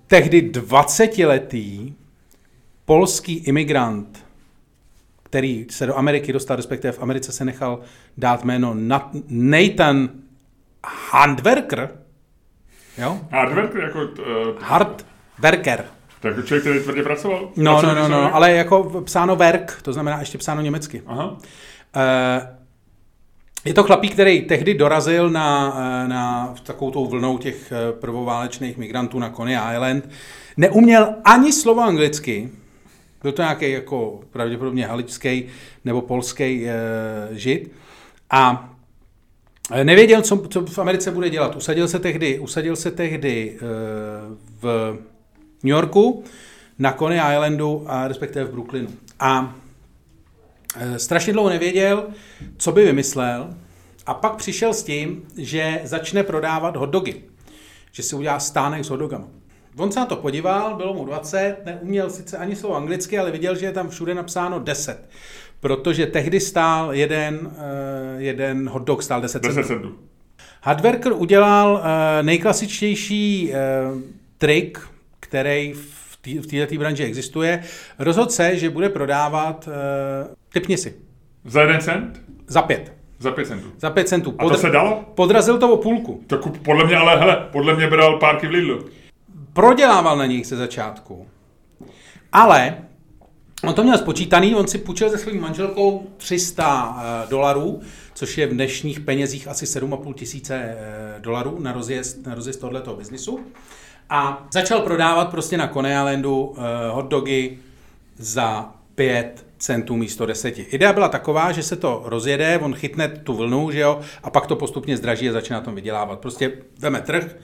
tehdy 0.08 0.42
20-letý 0.42 1.96
polský 2.86 3.38
imigrant, 3.38 4.26
který 5.24 5.68
se 5.70 5.86
do 5.86 5.98
Ameriky 5.98 6.34
dostal, 6.34 6.58
respektive 6.58 6.92
v 6.92 7.02
Americe 7.02 7.32
se 7.32 7.46
nechal 7.46 7.80
dát 8.18 8.44
jméno 8.44 8.76
Nathan 9.28 10.10
Handwerker, 11.12 11.90
jo? 12.98 13.22
Hardwerker 13.32 13.84
jako... 13.84 14.00
Uh, 14.04 14.60
Hardwerker. 14.60 15.11
To 16.22 16.28
jako 16.28 16.42
člověk, 16.42 16.64
který 16.64 16.80
tvrdě 16.80 17.04
pracoval? 17.04 17.50
No, 17.56 17.82
no, 17.82 17.96
no, 17.96 18.08
no, 18.08 18.36
ale 18.36 18.52
jako 18.52 19.02
psáno 19.06 19.36
Werk, 19.36 19.82
to 19.82 19.94
znamená 19.94 20.20
ještě 20.20 20.38
psáno 20.38 20.62
německy. 20.62 21.02
Aha. 21.06 21.30
Uh, 21.32 22.62
je 23.66 23.74
to 23.74 23.84
chlapík, 23.84 24.14
který 24.14 24.42
tehdy 24.42 24.74
dorazil 24.74 25.30
na, 25.30 25.78
eh, 25.78 26.08
na 26.08 26.54
takovou 26.64 26.92
tou 26.92 27.06
vlnou 27.06 27.38
těch 27.38 27.72
eh, 27.72 27.92
prvoválečných 27.92 28.78
migrantů 28.78 29.20
na 29.20 29.30
Coney 29.30 29.58
Island. 29.74 30.10
Neuměl 30.58 31.16
ani 31.24 31.54
slovo 31.54 31.82
anglicky, 31.82 32.50
byl 33.22 33.32
to 33.32 33.42
nějaký 33.42 33.72
jako 33.72 34.20
pravděpodobně 34.32 34.88
haličský 34.88 35.46
nebo 35.86 36.02
polský 36.02 36.68
e, 36.68 36.74
žid. 37.32 37.72
A 38.30 38.70
nevěděl, 39.84 40.22
co, 40.22 40.38
co 40.48 40.66
v 40.66 40.80
Americe 40.80 41.12
bude 41.12 41.30
dělat. 41.30 41.56
Usadil 41.56 41.88
se 41.88 42.00
tehdy, 42.00 42.40
usadil 42.40 42.76
se 42.76 42.92
tehdy 42.92 43.58
e, 43.58 43.60
v 44.62 44.98
New 45.64 45.72
Yorku, 45.72 46.24
na 46.80 46.94
Coney 46.94 47.20
Islandu 47.34 47.84
a 47.88 48.08
respektive 48.08 48.46
v 48.46 48.52
Brooklynu. 48.52 48.88
A 49.20 49.56
e, 50.76 51.00
strašně 51.00 51.34
dlouho 51.34 51.50
nevěděl, 51.50 52.08
co 52.58 52.72
by 52.72 52.86
vymyslel 52.86 53.54
a 54.06 54.14
pak 54.14 54.36
přišel 54.36 54.74
s 54.74 54.84
tím, 54.84 55.24
že 55.38 55.82
začne 55.84 56.24
prodávat 56.24 56.76
hotdogy. 56.76 57.14
Že 57.92 58.04
si 58.04 58.16
udělá 58.16 58.40
stánek 58.40 58.86
s 58.86 58.90
hotdogama. 58.90 59.28
On 59.78 59.92
se 59.92 60.00
na 60.00 60.06
to 60.06 60.16
podíval, 60.16 60.76
bylo 60.76 60.94
mu 60.94 61.06
20, 61.06 61.58
neuměl 61.66 62.10
sice 62.10 62.38
ani 62.38 62.56
slovo 62.56 62.76
anglicky, 62.76 63.20
ale 63.20 63.32
viděl, 63.32 63.56
že 63.56 63.66
je 63.66 63.72
tam 63.72 63.90
všude 63.90 64.14
napsáno 64.14 64.60
10. 64.60 65.10
Protože 65.60 66.06
tehdy 66.06 66.40
stál 66.40 66.94
jeden, 66.94 67.40
uh, 67.44 67.52
jeden 68.18 68.70
hotdog 68.70 69.04
stál 69.04 69.22
10 69.22 69.44
centů. 69.44 69.58
10 69.58 69.68
centů. 69.68 69.96
Hardworker 70.62 71.14
udělal 71.14 71.74
uh, 71.74 72.26
nejklasičtější 72.26 73.54
trik, 74.38 74.80
který 75.32 75.74
v 76.42 76.48
této 76.48 76.76
branži 76.76 77.04
existuje. 77.04 77.64
Rozhodl 78.00 78.30
se, 78.32 78.58
že 78.58 78.70
bude 78.70 78.90
prodávat, 78.90 79.68
uh, 79.68 79.74
typni 80.54 80.78
si. 80.78 80.96
Za 81.46 81.62
jeden 81.62 81.82
cent? 81.82 82.22
Za 82.48 82.62
pět. 82.62 82.94
Za 83.20 83.32
pět 83.32 83.48
centů. 83.48 83.72
Za 83.80 83.90
pět 83.90 84.08
centů. 84.08 84.32
Podra- 84.32 84.46
A 84.46 84.50
to 84.50 84.58
se 84.58 84.70
dalo? 84.70 85.06
Podrazil 85.16 85.58
to 85.58 85.74
o 85.74 85.78
půlku. 85.78 86.24
Tak 86.28 86.40
podle 86.66 86.86
mě, 86.86 86.96
ale 86.96 87.20
hele, 87.20 87.48
podle 87.52 87.76
mě 87.76 87.88
bral 87.88 88.20
párky 88.20 88.48
v 88.48 88.50
Lidlu. 88.52 88.86
Prodělával 89.54 90.18
na 90.18 90.26
nich 90.26 90.48
ze 90.48 90.56
začátku. 90.56 91.28
Ale 92.32 92.78
on 93.64 93.74
to 93.74 93.84
měl 93.84 93.98
spočítaný, 93.98 94.56
on 94.56 94.68
si 94.68 94.78
půjčil 94.78 95.10
se 95.10 95.18
svým 95.18 95.42
manželkou 95.42 96.08
300 96.18 96.90
uh, 97.24 97.30
dolarů, 97.30 97.82
což 98.14 98.38
je 98.38 98.48
v 98.48 98.54
dnešních 98.54 99.00
penězích 99.00 99.48
asi 99.48 99.66
7,5 99.66 100.14
tisíce 100.14 100.76
uh, 101.16 101.22
dolarů 101.22 101.58
na 101.60 101.72
rozjezd, 101.74 102.26
na 102.28 102.36
rozjezd 102.36 102.60
tohoto 102.60 102.96
biznisu. 102.96 103.40
A 104.14 104.48
začal 104.52 104.82
prodávat 104.82 105.30
prostě 105.30 105.58
na 105.58 105.68
Coney 105.68 105.92
Islandu 105.92 106.42
uh, 106.42 106.58
hotdogy 106.90 107.58
za 108.18 108.74
5 108.96 109.46
centů 109.58 109.96
místo 109.96 110.26
10. 110.26 110.60
Idea 110.74 110.94
byla 110.94 111.08
taková, 111.08 111.52
že 111.52 111.64
se 111.64 111.76
to 111.76 112.02
rozjede, 112.06 112.60
on 112.60 112.76
chytne 112.76 113.08
tu 113.08 113.34
vlnu, 113.34 113.72
že 113.72 113.80
jo, 113.80 114.00
a 114.24 114.30
pak 114.30 114.48
to 114.48 114.56
postupně 114.56 114.98
zdraží 114.98 115.30
a 115.30 115.32
začne 115.32 115.54
na 115.54 115.62
tom 115.62 115.76
vydělávat. 115.76 116.20
Prostě 116.20 116.52
veme 116.80 117.02
trh, 117.02 117.36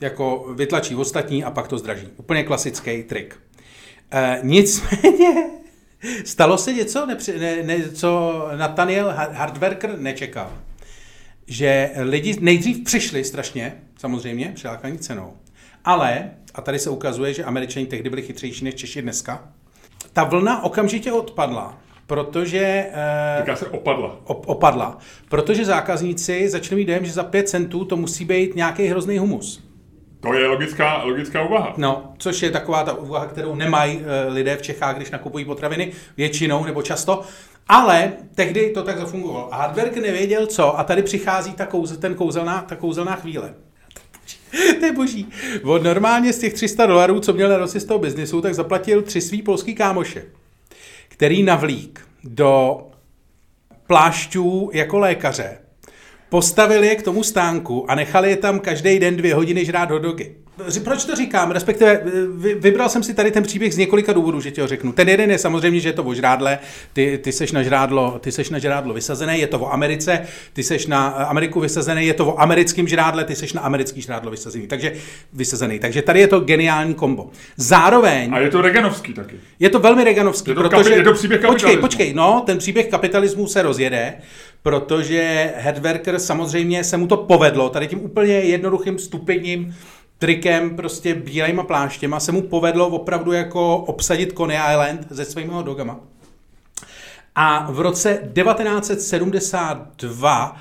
jako 0.00 0.52
vytlačí 0.54 0.94
ostatní 0.94 1.44
a 1.44 1.50
pak 1.50 1.68
to 1.68 1.78
zdraží. 1.78 2.08
Úplně 2.16 2.42
klasický 2.42 3.02
trik. 3.02 3.36
E, 4.10 4.40
nicméně 4.42 5.50
stalo 6.24 6.58
se 6.58 6.72
něco, 6.72 7.06
nepři, 7.06 7.38
ne, 7.38 7.62
ne, 7.62 7.90
co 7.90 8.42
Nathaniel 8.56 9.14
Hardwerker 9.32 9.98
nečekal. 9.98 10.52
Že 11.46 11.90
lidi 11.96 12.36
nejdřív 12.40 12.84
přišli 12.84 13.24
strašně, 13.24 13.82
samozřejmě, 13.98 14.52
přilákaní 14.54 14.98
cenou, 14.98 15.34
ale, 15.88 16.30
a 16.54 16.62
tady 16.62 16.78
se 16.78 16.90
ukazuje, 16.90 17.34
že 17.34 17.44
američani 17.44 17.86
tehdy 17.86 18.10
byli 18.10 18.22
chytřejší 18.22 18.64
než 18.64 18.74
Češi 18.74 19.02
dneska, 19.02 19.48
ta 20.12 20.24
vlna 20.24 20.64
okamžitě 20.64 21.12
odpadla, 21.12 21.78
protože... 22.06 22.86
Říká 23.40 23.56
se 23.56 23.66
opadla. 23.66 24.16
Op, 24.24 24.48
opadla. 24.48 24.98
Protože 25.28 25.64
zákazníci 25.64 26.48
začali 26.48 26.76
mít 26.76 26.84
dojem, 26.84 27.04
že 27.04 27.12
za 27.12 27.24
5 27.24 27.48
centů 27.48 27.84
to 27.84 27.96
musí 27.96 28.24
být 28.24 28.56
nějaký 28.56 28.86
hrozný 28.86 29.18
humus. 29.18 29.64
To 30.20 30.34
je 30.34 30.46
logická, 30.46 31.02
logická 31.02 31.42
úvaha. 31.42 31.74
No, 31.76 32.12
což 32.18 32.42
je 32.42 32.50
taková 32.50 32.84
ta 32.84 32.92
úvaha, 32.92 33.26
kterou 33.26 33.54
nemají 33.54 34.00
e, 34.00 34.28
lidé 34.28 34.56
v 34.56 34.62
Čechách, 34.62 34.96
když 34.96 35.10
nakupují 35.10 35.44
potraviny, 35.44 35.92
většinou 36.16 36.64
nebo 36.64 36.82
často. 36.82 37.22
Ale 37.68 38.12
tehdy 38.34 38.70
to 38.70 38.82
tak 38.82 38.98
zafungovalo. 38.98 39.54
A 39.54 39.56
Hardwerk 39.56 39.96
nevěděl 39.96 40.46
co, 40.46 40.78
a 40.78 40.84
tady 40.84 41.02
přichází 41.02 41.52
ta, 41.52 41.66
kouze, 41.66 41.96
ten 41.96 42.14
kouzelná, 42.14 42.62
ta 42.62 42.76
kouzelná 42.76 43.16
chvíle. 43.16 43.54
to 44.80 44.86
je 44.86 44.92
boží. 44.92 45.28
Od 45.62 45.82
normálně 45.82 46.32
z 46.32 46.38
těch 46.38 46.54
300 46.54 46.86
dolarů, 46.86 47.20
co 47.20 47.32
měl 47.32 47.48
na 47.48 47.66
z 47.66 47.84
toho 47.84 47.98
biznisu, 47.98 48.40
tak 48.40 48.54
zaplatil 48.54 49.02
tři 49.02 49.20
svý 49.20 49.42
polský 49.42 49.74
kámoše, 49.74 50.24
který 51.08 51.42
navlík 51.42 52.00
do 52.24 52.82
plášťů 53.86 54.70
jako 54.72 54.98
lékaře, 54.98 55.58
postavili 56.28 56.86
je 56.86 56.94
k 56.94 57.02
tomu 57.02 57.22
stánku 57.22 57.90
a 57.90 57.94
nechali 57.94 58.30
je 58.30 58.36
tam 58.36 58.60
každý 58.60 58.98
den 58.98 59.16
dvě 59.16 59.34
hodiny 59.34 59.64
žrát 59.64 59.90
hotdogy. 59.90 60.34
Proč 60.84 61.04
to 61.04 61.16
říkám? 61.16 61.50
Respektive 61.50 61.92
eh, 61.92 62.54
vybral 62.54 62.88
jsem 62.88 63.02
si 63.02 63.14
tady 63.14 63.30
ten 63.30 63.42
příběh 63.42 63.74
z 63.74 63.76
několika 63.76 64.12
důvodů, 64.12 64.40
že 64.40 64.50
ti 64.50 64.60
ho 64.60 64.66
řeknu. 64.66 64.92
Ten 64.92 65.08
jeden 65.08 65.30
je 65.30 65.38
samozřejmě, 65.38 65.80
že 65.80 65.88
je 65.88 65.92
to 65.92 66.04
o 66.04 66.14
žrádle, 66.14 66.58
ty, 66.92 67.18
ty 67.22 67.32
seš 67.32 67.52
na 67.52 67.62
žrádlo, 67.62 68.18
ty 68.18 68.32
seš 68.32 68.50
na 68.50 68.58
žrádlo 68.58 68.94
vysazené, 68.94 69.38
je 69.38 69.46
to 69.46 69.60
o 69.60 69.72
Americe, 69.72 70.26
ty 70.52 70.62
seš 70.62 70.86
na 70.86 71.06
Ameriku 71.08 71.60
vysazený, 71.60 72.06
je 72.06 72.14
to 72.14 72.26
o 72.26 72.40
americkým 72.40 72.88
žrádle, 72.88 73.24
ty 73.24 73.34
seš 73.34 73.52
na 73.52 73.60
americký 73.60 74.02
žrádlo 74.02 74.30
vysazený. 74.30 74.66
Takže 74.66 74.92
vysazený. 75.32 75.78
Takže 75.78 76.02
tady 76.02 76.20
je 76.20 76.28
to 76.28 76.40
geniální 76.40 76.94
kombo. 76.94 77.30
Zároveň... 77.56 78.34
A 78.34 78.38
je 78.38 78.50
to 78.50 78.60
Reganovský 78.60 79.14
taky. 79.14 79.36
Je 79.58 79.70
to 79.70 79.78
velmi 79.78 80.04
Reganovský, 80.04 80.50
je 80.50 80.54
to 80.54 80.62
protože... 80.62 80.90
Kapi, 80.90 81.00
je 81.00 81.04
to 81.04 81.12
příběh 81.12 81.40
Počkej, 81.40 81.76
počkej, 81.76 82.14
no, 82.14 82.42
ten 82.46 82.58
příběh 82.58 82.86
kapitalismu 82.86 83.46
se 83.46 83.62
rozjede, 83.62 84.14
protože 84.62 85.52
Headworker 85.56 86.18
samozřejmě 86.18 86.84
se 86.84 86.96
mu 86.96 87.06
to 87.06 87.16
povedlo, 87.16 87.68
tady 87.68 87.86
tím 87.86 88.04
úplně 88.04 88.32
jednoduchým 88.32 88.98
stupidním 88.98 89.74
trikem, 90.18 90.76
prostě 90.76 91.14
bílejma 91.14 91.62
pláštěma 91.62 92.20
se 92.20 92.32
mu 92.32 92.42
povedlo 92.42 92.88
opravdu 92.88 93.32
jako 93.32 93.76
obsadit 93.76 94.32
Coney 94.36 94.58
Island 94.70 95.16
se 95.16 95.24
svými 95.24 95.52
dogama. 95.62 96.00
A 97.34 97.70
v 97.70 97.80
roce 97.80 98.30
1972 98.34 100.56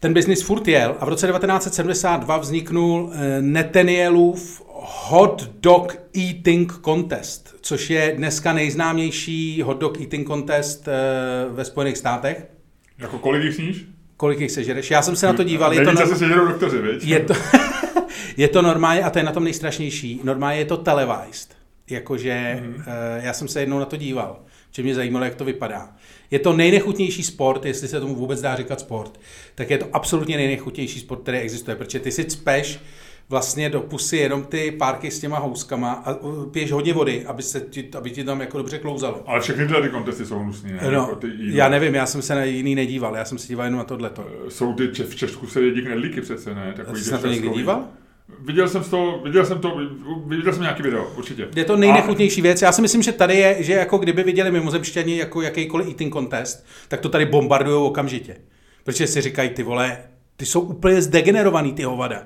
ten 0.00 0.14
biznis 0.14 0.42
furt 0.42 0.68
jel 0.68 0.96
a 1.00 1.04
v 1.04 1.08
roce 1.08 1.26
1972 1.26 2.36
vzniknul 2.36 3.12
eh, 3.12 3.42
Nathanielův 3.42 4.62
Hot 4.78 5.48
Dog 5.60 5.96
Eating 6.16 6.72
Contest, 6.84 7.54
což 7.60 7.90
je 7.90 8.14
dneska 8.16 8.52
nejznámější 8.52 9.62
hot 9.62 9.78
dog 9.78 10.00
eating 10.00 10.26
contest 10.26 10.88
eh, 10.88 10.92
ve 11.50 11.64
Spojených 11.64 11.98
státech. 11.98 12.46
Jako 12.98 13.18
kolik 13.18 13.44
jich 13.44 13.54
sníš? 13.54 13.84
Kolik 14.16 14.40
jich 14.40 14.50
sežereš? 14.50 14.90
Já 14.90 15.02
jsem 15.02 15.16
se 15.16 15.26
na 15.26 15.32
to 15.32 15.44
díval. 15.44 15.72
Je 15.72 15.84
to, 15.84 15.92
na... 15.92 16.06
se 16.06 16.16
sežerou 16.16 16.46
doktoři, 16.46 16.78
viď? 16.78 17.04
Je 17.04 17.20
to... 17.20 17.34
Je 18.36 18.48
to 18.48 18.62
normálně, 18.62 19.02
a 19.02 19.10
to 19.10 19.18
je 19.18 19.24
na 19.24 19.32
tom 19.32 19.44
nejstrašnější, 19.44 20.20
normálně 20.24 20.58
je 20.58 20.64
to 20.64 20.76
televised. 20.76 21.56
Jakože 21.90 22.62
mm. 22.62 22.74
uh, 22.74 22.82
já 23.16 23.32
jsem 23.32 23.48
se 23.48 23.60
jednou 23.60 23.78
na 23.78 23.84
to 23.84 23.96
díval, 23.96 24.40
že 24.70 24.82
mě 24.82 24.94
zajímalo, 24.94 25.24
jak 25.24 25.34
to 25.34 25.44
vypadá. 25.44 25.88
Je 26.30 26.38
to 26.38 26.52
nejnechutnější 26.52 27.22
sport, 27.22 27.64
jestli 27.64 27.88
se 27.88 28.00
tomu 28.00 28.14
vůbec 28.14 28.40
dá 28.40 28.56
říkat 28.56 28.80
sport, 28.80 29.20
tak 29.54 29.70
je 29.70 29.78
to 29.78 29.86
absolutně 29.92 30.36
nejnechutnější 30.36 31.00
sport, 31.00 31.22
který 31.22 31.38
existuje, 31.38 31.76
protože 31.76 32.00
ty 32.00 32.12
si 32.12 32.24
cpeš 32.24 32.80
vlastně 33.28 33.70
do 33.70 33.80
pusy 33.80 34.16
jenom 34.16 34.44
ty 34.44 34.70
párky 34.70 35.10
s 35.10 35.20
těma 35.20 35.38
houskama 35.38 35.92
a 35.92 36.14
piješ 36.50 36.72
hodně 36.72 36.94
vody, 36.94 37.24
aby, 37.26 37.42
se 37.42 37.60
ti, 37.60 37.88
aby 37.98 38.10
ti 38.10 38.24
tam 38.24 38.40
jako 38.40 38.58
dobře 38.58 38.78
klouzalo. 38.78 39.22
Ale 39.26 39.40
všechny 39.40 39.66
tyhle 39.66 39.82
ty 39.82 39.88
kontesty 39.88 40.26
jsou 40.26 40.38
hnusný, 40.38 40.72
ne? 40.72 40.80
No, 40.82 40.90
jako 40.90 41.16
ty 41.16 41.30
já 41.38 41.68
nevím, 41.68 41.94
já 41.94 42.06
jsem 42.06 42.22
se 42.22 42.34
na 42.34 42.44
jiný 42.44 42.74
nedíval, 42.74 43.16
já 43.16 43.24
jsem 43.24 43.38
se 43.38 43.48
díval 43.48 43.66
jenom 43.66 43.78
na 43.78 43.84
tohleto. 43.84 44.26
Jsou 44.48 44.74
ty, 44.74 44.86
v 44.86 45.16
Česku 45.16 45.46
se 45.46 45.60
jedí 45.60 45.82
knedlíky 45.82 46.20
přece, 46.20 46.54
ne? 46.54 46.74
Takový 46.76 47.02
jsi 47.02 47.12
na 47.12 47.18
to 47.18 47.26
někdy 47.26 47.48
díval? 47.48 47.84
Viděl 48.38 48.68
jsem 48.68 48.84
to, 48.84 49.20
viděl 49.24 49.44
jsem 49.44 49.58
to, 49.58 49.80
viděl 50.26 50.52
jsem 50.52 50.62
nějaký 50.62 50.82
video, 50.82 51.10
určitě. 51.16 51.48
Je 51.56 51.64
to 51.64 51.76
nejnechutnější 51.76 52.42
věc. 52.42 52.62
Já 52.62 52.72
si 52.72 52.82
myslím, 52.82 53.02
že 53.02 53.12
tady 53.12 53.36
je, 53.36 53.62
že 53.62 53.72
jako 53.72 53.98
kdyby 53.98 54.22
viděli 54.22 54.50
mimozemšťani 54.50 55.18
jako 55.18 55.42
jakýkoliv 55.42 55.88
eating 55.88 56.12
contest, 56.14 56.66
tak 56.88 57.00
to 57.00 57.08
tady 57.08 57.26
bombardují 57.26 57.76
okamžitě. 57.76 58.36
Protože 58.84 59.06
si 59.06 59.20
říkají, 59.20 59.48
ty 59.50 59.62
vole, 59.62 59.98
ty 60.36 60.46
jsou 60.46 60.60
úplně 60.60 61.02
zdegenerovaný, 61.02 61.72
ty 61.72 61.82
hovada. 61.82 62.22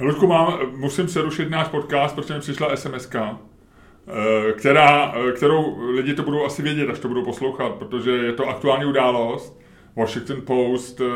Ludku, 0.00 0.26
mám, 0.26 0.58
musím 0.76 1.06
přerušit 1.06 1.50
náš 1.50 1.68
podcast, 1.68 2.14
protože 2.14 2.34
mi 2.34 2.40
přišla 2.40 2.76
sms 2.76 3.08
eh, 3.14 4.52
která, 4.52 5.14
eh, 5.16 5.32
kterou 5.32 5.86
lidi 5.90 6.14
to 6.14 6.22
budou 6.22 6.44
asi 6.44 6.62
vědět, 6.62 6.90
až 6.90 6.98
to 6.98 7.08
budou 7.08 7.24
poslouchat, 7.24 7.74
protože 7.74 8.10
je 8.10 8.32
to 8.32 8.48
aktuální 8.48 8.84
událost 8.84 9.60
Washington 9.96 10.42
Post 10.42 11.00
uh, 11.00 11.06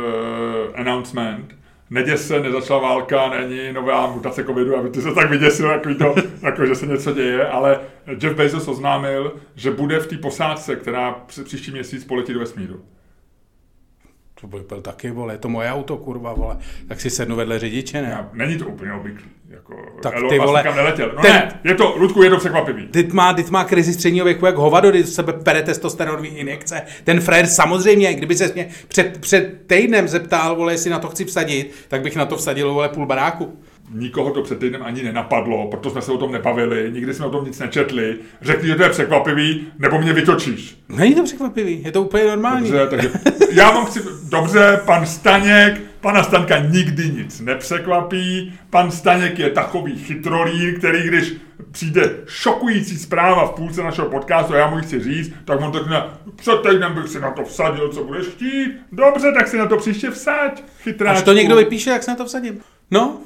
announcement, 0.75 1.55
neděs 1.91 2.29
se, 2.29 2.41
nezačala 2.41 2.81
válka, 2.81 3.29
není 3.29 3.73
nová 3.73 4.07
mutace 4.07 4.45
covidu, 4.45 4.77
aby 4.77 4.91
ty 4.91 5.03
se 5.03 5.15
tak 5.15 5.31
vyděsil, 5.31 5.71
jako, 5.71 5.95
to, 5.95 6.15
jako 6.43 6.67
že 6.67 6.75
se 6.75 6.87
něco 6.87 7.13
děje, 7.13 7.49
ale 7.49 7.81
Jeff 8.23 8.37
Bezos 8.37 8.69
oznámil, 8.69 9.35
že 9.55 9.71
bude 9.71 10.01
v 10.01 10.07
té 10.07 10.17
posádce, 10.17 10.77
která 10.77 11.13
příští 11.45 11.71
měsíc 11.71 12.05
poletí 12.05 12.33
do 12.33 12.41
vesmíru. 12.41 12.85
To 14.41 14.47
byl, 14.47 14.65
byl 14.69 14.81
taky, 14.83 15.11
vole, 15.11 15.35
je 15.35 15.39
to 15.39 15.49
moje 15.49 15.73
auto, 15.73 15.97
kurva, 15.97 16.33
vole. 16.33 16.57
Tak 16.89 17.01
si 17.01 17.11
sednu 17.11 17.37
vedle 17.37 17.59
řidiče, 17.59 18.03
ne? 18.03 18.09
Já, 18.11 18.29
není 18.33 18.59
to 18.59 18.67
úplně 18.67 18.93
obvyklý. 18.93 19.25
Jako, 19.49 19.75
Tak 20.03 20.15
Elon 20.17 20.29
ty 20.31 20.39
vole, 20.39 20.65
neletěl. 20.77 21.13
No 21.17 21.23
ten- 21.23 21.33
ne, 21.33 21.61
je 21.65 21.75
to, 21.75 21.95
Ludku, 21.97 22.23
je 22.23 22.31
to 22.31 22.37
překvapivý. 22.37 22.87
Teď 22.87 23.13
má, 23.13 23.33
teď 23.35 23.51
má 23.51 23.65
krizi 23.65 23.93
středního 23.93 24.25
věku 24.25 24.47
jak 24.47 24.57
hovado, 24.57 24.91
když 24.91 25.09
sebe 25.09 25.33
pere 25.33 25.63
testosteronový 25.63 26.29
injekce. 26.29 26.83
Ten 27.05 27.21
frajer 27.21 27.47
samozřejmě, 27.47 28.15
kdyby 28.15 28.37
se 28.37 28.51
mě 28.55 28.69
před, 28.89 29.19
před 29.21 29.61
týdnem 29.67 30.09
zeptal, 30.09 30.57
vole, 30.57 30.73
jestli 30.73 30.91
na 30.91 30.99
to 30.99 31.09
chci 31.09 31.25
vsadit, 31.25 31.71
tak 31.89 32.03
bych 32.03 32.17
na 32.17 32.27
to 32.27 32.37
vsadil, 32.37 32.73
vole, 32.75 32.89
půl 32.89 33.07
baráku. 33.07 33.59
Nikoho 33.95 34.31
to 34.31 34.43
před 34.43 34.59
týdnem 34.59 34.83
ani 34.85 35.03
nenapadlo, 35.03 35.71
proto 35.71 35.91
jsme 35.91 36.03
se 36.03 36.13
o 36.13 36.19
tom 36.19 36.33
nebavili, 36.33 36.91
nikdy 36.93 37.15
jsme 37.15 37.27
o 37.27 37.31
tom 37.31 37.45
nic 37.45 37.59
nečetli. 37.59 38.17
Řekni, 38.43 38.69
že 38.69 38.75
to 38.75 38.83
je 38.83 38.89
překvapivý, 38.89 39.67
nebo 39.79 39.99
mě 39.99 40.13
vytočíš. 40.13 40.79
Není 40.89 41.15
to 41.15 41.25
překvapivý, 41.25 41.83
je 41.85 41.93
to 41.93 42.03
úplně 42.03 42.25
normální. 42.25 42.71
Dobře, 42.71 42.87
takže 42.87 43.11
já 43.51 43.71
vám 43.71 43.87
chci... 43.87 44.01
Dobře, 44.29 44.81
pan 44.85 45.07
Staněk, 45.07 45.81
pana 46.01 46.23
Stanka 46.23 46.59
nikdy 46.59 47.09
nic 47.09 47.41
nepřekvapí. 47.41 48.53
Pan 48.71 48.91
Staněk 48.91 49.39
je 49.39 49.51
takový 49.51 49.99
chytrolín, 49.99 50.75
který 50.79 51.03
když 51.03 51.35
přijde 51.71 52.11
šokující 52.27 52.99
zpráva 52.99 53.47
v 53.47 53.51
půlce 53.51 53.83
našeho 53.83 54.09
podcastu 54.09 54.55
a 54.55 54.57
já 54.57 54.71
mu 54.71 54.77
ji 54.77 54.83
chci 54.83 55.01
říct, 55.01 55.33
tak 55.45 55.61
on 55.61 55.73
řekne, 55.73 56.03
před 56.37 56.63
týdnem 56.63 56.95
bych 56.95 57.09
si 57.09 57.21
na 57.21 57.31
to 57.31 57.45
vsadil, 57.45 57.89
co 57.89 58.05
budeš 58.05 58.27
chtít. 58.27 58.69
Dobře, 58.93 59.33
tak 59.33 59.49
si 59.49 59.59
na 59.59 59.67
to 59.67 59.77
příště 59.77 60.11
vsaď, 60.11 60.63
chytráčku. 60.83 61.19
Až 61.19 61.25
to 61.25 61.33
někdo 61.33 61.57
vypíše, 61.57 61.91
jak 61.91 62.03
se 62.03 62.11
na 62.11 62.17
to 62.17 62.25
vsadím. 62.25 62.61
No, 62.91 63.19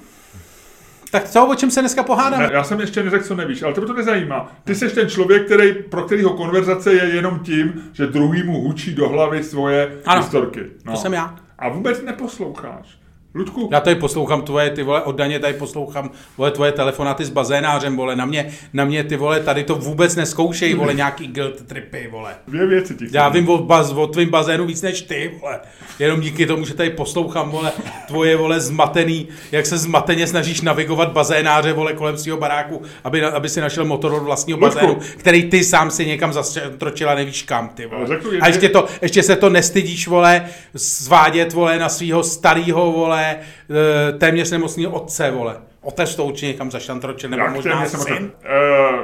tak 1.12 1.28
co, 1.28 1.46
o 1.46 1.54
čem 1.54 1.70
se 1.70 1.80
dneska 1.80 2.02
pohádáme? 2.02 2.50
Já 2.52 2.64
jsem 2.64 2.80
ještě 2.80 3.02
neřekl, 3.02 3.24
co 3.24 3.34
nevíš, 3.34 3.62
ale 3.62 3.74
tebe 3.74 3.86
to 3.86 3.92
nezajímá. 3.92 4.52
Ty 4.64 4.74
jsi 4.74 4.88
ten 4.88 5.08
člověk, 5.08 5.44
který, 5.46 5.72
pro 5.72 6.02
kterýho 6.02 6.30
konverzace 6.30 6.92
je 6.92 7.04
jenom 7.14 7.38
tím, 7.38 7.90
že 7.92 8.06
druhýmu 8.06 8.60
hučí 8.60 8.94
do 8.94 9.08
hlavy 9.08 9.44
svoje 9.44 9.98
Ano, 10.06 10.20
historky. 10.20 10.60
No. 10.84 10.92
to 10.92 10.98
jsem 10.98 11.12
já. 11.12 11.34
A 11.58 11.68
vůbec 11.68 12.02
neposloucháš. 12.02 12.98
Ludku, 13.34 13.68
Já 13.72 13.80
tady 13.80 13.96
poslouchám 13.96 14.42
tvoje, 14.42 14.70
ty 14.70 14.82
vole, 14.82 15.02
oddaně 15.02 15.38
tady 15.38 15.54
poslouchám, 15.54 16.10
vole, 16.36 16.50
tvoje 16.50 16.72
telefonáty 16.72 17.24
s 17.24 17.30
bazénářem, 17.30 17.96
vole, 17.96 18.16
na 18.16 18.24
mě, 18.24 18.52
na 18.72 18.84
mě, 18.84 19.04
ty 19.04 19.16
vole, 19.16 19.40
tady 19.40 19.64
to 19.64 19.74
vůbec 19.74 20.16
neskoušej, 20.16 20.74
vole, 20.74 20.94
nějaký 20.94 21.26
guilt 21.26 21.66
tripy, 21.66 22.08
vole. 22.10 22.34
dvě 22.48 22.66
věci 22.66 22.94
ti 22.94 23.06
Já 23.12 23.28
vím 23.28 23.48
o, 23.48 23.58
baz, 23.58 23.92
o 23.92 24.06
tvým 24.06 24.30
bazénu 24.30 24.66
víc 24.66 24.82
než 24.82 25.02
ty, 25.02 25.38
vole. 25.40 25.60
Jenom 25.98 26.20
díky 26.20 26.46
tomu, 26.46 26.64
že 26.64 26.74
tady 26.74 26.90
poslouchám, 26.90 27.50
vole, 27.50 27.72
tvoje, 28.08 28.36
vole, 28.36 28.60
zmatený, 28.60 29.28
jak 29.52 29.66
se 29.66 29.78
zmateně 29.78 30.26
snažíš 30.26 30.60
navigovat 30.60 31.12
bazénáře, 31.12 31.72
vole, 31.72 31.92
kolem 31.92 32.18
svého 32.18 32.38
baráku, 32.38 32.82
aby, 33.04 33.24
aby 33.24 33.48
si 33.48 33.60
našel 33.60 33.84
motor 33.84 34.12
od 34.12 34.22
vlastního 34.22 34.58
Luďku. 34.58 34.74
bazénu, 34.74 34.98
který 35.16 35.50
ty 35.50 35.64
sám 35.64 35.90
si 35.90 36.06
někam 36.06 36.32
zastročil 36.32 37.10
a 37.10 37.14
nevíš 37.14 37.42
kam, 37.42 37.68
ty 37.68 37.86
vole. 37.86 38.06
A 38.40 38.46
ještě, 38.46 38.68
to, 38.68 38.86
ještě 39.02 39.22
se 39.22 39.36
to 39.36 39.50
nestydíš, 39.50 40.08
vole, 40.08 40.44
svádět, 40.76 41.52
vole, 41.52 41.78
na 41.78 41.88
svého 41.88 42.22
starého, 42.22 42.92
vole, 42.92 43.21
eh, 43.24 44.12
téměř 44.12 44.50
nemocného 44.50 44.92
otce, 44.92 45.30
vole. 45.30 45.56
Otec 45.82 46.14
to 46.14 46.24
určitě 46.24 46.46
někam 46.46 46.70
zašantročil, 46.70 47.30
nebo 47.30 47.42
Jak 47.42 47.54
možná 47.54 47.86
jsem 47.86 48.00
syn. 48.00 48.32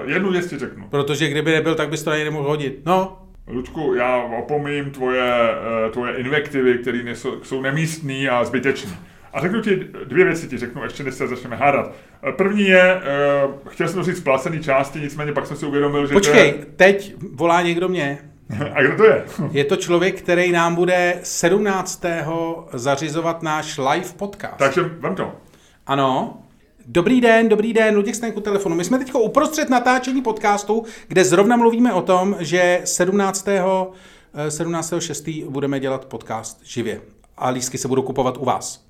Uh, 0.01 0.11
jednu 0.11 0.33
věc 0.33 0.47
ti 0.47 0.59
řeknu. 0.59 0.89
Protože 0.89 1.29
kdyby 1.29 1.53
nebyl, 1.53 1.75
tak 1.75 1.89
bys 1.89 2.03
to 2.03 2.11
ani 2.11 2.25
nemohl 2.25 2.49
hodit. 2.49 2.81
No, 2.87 3.19
Ludku, 3.47 3.95
já 3.95 4.17
opomím 4.17 4.91
tvoje, 4.91 5.33
eh, 5.87 5.91
tvoje 5.91 6.17
invektivy, 6.17 6.79
které 6.79 7.15
jsou 7.43 7.63
nemístný 7.63 8.29
a 8.29 8.45
zbytečný. 8.45 8.97
A 9.33 9.41
řeknu 9.41 9.61
ti 9.61 9.77
dvě 10.05 10.25
věci, 10.25 10.49
ti 10.49 10.59
řeknu, 10.59 10.85
ještě 10.85 11.03
než 11.03 11.15
se 11.15 11.29
začneme 11.29 11.57
hádat. 11.57 11.95
První 12.37 12.69
je, 12.69 13.01
chtěl 13.69 13.89
jsem 13.89 13.97
to 13.97 14.03
říct 14.03 14.21
v 14.21 14.25
placený 14.25 14.61
části, 14.61 15.01
nicméně 15.01 15.33
pak 15.33 15.47
jsem 15.47 15.57
si 15.57 15.67
uvědomil, 15.67 16.07
že 16.07 16.15
počkej, 16.15 16.55
teď 16.77 17.15
volá 17.33 17.63
někdo 17.63 17.89
mě. 17.89 18.19
A 18.75 18.83
kdo 18.83 18.97
to 18.97 19.05
je? 19.05 19.25
Je 19.51 19.65
to 19.65 19.77
člověk, 19.77 20.23
který 20.23 20.53
nám 20.53 20.75
bude 20.75 21.21
17. 21.23 22.03
zařizovat 22.73 23.43
náš 23.43 23.79
live 23.79 24.13
podcast. 24.17 24.57
Takže 24.57 24.83
vem 24.83 25.15
to. 25.15 25.33
Ano. 25.87 26.43
Dobrý 26.87 27.21
den, 27.21 27.49
dobrý 27.49 27.73
den, 27.73 27.97
Luděk 27.97 28.15
Staněk 28.15 28.37
u 28.37 28.41
telefonu. 28.41 28.77
My 28.77 28.85
jsme 28.85 28.99
teď 28.99 29.15
uprostřed 29.15 29.71
natáčení 29.71 30.23
podcastu, 30.23 30.85
kde 31.09 31.25
zrovna 31.25 31.57
mluvíme 31.57 31.93
o 31.93 32.03
tom, 32.03 32.37
že 32.39 32.81
17. 32.85 33.49
eh, 33.49 34.51
17.6. 34.51 35.51
budeme 35.51 35.81
dělat 35.81 36.05
podcast 36.05 36.61
živě. 36.65 37.01
A 37.37 37.49
lístky 37.49 37.79
se 37.79 37.89
budou 37.89 38.03
kupovat 38.03 38.37
u 38.37 38.45
vás. 38.45 38.88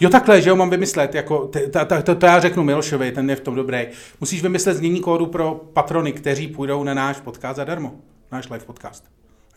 Jo 0.00 0.10
takhle, 0.10 0.42
že 0.42 0.50
jo, 0.50 0.56
mám 0.56 0.70
vymyslet, 0.70 1.14
jako, 1.14 1.46
t- 1.46 1.66
t- 1.66 1.84
t- 1.84 2.02
to, 2.02 2.14
to 2.14 2.26
já 2.26 2.40
řeknu 2.40 2.62
Milošovi, 2.62 3.12
ten 3.12 3.30
je 3.30 3.36
v 3.36 3.40
tom 3.40 3.54
dobrý. 3.54 3.86
Musíš 4.20 4.42
vymyslet 4.42 4.74
znění 4.76 5.00
kódu 5.00 5.26
pro 5.26 5.54
patrony, 5.72 6.12
kteří 6.12 6.48
půjdou 6.48 6.84
na 6.84 6.94
náš 6.94 7.20
podcast 7.20 7.56
zadarmo. 7.56 7.94
Náš 8.32 8.48
live 8.50 8.64
podcast. 8.64 9.04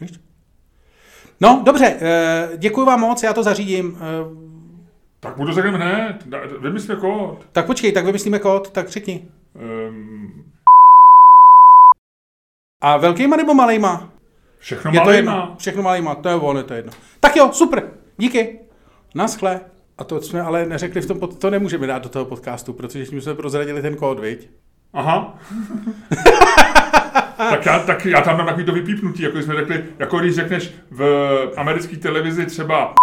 Víš? 0.02 0.12
No, 1.42 1.62
dobře, 1.66 1.96
eh, 2.02 2.50
děkuji 2.58 2.86
vám 2.86 3.00
moc, 3.00 3.24
já 3.24 3.34
to 3.34 3.44
zařídím. 3.44 3.98
Eh, 4.02 4.48
Tak 5.20 5.38
budu 5.38 5.54
řekl 5.54 5.72
hned, 5.72 6.18
Da- 6.30 6.60
vymysl 6.62 6.96
kód. 6.96 7.46
Tak 7.52 7.66
počkej, 7.66 7.92
tak 7.92 8.06
vymyslíme 8.06 8.40
kód, 8.40 8.70
tak 8.70 8.90
řekni. 8.90 9.28
Um, 9.90 10.44
A 12.82 12.98
velkýma 12.98 13.36
nebo 13.38 13.54
malejma? 13.54 14.14
všechno 14.58 14.92
Je 14.92 15.00
to 15.00 15.04
malé 15.06 15.16
jedno. 15.16 15.56
Všechno 15.58 15.84
malejma, 15.84 16.16
to 16.16 16.30
je 16.30 16.36
ono, 16.36 16.64
to 16.64 16.74
je 16.74 16.78
jedno. 16.80 16.92
Tak 17.20 17.36
jo, 17.36 17.50
super, 17.54 17.92
díky. 18.18 18.60
Naschle. 19.16 19.62
A 19.98 20.04
to 20.04 20.22
jsme 20.22 20.42
ale 20.42 20.66
neřekli 20.66 21.02
v 21.02 21.06
tom, 21.06 21.20
pod... 21.20 21.40
to 21.40 21.50
nemůžeme 21.50 21.88
dát 21.88 22.04
do 22.04 22.10
toho 22.10 22.26
podcastu, 22.26 22.74
protože 22.74 23.06
tím 23.06 23.22
jsme 23.22 23.36
prozradili 23.36 23.82
ten 23.82 23.96
kód, 23.96 24.20
viď? 24.20 24.50
Aha. 24.94 25.40
tak, 27.38 27.66
já, 27.66 27.80
tak 27.80 28.06
já 28.06 28.22
tam 28.22 28.38
mám 28.38 28.46
takový 28.46 28.66
to 28.66 28.72
vypípnutí, 28.72 29.24
jako 29.24 29.42
jsme 29.42 29.56
řekli, 29.56 29.84
jako 30.00 30.20
když 30.20 30.36
řekneš 30.36 30.72
v 30.92 31.02
americké 31.58 31.98
televizi 31.98 32.46
třeba 32.46 32.94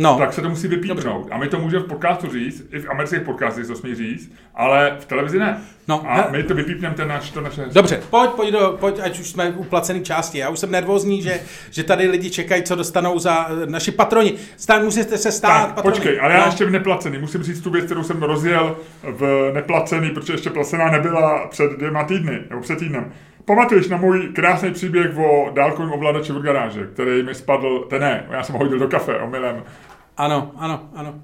No, 0.00 0.18
tak 0.18 0.32
se 0.32 0.42
to 0.42 0.48
musí 0.48 0.68
vypípnout. 0.68 1.28
A 1.30 1.38
my 1.38 1.48
to 1.48 1.58
můžeme 1.58 1.84
v 1.84 1.88
podcastu 1.88 2.30
říct, 2.32 2.66
i 2.72 2.78
v 2.78 2.90
amerických 2.90 3.20
podcastech 3.20 3.66
to 3.66 3.76
smí 3.76 3.94
říct, 3.94 4.32
ale 4.54 4.96
v 5.00 5.04
televizi 5.04 5.38
ne. 5.38 5.60
No, 5.88 6.10
a 6.10 6.28
my 6.30 6.42
to 6.42 6.54
vypípneme 6.54 6.94
ten 6.94 7.08
náš, 7.08 7.30
to 7.30 7.40
naše... 7.40 7.66
Dobře, 7.72 8.02
pojď, 8.10 8.30
pojď, 8.30 8.52
do, 8.52 8.76
pojď, 8.80 9.00
ať 9.02 9.20
už 9.20 9.30
jsme 9.30 9.50
u 9.50 9.64
placené 9.64 10.00
části. 10.00 10.38
Já 10.38 10.48
už 10.48 10.58
jsem 10.58 10.70
nervózní, 10.70 11.22
že, 11.22 11.40
že 11.70 11.84
tady 11.84 12.08
lidi 12.08 12.30
čekají, 12.30 12.62
co 12.62 12.76
dostanou 12.76 13.18
za 13.18 13.46
eh, 13.50 13.66
naši 13.66 13.90
patroni. 13.92 14.34
Stán, 14.56 14.84
musíte 14.84 15.18
se 15.18 15.32
stát 15.32 15.66
Tak, 15.66 15.74
patroni. 15.74 15.94
počkej, 15.96 16.20
ale 16.20 16.32
já 16.32 16.40
no. 16.40 16.46
ještě 16.46 16.64
v 16.64 16.70
neplacený. 16.70 17.18
Musím 17.18 17.42
říct 17.42 17.60
tu 17.60 17.70
věc, 17.70 17.84
kterou 17.84 18.02
jsem 18.02 18.22
rozjel 18.22 18.76
v 19.02 19.50
neplacený, 19.54 20.10
protože 20.10 20.32
ještě 20.32 20.50
placená 20.50 20.90
nebyla 20.90 21.46
před 21.46 21.70
dvěma 21.72 22.04
týdny, 22.04 22.40
nebo 22.50 22.60
před 22.62 22.78
týdnem. 22.78 23.12
Pamatuješ 23.50 23.88
na 23.88 23.96
můj 23.96 24.28
krásný 24.28 24.72
příběh 24.72 25.18
o 25.18 25.50
dálkovém 25.54 25.92
ovladači 25.92 26.32
od 26.32 26.42
garáže, 26.42 26.86
který 26.86 27.22
mi 27.22 27.34
spadl, 27.34 27.78
ten 27.78 28.00
ne, 28.00 28.26
já 28.30 28.42
jsem 28.42 28.52
ho 28.52 28.58
hodil 28.58 28.78
do 28.78 28.88
kafe 28.88 29.18
omylem. 29.18 29.64
Ano, 30.16 30.52
ano, 30.56 30.88
ano. 30.94 31.14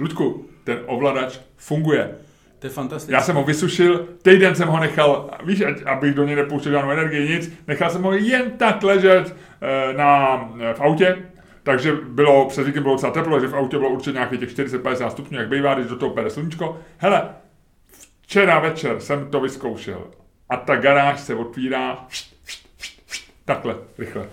Ludku, 0.00 0.46
ten 0.64 0.78
ovladač 0.86 1.38
funguje. 1.56 2.10
To 2.58 2.66
je 2.66 2.70
fantastické. 2.70 3.14
Já 3.14 3.20
jsem 3.20 3.36
ho 3.36 3.44
vysušil, 3.44 4.08
týden 4.22 4.54
jsem 4.54 4.68
ho 4.68 4.80
nechal, 4.80 5.30
víš, 5.44 5.60
ať, 5.60 5.76
abych 5.86 6.14
do 6.14 6.24
něj 6.24 6.36
nepouštěl 6.36 6.72
žádnou 6.72 6.90
energii, 6.90 7.28
nic, 7.28 7.52
nechal 7.66 7.90
jsem 7.90 8.02
ho 8.02 8.12
jen 8.12 8.50
tak 8.50 8.82
ležet 8.82 9.36
eh, 9.62 9.92
na, 9.92 10.36
v 10.72 10.80
autě, 10.80 11.16
takže 11.62 11.92
bylo, 12.08 12.48
přes 12.48 12.66
víkend 12.66 12.82
bylo 12.82 12.94
docela 12.94 13.12
teplo, 13.12 13.32
takže 13.32 13.48
v 13.48 13.56
autě 13.56 13.78
bylo 13.78 13.90
určitě 13.90 14.12
nějakých 14.12 14.40
těch 14.40 14.50
40-50 14.50 15.08
stupňů, 15.08 15.38
jak 15.38 15.48
bývá, 15.48 15.74
když 15.74 15.86
do 15.86 15.96
toho 15.96 16.14
pere 16.14 16.30
sluníčko. 16.30 16.78
Hele, 16.96 17.28
včera 18.22 18.58
večer 18.58 19.00
jsem 19.00 19.30
to 19.30 19.40
vyzkoušel 19.40 20.04
a 20.50 20.56
ta 20.56 20.76
garáž 20.76 21.20
se 21.20 21.34
otvírá 21.34 21.98
takhle, 23.44 23.76
rychle. 23.98 24.26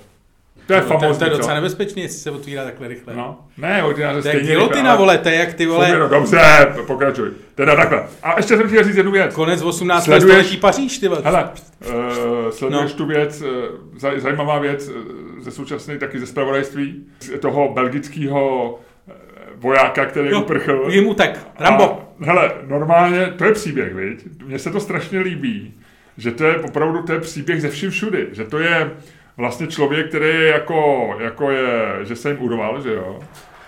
To 0.67 0.73
je 0.73 0.81
to, 0.81 0.87
famózní, 0.87 1.19
to 1.19 1.25
je 1.25 1.31
co? 1.31 1.37
docela 1.37 1.55
nebezpečné, 1.55 2.01
jestli 2.01 2.17
se 2.19 2.31
otvírá 2.31 2.63
takhle 2.63 2.87
rychle. 2.87 3.13
No, 3.15 3.39
ne, 3.57 3.83
otvírá 3.83 4.13
se 4.13 4.21
to 4.21 4.27
je 4.27 4.33
stejně 4.33 4.47
gilotina, 4.51 4.75
rychle, 4.75 4.89
ale- 4.89 4.97
vole, 4.99 5.17
to 5.17 5.29
je 5.29 5.35
jak 5.35 5.53
ty 5.53 5.65
vole, 5.65 5.85
Funguje, 5.85 5.99
no, 6.09 6.09
dobře, 6.19 6.67
pokračuj. 6.87 7.29
Teda 7.55 7.75
takhle. 7.75 8.03
A 8.23 8.37
ještě 8.37 8.57
jsem 8.57 8.67
chtěl 8.67 8.83
říct 8.83 8.95
jednu 8.95 9.11
věc. 9.11 9.33
konec 9.35 9.61
18. 9.61 10.03
Sleduješ- 10.05 10.21
století 10.23 10.57
Paříž, 10.57 10.97
ty 10.99 11.07
vole. 11.07 11.21
Hele, 11.23 11.49
uh, 11.87 12.49
sleduješ 12.51 12.91
No. 12.91 12.97
tu 12.97 13.05
věc, 13.05 13.41
uh, 13.41 13.47
zaj, 13.97 14.19
zajímavá 14.19 14.59
věc 14.59 14.89
uh, 14.89 14.95
ze 15.39 15.51
současné, 15.51 15.97
taky 15.97 16.19
ze 16.19 16.27
spravodajství, 16.27 17.05
z 17.19 17.39
toho 17.39 17.73
belgického 17.73 18.73
uh, 18.73 19.13
vojáka, 19.55 20.05
který 20.05 20.29
Jo, 20.29 20.41
uprchl. 20.41 20.85
Jim 20.89 21.07
utek, 21.07 21.39
Rambo. 21.59 21.83
A, 22.21 22.25
hele, 22.25 22.51
normálně, 22.67 23.25
to 23.37 23.45
je 23.45 23.51
příběh, 23.53 23.93
viď? 23.93 24.25
Mně 24.45 24.59
se 24.59 24.71
to 24.71 24.79
strašně 24.79 25.19
líbí, 25.19 25.73
že 26.17 26.31
to 26.31 26.43
je 26.43 26.55
opravdu 26.57 27.01
to 27.01 27.13
je 27.13 27.19
příběh 27.19 27.61
ze 27.61 27.69
vším 27.69 27.89
všudy, 27.89 28.27
že 28.31 28.43
to 28.43 28.59
je 28.59 28.91
vlastně 29.37 29.67
člověk, 29.67 30.09
který 30.09 30.25
je 30.25 30.47
jako, 30.47 31.09
jako 31.19 31.51
je, 31.51 31.99
že 32.01 32.15
se 32.15 32.29
jim 32.29 32.41
urval, 32.41 32.81
že 32.81 32.93
jo? 32.93 33.19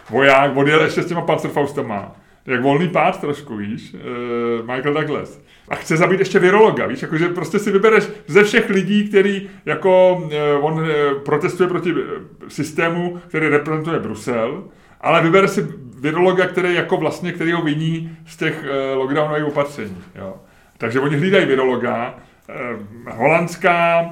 Voják, 0.09 0.57
odjel 0.57 0.81
ještě 0.81 1.01
s 1.01 1.05
těma 1.05 1.21
pancerfaustama, 1.21 2.15
jak 2.45 2.61
volný 2.61 2.89
pád 2.89 3.21
trošku, 3.21 3.57
víš, 3.57 3.93
uh, 3.93 4.65
Michael 4.75 4.93
Douglas. 4.93 5.41
A 5.69 5.75
chce 5.75 5.97
zabít 5.97 6.19
ještě 6.19 6.39
virologa, 6.39 6.87
víš, 6.87 7.01
jakože 7.01 7.29
prostě 7.29 7.59
si 7.59 7.71
vybereš 7.71 8.09
ze 8.27 8.43
všech 8.43 8.69
lidí, 8.69 9.09
který 9.09 9.49
jako 9.65 10.13
uh, 10.13 10.65
on 10.65 10.73
uh, 10.73 10.87
protestuje 11.25 11.69
proti 11.69 11.93
systému, 12.47 13.21
který 13.27 13.47
reprezentuje 13.47 13.99
Brusel, 13.99 14.63
ale 15.01 15.23
vybere 15.23 15.47
si 15.47 15.67
virologa, 15.99 16.47
který 16.47 16.73
jako 16.73 16.97
vlastně, 16.97 17.31
který 17.31 17.51
ho 17.51 17.61
viní 17.61 18.17
z 18.27 18.37
těch 18.37 18.65
lockdownových 18.93 19.45
opatření, 19.45 19.97
jo. 20.15 20.35
Takže 20.77 20.99
oni 20.99 21.15
hlídají 21.15 21.45
virologa, 21.45 22.15
holandská, 23.11 24.01
uh, 24.01 24.11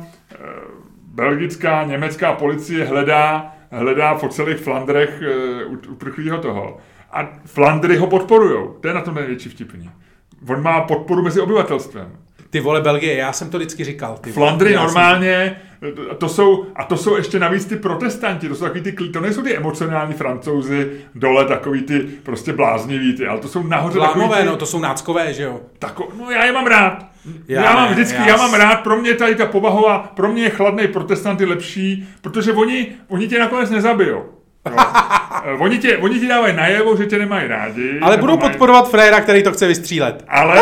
belgická, 1.04 1.84
německá 1.84 2.34
policie 2.34 2.86
hledá, 2.86 3.56
hledá 3.72 4.16
po 4.16 4.28
celých 4.28 4.58
Flandrech 4.58 5.22
uh, 5.68 5.92
uprchlého 5.92 6.38
toho. 6.38 6.78
A 7.12 7.30
Flandry 7.46 7.98
ho 7.98 8.08
podporují. 8.08 8.70
To 8.82 8.88
je 8.88 8.94
na 8.94 9.02
tom 9.02 9.16
největší 9.16 9.50
vtipný. 9.50 9.92
On 10.50 10.64
má 10.64 10.82
podporu 10.82 11.24
mezi 11.24 11.42
obyvatelstvem. 11.42 12.25
Ty 12.56 12.62
vole 12.62 12.82
Belgie, 12.82 13.16
já 13.16 13.34
jsem 13.34 13.50
to 13.50 13.58
vždycky 13.58 13.84
říkal. 13.84 14.18
Ty 14.22 14.32
Flandry 14.32 14.72
já 14.72 14.84
normálně, 14.84 15.58
jsem... 15.80 16.18
to 16.18 16.30
jsou, 16.30 16.66
a 16.76 16.84
to 16.84 16.98
jsou 16.98 17.16
ještě 17.16 17.40
navíc 17.40 17.66
ty 17.66 17.76
protestanti, 17.76 18.50
to 18.50 18.56
jsou 18.56 18.64
takový 18.64 18.82
ty, 18.82 18.92
to 18.92 19.20
nejsou 19.20 19.42
ty 19.42 19.56
emocionální 19.56 20.14
francouzi 20.14 20.92
dole, 21.16 21.46
takový 21.46 21.82
ty 21.82 22.00
prostě 22.00 22.54
blázniví, 22.54 23.14
ty, 23.14 23.28
ale 23.28 23.40
to 23.40 23.48
jsou 23.48 23.64
nahoře 23.64 24.00
Lámové, 24.00 24.42
ty, 24.42 24.46
no, 24.46 24.56
to 24.56 24.66
jsou 24.66 24.80
náckové, 24.80 25.34
že 25.34 25.44
jo? 25.44 25.60
Tako, 25.80 26.08
no 26.20 26.32
já 26.32 26.46
je 26.46 26.52
mám 26.52 26.68
rád. 26.68 27.06
Já, 27.48 27.64
já 27.64 27.74
mám 27.76 27.92
vždycky, 27.92 28.18
já, 28.18 28.28
já 28.28 28.38
mám 28.38 28.54
rád, 28.54 28.76
pro 28.76 28.98
mě 28.98 29.14
tady 29.14 29.36
ta 29.36 29.46
povahová, 29.46 30.12
pro 30.16 30.32
mě 30.32 30.44
je 30.44 30.50
chladný 30.50 30.88
protestant 30.88 31.42
je 31.42 31.48
lepší, 31.48 32.08
protože 32.22 32.54
oni, 32.54 32.88
oni 33.08 33.28
tě 33.28 33.40
nakonec 33.40 33.70
nezabijou. 33.70 34.24
No. 34.70 34.76
oni, 35.60 35.78
tě, 35.78 35.98
oni 35.98 36.20
ti 36.20 36.28
dávají 36.28 36.56
najevo, 36.56 36.96
že 36.96 37.06
tě 37.06 37.18
nemají 37.18 37.48
rádi. 37.48 38.00
Ale 38.02 38.18
budou 38.18 38.38
mají... 38.38 38.50
podporovat 38.50 38.90
fréra, 38.90 39.22
který 39.22 39.44
to 39.44 39.52
chce 39.52 39.68
vystřílet. 39.68 40.26
Ale, 40.28 40.60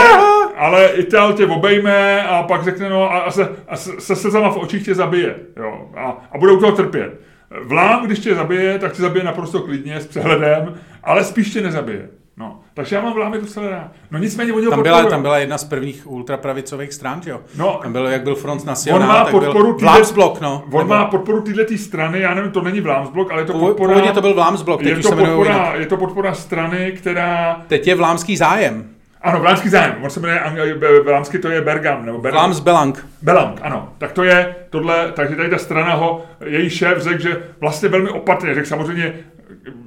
ale 0.57 0.87
Ital 0.87 1.33
tě 1.33 1.45
obejme 1.45 2.23
a 2.23 2.43
pak 2.43 2.63
řekne, 2.63 2.89
no 2.89 3.11
a, 3.11 3.19
a 3.19 3.31
se, 3.31 3.49
a 3.67 3.75
se, 3.75 3.91
se 4.01 4.15
slzama 4.15 4.51
v 4.51 4.57
očích 4.57 4.85
tě 4.85 4.95
zabije. 4.95 5.35
Jo, 5.57 5.89
a, 5.97 6.27
a 6.31 6.37
budou 6.37 6.59
toho 6.59 6.71
trpět. 6.71 7.21
Vlám, 7.63 8.05
když 8.05 8.19
tě 8.19 8.35
zabije, 8.35 8.79
tak 8.79 8.93
tě 8.93 9.01
zabije 9.01 9.23
naprosto 9.23 9.61
klidně, 9.61 9.99
s 9.99 10.07
přehledem, 10.07 10.73
ale 11.03 11.23
spíš 11.23 11.53
tě 11.53 11.61
nezabije. 11.61 12.09
No, 12.37 12.59
takže 12.73 12.95
já 12.95 13.01
mám 13.01 13.13
vlámy 13.13 13.41
celé 13.41 13.69
rád. 13.69 13.91
No 14.11 14.19
nicméně 14.19 14.53
oni 14.53 14.67
tam 14.67 14.83
byla, 14.83 15.05
tam 15.05 15.21
byla 15.21 15.37
jedna 15.37 15.57
z 15.57 15.63
prvních 15.63 16.11
ultrapravicových 16.11 16.93
stran, 16.93 17.21
jo? 17.25 17.41
No, 17.57 17.79
tam 17.83 17.93
bylo, 17.93 18.07
jak 18.07 18.23
byl 18.23 18.35
Front 18.35 18.65
National, 18.65 19.01
on 19.01 19.07
má 19.07 19.23
tak 19.23 19.31
podporu 19.31 19.73
byl 19.73 19.79
Vlámsblok, 19.79 20.41
no. 20.41 20.63
On 20.71 20.77
nebo... 20.77 20.93
má 20.93 21.05
podporu 21.05 21.41
této 21.41 21.77
strany, 21.77 22.19
já 22.19 22.33
nevím, 22.33 22.51
to 22.51 22.61
není 22.61 22.81
Vlámsblok, 22.81 23.31
ale 23.31 23.41
je 23.41 23.45
to 23.45 23.53
podpora... 23.53 23.93
Původně 23.93 24.11
to 24.11 24.21
byl 24.21 24.33
Vlámsblok, 24.33 24.83
teď 24.83 24.97
je 24.97 25.03
to, 25.03 25.15
podpora, 25.15 25.73
je 25.75 25.85
to 25.85 25.97
podpora 25.97 26.33
strany, 26.33 26.91
která... 26.91 27.61
Teď 27.67 27.87
je 27.87 27.95
vlámský 27.95 28.37
zájem. 28.37 28.89
Ano, 29.23 29.39
vlámský 29.39 29.69
zájem. 29.69 29.95
On 30.03 30.09
se 30.09 30.19
jmenuje, 30.19 30.75
vlámský 31.03 31.37
to 31.37 31.49
je 31.49 31.61
Bergam, 31.61 32.05
nebo 32.05 32.17
Bergam. 32.17 32.39
Vláms 32.39 32.59
Belang. 32.59 33.07
Belang, 33.21 33.59
ano. 33.61 33.93
Tak 33.97 34.11
to 34.11 34.23
je 34.23 34.55
tohle, 34.69 35.11
takže 35.11 35.35
tady 35.35 35.49
ta 35.49 35.57
strana 35.57 35.93
ho, 35.93 36.25
její 36.45 36.69
šéf 36.69 36.97
řekl, 36.97 37.21
že 37.21 37.43
vlastně 37.59 37.89
velmi 37.89 38.09
opatrně, 38.09 38.55
řekl 38.55 38.67
samozřejmě 38.67 39.13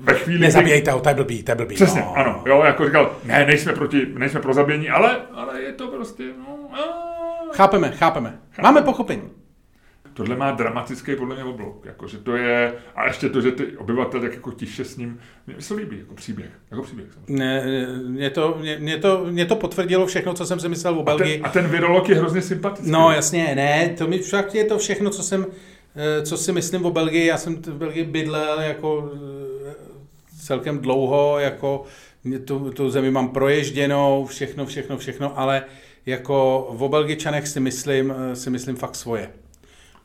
ve 0.01 0.14
chvíli... 0.14 0.41
Nezabíjejte 0.41 0.91
ho, 0.91 1.01
to 1.01 1.09
je 1.09 1.14
blbý, 1.14 1.43
to 1.43 1.51
je 1.51 1.55
blbý. 1.55 1.74
Přesně, 1.74 2.01
no. 2.01 2.14
ano. 2.16 2.43
Jo, 2.47 2.62
jako 2.64 2.84
říkal, 2.84 3.11
ne, 3.24 3.47
nejsme, 3.47 3.72
proti, 3.72 4.07
nejsme 4.18 4.41
pro 4.41 4.55
zabíjení, 4.55 4.91
ale, 4.91 5.16
ale 5.34 5.62
je 5.62 5.72
to 5.72 5.89
prostě, 5.89 6.22
no... 6.39 6.59
A... 6.72 7.07
Chápeme, 7.53 7.91
chápeme. 7.91 8.39
chápeme. 8.51 8.62
Máme 8.62 8.82
pochopení. 8.82 9.30
Tohle 10.17 10.37
má 10.37 10.51
dramatický 10.51 11.17
podle 11.17 11.35
mě 11.35 11.45
oblok. 11.45 11.85
Jako, 11.85 12.07
že 12.07 12.19
to 12.19 12.37
je, 12.37 12.75
a 12.95 13.07
ještě 13.07 13.29
to, 13.29 13.41
že 13.41 13.53
ty 13.53 13.77
obyvatel 13.77 14.21
tak 14.21 14.35
jako 14.35 14.53
tiše 14.53 14.85
s 14.85 14.97
ním, 14.97 15.21
mě 15.47 15.57
se 15.59 15.75
líbí 15.75 15.99
jako 15.99 16.14
příběh. 16.14 16.51
Jako 16.71 16.83
příběh 16.83 17.07
ne, 17.29 17.87
mě, 18.07 18.31
to, 18.31 18.57
mě, 18.61 18.79
mě, 18.79 18.99
to, 18.99 19.27
mě 19.31 19.47
to 19.47 19.57
potvrdilo 19.57 20.07
všechno, 20.07 20.35
co 20.35 20.47
jsem 20.47 20.61
si 20.61 20.69
myslel 20.69 20.99
o 20.99 21.03
Belgii. 21.03 21.35
A 21.35 21.37
ten, 21.37 21.47
a 21.47 21.49
ten 21.49 21.69
virolog 21.71 22.09
je 22.09 22.14
hrozně 22.14 22.43
sympatický. 22.43 22.91
No 22.91 23.12
jasně, 23.12 23.55
ne, 23.55 23.95
to 23.99 24.07
mi 24.07 24.19
však 24.19 24.55
je 24.55 24.64
to 24.64 24.79
všechno, 24.79 25.11
co 25.11 25.23
jsem, 25.23 25.47
eh, 25.97 26.23
co 26.23 26.37
si 26.37 26.53
myslím 26.53 26.87
o 26.87 26.91
Belgii. 26.91 27.27
Já 27.27 27.39
jsem 27.39 27.57
v 27.57 27.69
Belgii 27.69 28.05
bydlel 28.05 28.61
jako 28.61 29.12
eh, 29.69 29.75
celkem 30.41 30.79
dlouho, 30.79 31.39
jako 31.39 31.85
tu, 32.45 32.71
tu 32.71 32.91
zemi 32.91 33.11
mám 33.11 33.29
proježděnou, 33.29 34.27
všechno, 34.27 34.67
všechno, 34.67 34.99
všechno, 34.99 35.39
ale 35.39 35.64
jako 36.07 36.59
o 36.59 36.89
Belgičanech 36.89 37.49
si 37.49 37.61
myslím, 37.61 38.14
eh, 38.33 38.37
si 38.37 38.51
myslím 38.51 38.77
fakt 38.77 38.95
svoje. 38.95 39.31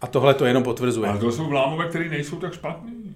A 0.01 0.07
tohle 0.07 0.33
to 0.33 0.45
jenom 0.45 0.63
potvrzuje. 0.63 1.09
Ale 1.09 1.19
to 1.19 1.31
jsou 1.31 1.45
vlámové, 1.45 1.87
které 1.87 2.09
nejsou 2.09 2.35
tak 2.35 2.53
špatný. 2.53 3.15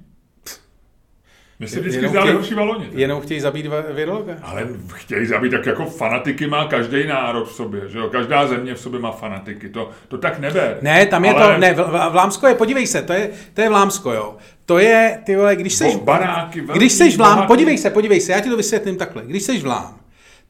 Mně 1.59 1.67
se 1.67 1.79
vždycky 1.79 2.07
zdáli 2.07 2.33
horší 2.33 2.53
valoni. 2.53 2.89
Jenom 2.91 3.21
chtějí 3.21 3.39
zabít 3.39 3.65
virologa. 3.93 4.33
Ale 4.43 4.67
chtějí 4.93 5.25
zabít, 5.25 5.51
tak 5.51 5.65
jako 5.65 5.85
fanatiky 5.85 6.47
má 6.47 6.67
každý 6.67 7.07
národ 7.07 7.45
v 7.45 7.51
sobě, 7.51 7.81
že 7.89 7.97
jo? 7.97 8.09
Každá 8.09 8.47
země 8.47 8.75
v 8.75 8.79
sobě 8.79 8.99
má 8.99 9.11
fanatiky, 9.11 9.69
to, 9.69 9.89
to 10.07 10.17
tak 10.17 10.39
nebe. 10.39 10.77
Ne, 10.81 11.05
tam 11.05 11.25
je 11.25 11.33
Ale... 11.33 11.53
to, 11.53 11.61
ne, 11.61 11.73
Vlámsko 12.09 12.47
je, 12.47 12.55
podívej 12.55 12.87
se, 12.87 13.01
to 13.01 13.13
je, 13.13 13.29
to 13.53 13.61
je 13.61 13.69
Vlámsko, 13.69 14.13
jo. 14.13 14.35
To 14.65 14.79
je, 14.79 15.19
ty 15.25 15.35
vole, 15.35 15.55
když 15.55 15.75
seš, 15.75 15.95
baráky, 15.95 16.61
když 16.73 16.93
seš 16.93 17.17
vlám, 17.17 17.35
bohatý. 17.35 17.47
podívej 17.47 17.77
se, 17.77 17.89
podívej 17.89 18.21
se, 18.21 18.31
já 18.31 18.39
ti 18.39 18.49
to 18.49 18.57
vysvětlím 18.57 18.97
takhle. 18.97 19.23
Když 19.25 19.43
seš 19.43 19.63
vlám, 19.63 19.99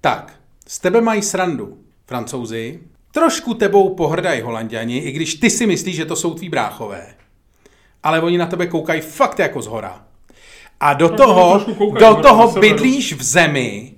tak 0.01 0.33
z 0.67 0.79
tebe 0.79 1.01
mají 1.01 1.21
srandu 1.21 1.77
francouzi, 2.05 2.79
trošku 3.15 3.53
tebou 3.53 3.95
pohrdají 3.95 4.41
holanděni, 4.41 4.97
i 4.97 5.11
když 5.11 5.35
ty 5.35 5.49
si 5.49 5.67
myslíš, 5.67 5.95
že 5.95 6.05
to 6.05 6.15
jsou 6.15 6.33
tví 6.33 6.49
bráchové. 6.49 7.07
Ale 8.03 8.21
oni 8.21 8.37
na 8.37 8.45
tebe 8.45 8.67
koukají 8.67 9.01
fakt 9.01 9.39
jako 9.39 9.61
z 9.61 9.67
hora. 9.67 10.01
A 10.79 10.93
do 10.93 11.09
no, 11.09 11.17
toho, 11.17 11.65
do 11.99 12.15
toho 12.15 12.51
bydlíš 12.51 13.13
v 13.13 13.23
zemi, 13.23 13.93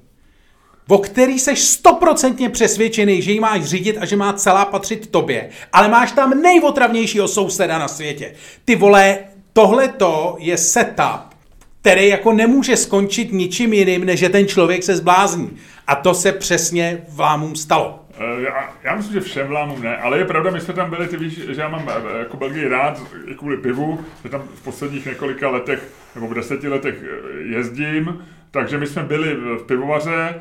o 0.88 0.98
který 0.98 1.40
seš 1.40 1.60
stoprocentně 1.60 2.50
přesvědčený, 2.50 3.22
že 3.22 3.32
ji 3.32 3.40
máš 3.40 3.64
řídit 3.64 3.98
a 3.98 4.06
že 4.06 4.16
má 4.16 4.34
celá 4.34 4.66
patřit 4.66 5.12
tobě. 5.12 5.50
Ale 5.74 5.88
máš 5.88 6.12
tam 6.12 6.42
nejotravnějšího 6.42 7.28
souseda 7.28 7.80
na 7.80 7.88
světě. 7.88 8.34
Ty 8.66 8.76
vole, 8.76 9.20
tohleto 9.54 10.36
je 10.40 10.58
setup, 10.58 11.36
který 11.82 12.08
jako 12.08 12.34
nemůže 12.34 12.78
skončit 12.78 13.32
ničím 13.32 13.74
jiným, 13.74 14.06
než 14.06 14.20
že 14.20 14.30
ten 14.30 14.48
člověk 14.48 14.84
se 14.84 14.96
zblázní. 14.96 15.58
A 15.88 15.96
to 15.96 16.14
se 16.14 16.32
přesně 16.32 17.06
vlámům 17.10 17.56
stalo. 17.56 18.07
Eh, 18.20 18.42
já, 18.42 18.70
já 18.84 18.96
myslím, 18.96 19.14
že 19.14 19.20
všem 19.20 19.48
vlámům 19.48 19.82
ne, 19.82 19.98
ale 19.98 20.18
je 20.18 20.26
pravda, 20.26 20.52
my 20.52 20.60
jsme 20.62 20.74
tam 20.74 20.90
byli, 20.90 21.08
ty 21.08 21.18
víš, 21.18 21.40
že 21.50 21.62
já 21.62 21.68
mám 21.68 21.90
eh, 21.90 22.20
jako 22.20 22.38
Belgii 22.38 22.68
rád 22.68 23.04
kvůli 23.38 23.58
pivu, 23.58 24.06
že 24.24 24.30
tam 24.30 24.42
v 24.42 24.64
posledních 24.64 25.06
několika 25.06 25.50
letech 25.50 25.92
nebo 26.16 26.28
v 26.28 26.34
deseti 26.34 26.68
letech 26.68 27.04
eh, 27.04 27.42
jezdím, 27.42 28.26
takže 28.52 28.78
my 28.78 28.88
jsme 28.88 29.04
byli 29.04 29.36
v 29.36 29.64
pivovaře, 29.66 30.36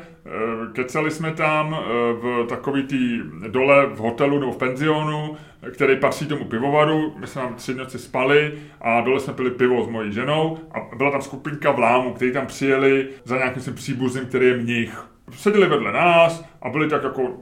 kecali 0.73 1.11
jsme 1.11 1.31
tam 1.31 1.79
v 2.21 2.45
takový 2.49 2.83
tý 2.83 3.21
dole 3.47 3.85
v 3.85 3.97
hotelu 3.97 4.39
nebo 4.39 4.51
v 4.51 4.57
penzionu, 4.57 5.37
který 5.73 5.95
patří 5.95 6.25
tomu 6.25 6.45
pivovaru. 6.45 7.15
My 7.19 7.27
jsme 7.27 7.41
tam 7.41 7.55
tři 7.55 7.73
noci 7.73 7.99
spali 7.99 8.53
a 8.81 9.01
dole 9.01 9.19
jsme 9.19 9.33
pili 9.33 9.51
pivo 9.51 9.83
s 9.83 9.87
mojí 9.87 10.13
ženou 10.13 10.59
a 10.71 10.95
byla 10.95 11.11
tam 11.11 11.21
skupinka 11.21 11.71
vlámů, 11.71 12.13
kteří 12.13 12.31
tam 12.31 12.47
přijeli 12.47 13.07
za 13.23 13.37
nějakým 13.37 13.73
příbuzným, 13.73 14.25
který 14.25 14.47
je 14.47 14.57
mnich. 14.57 15.05
Seděli 15.31 15.67
vedle 15.67 15.91
nás 15.91 16.45
a 16.61 16.69
byli 16.69 16.89
tak 16.89 17.03
jako 17.03 17.37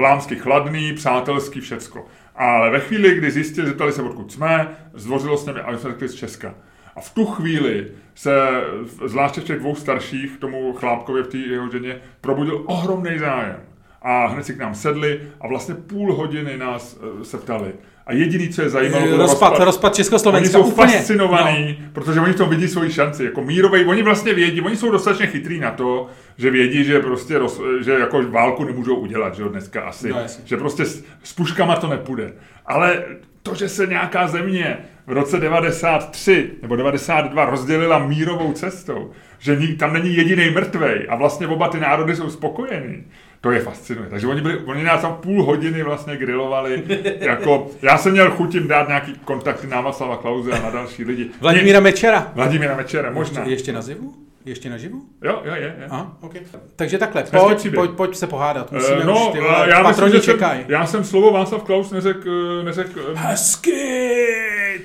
vlámsky 0.00 0.36
chladný, 0.36 0.92
přátelský, 0.92 1.60
všecko. 1.60 2.06
Ale 2.36 2.70
ve 2.70 2.80
chvíli, 2.80 3.14
kdy 3.14 3.30
zjistili, 3.30 3.66
zeptali 3.66 3.92
se, 3.92 4.02
odkud 4.02 4.32
jsme, 4.32 4.68
zdvořilo 4.94 5.36
s 5.36 5.46
nimi 5.46 5.60
a 5.60 5.78
jsme 5.78 5.90
řekli 5.90 6.08
z 6.08 6.14
Česka. 6.14 6.54
A 6.96 7.00
v 7.00 7.10
tu 7.14 7.26
chvíli 7.26 7.88
se, 8.14 8.62
zvláště 9.04 9.40
v 9.40 9.44
těch 9.44 9.58
dvou 9.58 9.74
starších, 9.74 10.36
tomu 10.38 10.72
chlápkovi 10.72 11.22
v 11.22 11.28
té 11.28 11.38
jeho 11.38 11.70
ženě, 11.70 12.00
probudil 12.20 12.64
ohromný 12.66 13.18
zájem. 13.18 13.56
A 14.02 14.26
hned 14.26 14.44
si 14.44 14.54
k 14.54 14.58
nám 14.58 14.74
sedli 14.74 15.20
a 15.40 15.48
vlastně 15.48 15.74
půl 15.74 16.14
hodiny 16.14 16.56
nás 16.56 16.98
eh, 17.00 17.24
se 17.24 17.38
ptali. 17.38 17.72
A 18.10 18.12
jediný, 18.12 18.48
co 18.48 18.62
je 18.62 18.70
zajímalo, 18.70 19.04
bylo 19.04 19.16
rozpad, 19.16 19.48
rozpad, 19.48 19.64
rozpad 19.64 19.94
Československa. 19.94 20.58
Oni 20.58 20.64
jsou 20.64 20.72
úplně. 20.72 20.92
fascinovaní, 20.92 21.78
no. 21.80 21.86
protože 21.92 22.20
oni 22.20 22.32
v 22.32 22.36
tom 22.36 22.48
vidí 22.48 22.68
svoji 22.68 22.92
šanci. 22.92 23.24
Jako 23.24 23.42
mírovej, 23.42 23.84
oni 23.86 24.02
vlastně 24.02 24.34
vědí, 24.34 24.60
oni 24.60 24.76
jsou 24.76 24.90
dostatečně 24.90 25.26
chytrý 25.26 25.60
na 25.60 25.70
to, 25.70 26.06
že 26.38 26.50
vědí, 26.50 26.84
že 26.84 27.00
prostě 27.00 27.38
roz, 27.38 27.60
že 27.80 27.92
jako 27.92 28.22
válku 28.22 28.64
nemůžou 28.64 28.94
udělat, 28.94 29.34
že 29.34 29.44
dneska 29.44 29.82
asi. 29.82 30.08
No, 30.08 30.16
že 30.44 30.56
prostě 30.56 30.84
s, 30.84 31.04
s 31.22 31.32
puškama 31.32 31.76
to 31.76 31.88
nepůjde. 31.88 32.32
Ale 32.66 33.04
to, 33.42 33.54
že 33.54 33.68
se 33.68 33.86
nějaká 33.86 34.28
země 34.28 34.78
v 35.06 35.12
roce 35.12 35.40
93 35.40 36.50
nebo 36.62 36.76
92 36.76 37.44
rozdělila 37.44 37.98
mírovou 37.98 38.52
cestou, 38.52 39.10
že 39.38 39.58
tam 39.78 39.92
není 39.92 40.16
jediný 40.16 40.50
mrtvej 40.50 41.06
a 41.08 41.16
vlastně 41.16 41.46
oba 41.46 41.68
ty 41.68 41.80
národy 41.80 42.16
jsou 42.16 42.30
spokojení, 42.30 43.04
to 43.40 43.50
je 43.50 43.60
fascinuje. 43.60 44.10
Takže 44.10 44.26
oni, 44.26 44.40
byli, 44.40 44.58
oni 44.58 44.84
nás 44.84 45.02
tam 45.02 45.14
půl 45.14 45.44
hodiny 45.44 45.82
vlastně 45.82 46.16
grilovali. 46.16 46.82
jako, 47.20 47.70
já 47.82 47.98
jsem 47.98 48.12
měl 48.12 48.30
chuť 48.30 48.54
jim 48.54 48.68
dát 48.68 48.88
nějaký 48.88 49.14
kontakty 49.24 49.66
na 49.66 49.80
Václava 49.80 50.16
Klauze 50.16 50.52
a 50.52 50.62
na 50.62 50.70
další 50.70 51.04
lidi. 51.04 51.30
Vladimíra 51.40 51.80
Mečera. 51.80 52.32
Vladimíra 52.34 52.76
Mečera, 52.76 53.10
možná. 53.10 53.40
Ještě, 53.40 53.52
ještě 53.52 53.72
nazivu? 53.72 54.14
Ještě 54.44 54.70
naživu? 54.70 55.02
Jo, 55.24 55.42
jo, 55.44 55.54
je. 55.54 55.76
je. 55.78 55.86
Aha, 55.90 56.16
okay. 56.20 56.40
Takže 56.76 56.98
takhle, 56.98 57.22
pojď, 57.22 57.74
pojď, 57.74 57.90
pojď 57.90 58.16
se 58.16 58.26
pohádat. 58.26 58.72
Musíme 58.72 58.96
uh, 58.96 59.04
no, 59.04 59.26
už, 59.28 59.32
ty 59.32 59.38
já 59.70 59.88
myslím, 59.88 60.10
že 60.10 60.20
jsem, 60.22 60.38
já 60.68 60.86
jsem 60.86 61.04
slovo 61.04 61.32
Václav 61.32 61.62
Klaus 61.62 61.90
neřekl... 61.90 62.62
Neřek, 62.64 62.86
Hezky! 63.14 64.26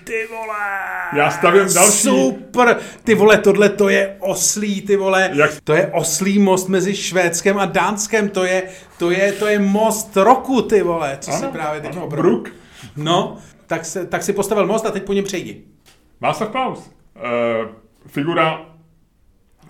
Ty 0.03 0.27
vole. 0.29 0.65
Já 1.15 1.31
stavím 1.31 1.73
další. 1.73 2.01
Super, 2.01 2.77
ty 3.03 3.15
vole, 3.15 3.37
tohle 3.37 3.69
to 3.69 3.89
je 3.89 4.15
oslý, 4.19 4.81
ty 4.81 4.95
vole. 4.95 5.29
Jak- 5.33 5.61
To 5.63 5.73
je 5.73 5.87
oslý 5.93 6.39
most 6.39 6.67
mezi 6.69 6.95
Švédskem 6.95 7.57
a 7.59 7.65
Dánskem, 7.65 8.29
to 8.29 8.43
je, 8.43 8.63
to 8.97 9.11
je, 9.11 9.31
to 9.31 9.47
je 9.47 9.59
most 9.59 10.17
roku, 10.17 10.61
ty 10.61 10.81
vole, 10.81 11.17
co 11.21 11.31
si 11.31 11.45
právě 11.45 11.81
teď 11.81 11.91
ano, 11.97 12.07
Brook. 12.07 12.49
No, 12.97 13.37
tak, 13.67 13.85
se, 13.85 14.05
tak 14.05 14.23
si 14.23 14.33
postavil 14.33 14.67
most 14.67 14.85
a 14.85 14.91
teď 14.91 15.03
po 15.03 15.13
něm 15.13 15.23
přejdi. 15.23 15.63
Václav 16.21 16.49
Klaus. 16.49 16.79
Uh, 16.79 17.69
figura 18.07 18.74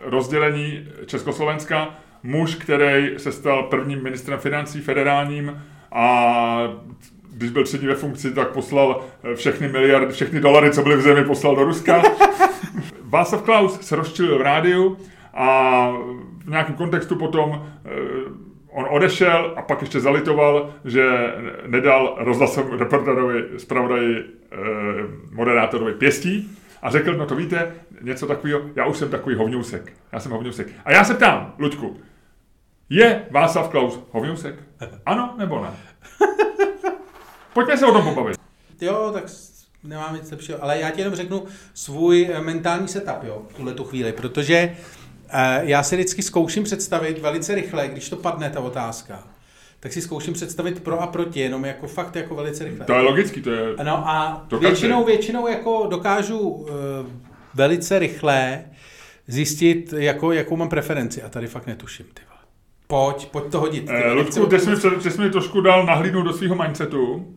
rozdělení 0.05 0.87
Československa, 1.05 1.95
muž, 2.23 2.55
který 2.55 3.09
se 3.17 3.31
stal 3.31 3.63
prvním 3.63 4.03
ministrem 4.03 4.39
financí 4.39 4.81
federálním 4.81 5.63
a 5.91 6.75
když 7.33 7.49
byl 7.49 7.63
tři 7.63 7.77
dny 7.77 7.87
ve 7.87 7.95
funkci, 7.95 8.33
tak 8.33 8.47
poslal 8.47 9.03
eh, 9.23 9.35
všechny 9.35 9.67
miliardy, 9.67 10.13
všechny 10.13 10.39
dolary, 10.39 10.71
co 10.71 10.81
byly 10.81 10.95
v 10.95 11.01
zemi, 11.01 11.23
poslal 11.23 11.55
do 11.55 11.63
Ruska. 11.63 12.01
Václav 13.01 13.41
Klaus 13.41 13.81
se 13.81 13.95
rozčilil 13.95 14.39
v 14.39 14.41
rádiu 14.41 14.97
a 15.33 15.89
v 16.45 16.49
nějakém 16.49 16.75
kontextu 16.75 17.15
potom 17.15 17.65
eh, 17.85 17.89
on 18.71 18.85
odešel 18.89 19.53
a 19.55 19.61
pak 19.61 19.81
ještě 19.81 19.99
zalitoval, 19.99 20.69
že 20.85 21.33
nedal 21.67 22.15
rozhlasovým 22.19 22.79
reportérovi, 22.79 23.43
zpravodaji, 23.57 24.15
eh, 24.17 24.57
moderátorovi 25.31 25.93
pěstí 25.93 26.57
a 26.81 26.89
řekl, 26.89 27.13
no 27.13 27.25
to 27.25 27.35
víte, 27.35 27.71
něco 28.01 28.27
takového, 28.27 28.61
já 28.75 28.85
už 28.85 28.97
jsem 28.97 29.09
takový 29.09 29.35
hovňousek. 29.35 29.93
Já 30.11 30.19
jsem 30.19 30.31
hovňousek. 30.31 30.67
A 30.85 30.91
já 30.91 31.03
se 31.03 31.13
ptám, 31.13 31.53
Luďku, 31.59 31.97
je 32.89 33.25
Václav 33.31 33.69
Klaus 33.69 33.99
hovňousek? 34.11 34.55
Ano 35.05 35.35
nebo 35.37 35.63
ne? 35.63 35.69
Pojďme 37.53 37.77
se 37.77 37.85
o 37.85 37.91
tom 37.91 38.03
pobavit. 38.03 38.39
Jo, 38.81 39.11
tak 39.13 39.23
nemám 39.83 40.15
nic 40.15 40.31
lepšího, 40.31 40.63
ale 40.63 40.79
já 40.79 40.91
ti 40.91 41.01
jenom 41.01 41.15
řeknu 41.15 41.45
svůj 41.73 42.29
eh, 42.33 42.41
mentální 42.41 42.87
setup, 42.87 43.23
jo, 43.23 43.45
v 43.49 43.53
tuhle 43.53 43.73
tu 43.73 43.83
chvíli, 43.83 44.13
protože 44.13 44.75
eh, 45.29 45.61
já 45.63 45.83
si 45.83 45.95
vždycky 45.95 46.21
zkouším 46.21 46.63
představit 46.63 47.19
velice 47.19 47.55
rychle, 47.55 47.87
když 47.87 48.09
to 48.09 48.15
padne 48.15 48.49
ta 48.49 48.59
otázka, 48.59 49.23
tak 49.85 49.93
si 49.93 50.01
zkouším 50.01 50.33
představit 50.33 50.83
pro 50.83 51.01
a 51.01 51.07
proti, 51.07 51.39
jenom 51.39 51.65
jako 51.65 51.87
fakt 51.87 52.15
jako 52.15 52.35
velice 52.35 52.63
rychle. 52.63 52.85
To 52.85 52.93
je 52.93 52.99
logický, 53.01 53.41
to 53.41 53.51
je... 53.51 53.73
No 53.83 54.09
a 54.09 54.45
To 54.47 54.55
každý. 54.55 54.65
většinou, 54.67 55.05
většinou 55.05 55.47
jako 55.47 55.87
dokážu 55.89 56.39
uh, 56.39 56.67
velice 57.53 57.99
rychle 57.99 58.63
zjistit, 59.27 59.93
jako, 59.97 60.31
jakou 60.31 60.55
mám 60.57 60.69
preferenci 60.69 61.21
a 61.21 61.29
tady 61.29 61.47
fakt 61.47 61.67
netuším, 61.67 62.05
ty 62.13 62.21
vole. 62.29 62.39
Pojď, 62.87 63.29
pojď 63.31 63.51
to 63.51 63.59
hodit. 63.59 63.89
Eh, 63.89 64.11
Ludku, 64.11 64.45
ty 64.45 64.59
jsi, 64.59 64.69
mi, 64.69 64.75
ty 65.03 65.11
jsi 65.11 65.21
mi 65.21 65.29
trošku 65.29 65.61
dal 65.61 65.85
nahlídnout 65.85 66.25
do 66.25 66.33
svého 66.33 66.55
mindsetu. 66.55 67.35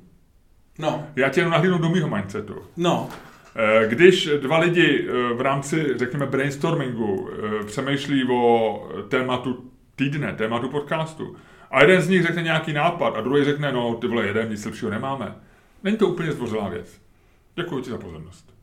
No, 0.79 1.05
Já 1.17 1.29
tě 1.29 1.41
jenom 1.41 1.53
nahlídnu 1.53 1.79
do 1.79 1.89
mýho 1.89 2.09
mindsetu. 2.09 2.55
no, 2.77 3.09
Eh, 3.57 3.87
Když 3.89 4.31
dva 4.43 4.59
lidi 4.59 5.09
eh, 5.09 5.35
v 5.35 5.41
rámci, 5.41 5.87
řekněme, 5.97 6.27
brainstormingu 6.27 7.31
přemýšlí 7.67 8.25
o 8.33 8.89
tématu 9.09 9.65
týdne, 9.97 10.33
tématu 10.33 10.69
podcastu, 10.69 11.37
a 11.71 11.81
jeden 11.83 12.03
z 12.03 12.09
nich 12.09 12.23
řekne 12.27 12.43
nějaký 12.43 12.73
nápad 12.73 13.17
a 13.17 13.21
druhý 13.21 13.45
řekne, 13.45 13.73
no 13.73 13.95
ty 13.95 14.07
vole, 14.07 14.27
jeden, 14.27 14.51
nic 14.51 14.65
lepšího 14.65 14.91
nemáme. 14.91 15.35
Není 15.85 15.97
to 15.97 16.07
úplně 16.09 16.33
zdvořilá 16.33 16.69
věc. 16.69 17.01
Děkuji 17.57 17.81
ti 17.83 17.91
za 17.91 17.99
pozornost. 17.99 18.55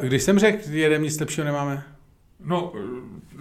uh, 0.00 0.06
když 0.06 0.22
jsem 0.22 0.38
řekl, 0.38 0.58
jeden 0.70 1.02
nic 1.02 1.20
lepšího 1.20 1.44
nemáme, 1.44 1.82
No, 2.44 2.72
eh, 2.76 3.38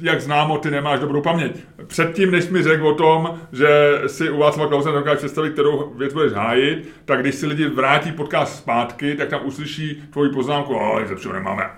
jak 0.00 0.20
známo, 0.20 0.58
ty 0.58 0.70
nemáš 0.70 1.00
dobrou 1.00 1.20
paměť. 1.22 1.56
Předtím, 1.86 2.30
než 2.30 2.48
mi 2.48 2.62
řekl 2.62 2.86
o 2.88 2.94
tom, 2.94 3.40
že 3.52 4.00
si 4.06 4.30
u 4.30 4.38
Václava 4.38 4.68
Klause 4.68 4.92
dokáže 4.92 5.16
představit, 5.16 5.52
kterou 5.52 5.94
věc 5.94 6.12
budeš 6.12 6.32
hájit, 6.32 6.88
tak 7.04 7.20
když 7.20 7.34
si 7.34 7.46
lidi 7.46 7.66
vrátí 7.68 8.12
podcast 8.12 8.56
zpátky, 8.58 9.14
tak 9.14 9.28
tam 9.28 9.40
uslyší 9.44 10.02
tvoji 10.10 10.30
poznámku, 10.32 10.74
o, 10.76 11.00
nic 11.00 11.10
lepšího 11.10 11.34
nemáme. 11.34 11.70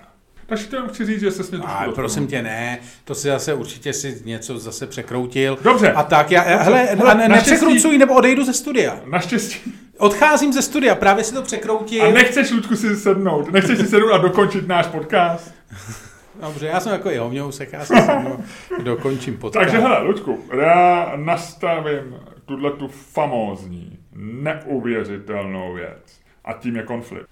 Takže 0.47 0.67
to 0.67 0.75
jenom 0.75 0.89
chci 0.89 1.05
říct, 1.05 1.19
že 1.19 1.31
se 1.31 1.43
s 1.43 1.51
mě 1.51 1.59
trošku 1.59 1.77
A 1.77 1.91
prosím 1.91 2.27
tě, 2.27 2.41
ne, 2.41 2.79
to 3.05 3.15
si 3.15 3.27
zase 3.27 3.53
určitě 3.53 3.93
si 3.93 4.21
něco 4.25 4.59
zase 4.59 4.87
překroutil. 4.87 5.57
Dobře. 5.61 5.91
A 5.91 6.03
tak, 6.03 6.31
já, 6.31 6.41
Dobře. 6.41 6.63
hele, 6.63 6.83
Hele, 6.83 7.15
ne, 7.15 7.27
nepřekrucuj, 7.29 7.97
nebo 7.97 8.13
odejdu 8.15 8.45
ze 8.45 8.53
studia. 8.53 8.99
Naštěstí. 9.05 9.73
Odcházím 9.97 10.53
ze 10.53 10.61
studia, 10.61 10.95
právě 10.95 11.23
si 11.23 11.33
to 11.33 11.41
překroutil. 11.41 12.05
A 12.05 12.11
nechceš, 12.11 12.51
Ludku, 12.51 12.75
si 12.75 12.95
sednout. 12.95 13.51
Nechceš 13.51 13.77
si 13.77 13.87
sednout 13.87 14.11
a 14.11 14.17
dokončit 14.17 14.67
náš 14.67 14.87
podcast. 14.87 15.53
Dobře, 16.41 16.67
já 16.67 16.79
jsem 16.79 16.91
jako 16.91 17.09
jeho 17.09 17.29
mňousek, 17.29 17.73
já 17.73 17.85
sednu, 17.85 18.43
dokončím 18.83 19.37
podcast. 19.39 19.65
Takže 19.65 19.79
hele, 19.79 20.03
Ludku, 20.03 20.39
já 20.59 21.13
nastavím 21.15 22.15
tuhle 22.45 22.71
tu 22.71 22.87
famózní, 22.87 23.99
neuvěřitelnou 24.15 25.73
věc. 25.73 26.19
A 26.45 26.53
tím 26.53 26.75
je 26.75 26.83
konflikt. 26.83 27.27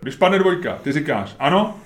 Když 0.00 0.16
padne 0.16 0.38
dvojka, 0.38 0.78
ty 0.82 0.92
říkáš, 0.92 1.36
ano, 1.38 1.76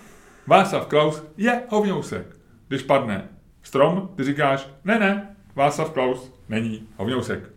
Václav 0.47 0.87
Klaus 0.87 1.23
je 1.37 1.63
hovňousek. 1.69 2.27
Když 2.69 2.83
padne 2.83 3.29
strom, 3.63 4.11
ty 4.17 4.25
říkáš, 4.25 4.69
ne, 4.85 4.99
ne, 4.99 5.37
Václav 5.55 5.91
Klaus 5.91 6.33
není 6.49 6.89
hovňousek. 6.97 7.51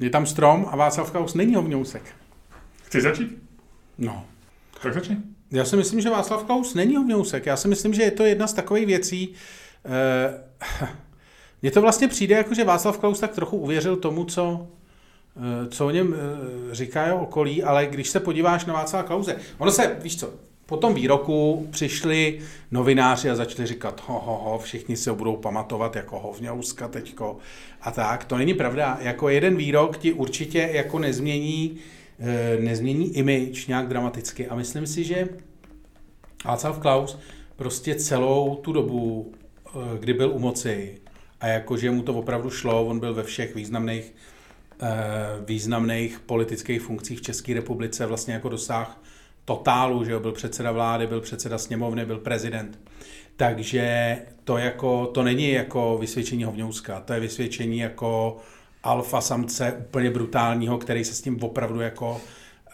Je 0.00 0.10
tam 0.10 0.26
strom 0.26 0.66
a 0.70 0.76
Václav 0.76 1.10
Klaus 1.10 1.34
není 1.34 1.54
hovňousek. 1.54 2.02
Chci 2.82 3.00
začít? 3.00 3.42
No. 3.98 4.26
Tak 4.82 4.94
začni. 4.94 5.16
Já 5.50 5.64
si 5.64 5.76
myslím, 5.76 6.00
že 6.00 6.10
Václav 6.10 6.44
Klaus 6.44 6.74
není 6.74 6.96
hovňousek. 6.96 7.46
Já 7.46 7.56
si 7.56 7.68
myslím, 7.68 7.94
že 7.94 8.02
je 8.02 8.10
to 8.10 8.24
jedna 8.24 8.46
z 8.46 8.52
takových 8.52 8.86
věcí. 8.86 9.34
Eh, 9.84 10.88
mně 11.62 11.70
to 11.70 11.80
vlastně 11.80 12.08
přijde, 12.08 12.34
jako 12.36 12.54
že 12.54 12.64
Václav 12.64 12.98
Klaus 12.98 13.20
tak 13.20 13.34
trochu 13.34 13.56
uvěřil 13.56 13.96
tomu, 13.96 14.24
co, 14.24 14.68
co 15.68 15.86
o 15.86 15.90
něm 15.90 16.14
eh, 16.14 16.74
říká 16.74 17.06
jeho 17.06 17.22
okolí, 17.22 17.62
ale 17.62 17.86
když 17.86 18.08
se 18.08 18.20
podíváš 18.20 18.64
na 18.64 18.74
Václava 18.74 19.02
Klause, 19.02 19.36
ono 19.58 19.70
se, 19.70 19.96
víš 20.02 20.20
co, 20.20 20.32
po 20.66 20.76
tom 20.76 20.94
výroku 20.94 21.68
přišli 21.70 22.40
novináři 22.70 23.30
a 23.30 23.34
začali 23.34 23.66
říkat, 23.66 24.02
ho, 24.06 24.20
ho, 24.20 24.50
ho, 24.50 24.58
všichni 24.58 24.96
si 24.96 25.10
ho 25.10 25.16
budou 25.16 25.36
pamatovat 25.36 25.96
jako 25.96 26.18
hovňouska 26.18 26.88
teďko 26.88 27.36
a 27.80 27.90
tak. 27.90 28.24
To 28.24 28.36
není 28.36 28.54
pravda. 28.54 28.98
Jako 29.00 29.28
jeden 29.28 29.56
výrok 29.56 29.98
ti 29.98 30.12
určitě 30.12 30.70
jako 30.72 30.98
nezmění, 30.98 31.76
eh, 32.20 32.56
nezmění 32.60 33.16
image 33.16 33.66
nějak 33.66 33.88
dramaticky 33.88 34.48
a 34.48 34.54
myslím 34.54 34.86
si, 34.86 35.04
že 35.04 35.28
Václav 36.44 36.78
Klaus 36.78 37.18
prostě 37.56 37.94
celou 37.94 38.54
tu 38.54 38.72
dobu, 38.72 39.32
eh, 39.66 39.70
kdy 39.98 40.14
byl 40.14 40.30
u 40.30 40.38
moci 40.38 40.98
a 41.40 41.46
jakože 41.46 41.90
mu 41.90 42.02
to 42.02 42.14
opravdu 42.14 42.50
šlo, 42.50 42.86
on 42.86 43.00
byl 43.00 43.14
ve 43.14 43.22
všech 43.22 43.54
významných, 43.54 44.14
eh, 44.16 44.33
významných 45.46 46.20
politických 46.20 46.82
funkcích 46.82 47.18
v 47.18 47.22
České 47.22 47.54
republice, 47.54 48.06
vlastně 48.06 48.34
jako 48.34 48.48
dosáh 48.48 49.00
totálu, 49.44 50.04
že 50.04 50.12
jo, 50.12 50.20
byl 50.20 50.32
předseda 50.32 50.72
vlády, 50.72 51.06
byl 51.06 51.20
předseda 51.20 51.58
sněmovny, 51.58 52.06
byl 52.06 52.18
prezident. 52.18 52.78
Takže 53.36 54.16
to, 54.44 54.58
jako, 54.58 55.06
to 55.06 55.22
není 55.22 55.50
jako 55.50 55.98
vysvědčení 56.00 56.44
hovňouska, 56.44 57.00
to 57.00 57.12
je 57.12 57.20
vysvědčení 57.20 57.78
jako 57.78 58.36
alfa 58.82 59.20
samce 59.20 59.72
úplně 59.72 60.10
brutálního, 60.10 60.78
který 60.78 61.04
se 61.04 61.14
s 61.14 61.20
tím 61.20 61.42
opravdu 61.42 61.80
jako 61.80 62.20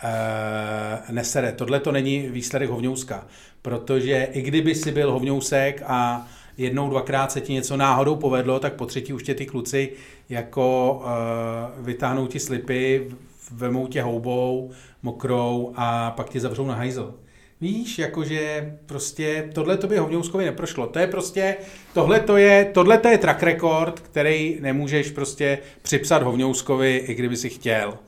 e, 0.03 1.13
nesere. 1.13 1.53
Tohle 1.53 1.81
to 1.81 1.93
není 1.93 2.29
výsledek 2.29 2.71
hovňouska, 2.71 3.27
protože 3.63 4.29
i 4.33 4.43
kdyby 4.43 4.75
si 4.75 4.93
byl 4.93 5.13
hovňousek 5.13 5.83
a 5.87 6.29
jednou, 6.61 6.91
dvakrát 6.91 7.33
se 7.33 7.41
ti 7.41 7.53
něco 7.53 7.77
náhodou 7.77 8.17
povedlo, 8.17 8.59
tak 8.59 8.73
po 8.73 8.87
třetí 8.87 9.13
už 9.13 9.23
tě 9.23 9.35
ty 9.35 9.47
kluci 9.47 9.93
jako 10.29 11.03
e, 11.05 11.83
vytáhnou 11.83 12.27
ti 12.27 12.41
slipy, 12.41 13.11
vemou 13.53 13.87
tě 13.87 14.03
houbou, 14.03 14.71
mokrou 15.03 15.73
a 15.77 16.11
pak 16.11 16.31
tě 16.31 16.41
zavřou 16.41 16.67
na 16.67 16.75
hajzl. 16.75 17.15
Víš, 17.61 17.99
jakože 17.99 18.75
prostě 18.87 19.51
tohle 19.55 19.77
to 19.77 19.87
by 19.87 19.97
Hovňouskovi 19.97 20.45
neprošlo. 20.45 20.87
To 20.87 20.99
je 20.99 21.07
prostě, 21.07 21.57
tohle 21.95 22.21
to 22.21 22.37
je, 22.37 22.71
tohle 22.75 22.99
to 22.99 23.09
je 23.09 23.19
track 23.19 23.43
record, 23.43 24.01
který 24.01 24.59
nemůžeš 24.61 25.11
prostě 25.11 25.59
připsat 25.83 26.23
Hovňouskovi, 26.23 26.97
i 26.97 27.15
kdyby 27.15 27.37
si 27.37 27.49
chtěl. 27.49 27.99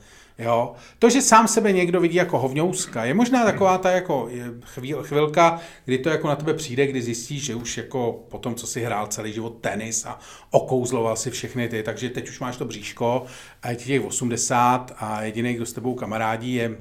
Jo? 0.43 0.73
To, 0.99 1.09
že 1.09 1.21
sám 1.21 1.47
sebe 1.47 1.71
někdo 1.71 1.99
vidí 1.99 2.15
jako 2.15 2.39
hovňouska, 2.39 3.05
je 3.05 3.13
možná 3.13 3.45
taková 3.45 3.77
ta 3.77 3.91
jako 3.91 4.29
chvíl, 4.63 5.03
chvilka, 5.03 5.59
kdy 5.85 5.97
to 5.97 6.09
jako 6.09 6.27
na 6.27 6.35
tebe 6.35 6.53
přijde, 6.53 6.87
kdy 6.87 7.01
zjistíš, 7.01 7.43
že 7.43 7.55
už 7.55 7.77
jako 7.77 8.23
po 8.29 8.37
tom, 8.37 8.55
co 8.55 8.67
si 8.67 8.81
hrál 8.81 9.07
celý 9.07 9.33
život 9.33 9.57
tenis 9.61 10.05
a 10.05 10.19
okouzloval 10.51 11.15
si 11.15 11.31
všechny 11.31 11.69
ty, 11.69 11.83
takže 11.83 12.09
teď 12.09 12.29
už 12.29 12.39
máš 12.39 12.57
to 12.57 12.65
bříško 12.65 13.25
a 13.61 13.69
je 13.69 13.75
ti 13.75 13.85
těch 13.85 14.05
80 14.05 14.95
a 14.97 15.23
jediný, 15.23 15.53
kdo 15.53 15.65
s 15.65 15.73
tebou 15.73 15.95
kamarádí, 15.95 16.53
je 16.53 16.77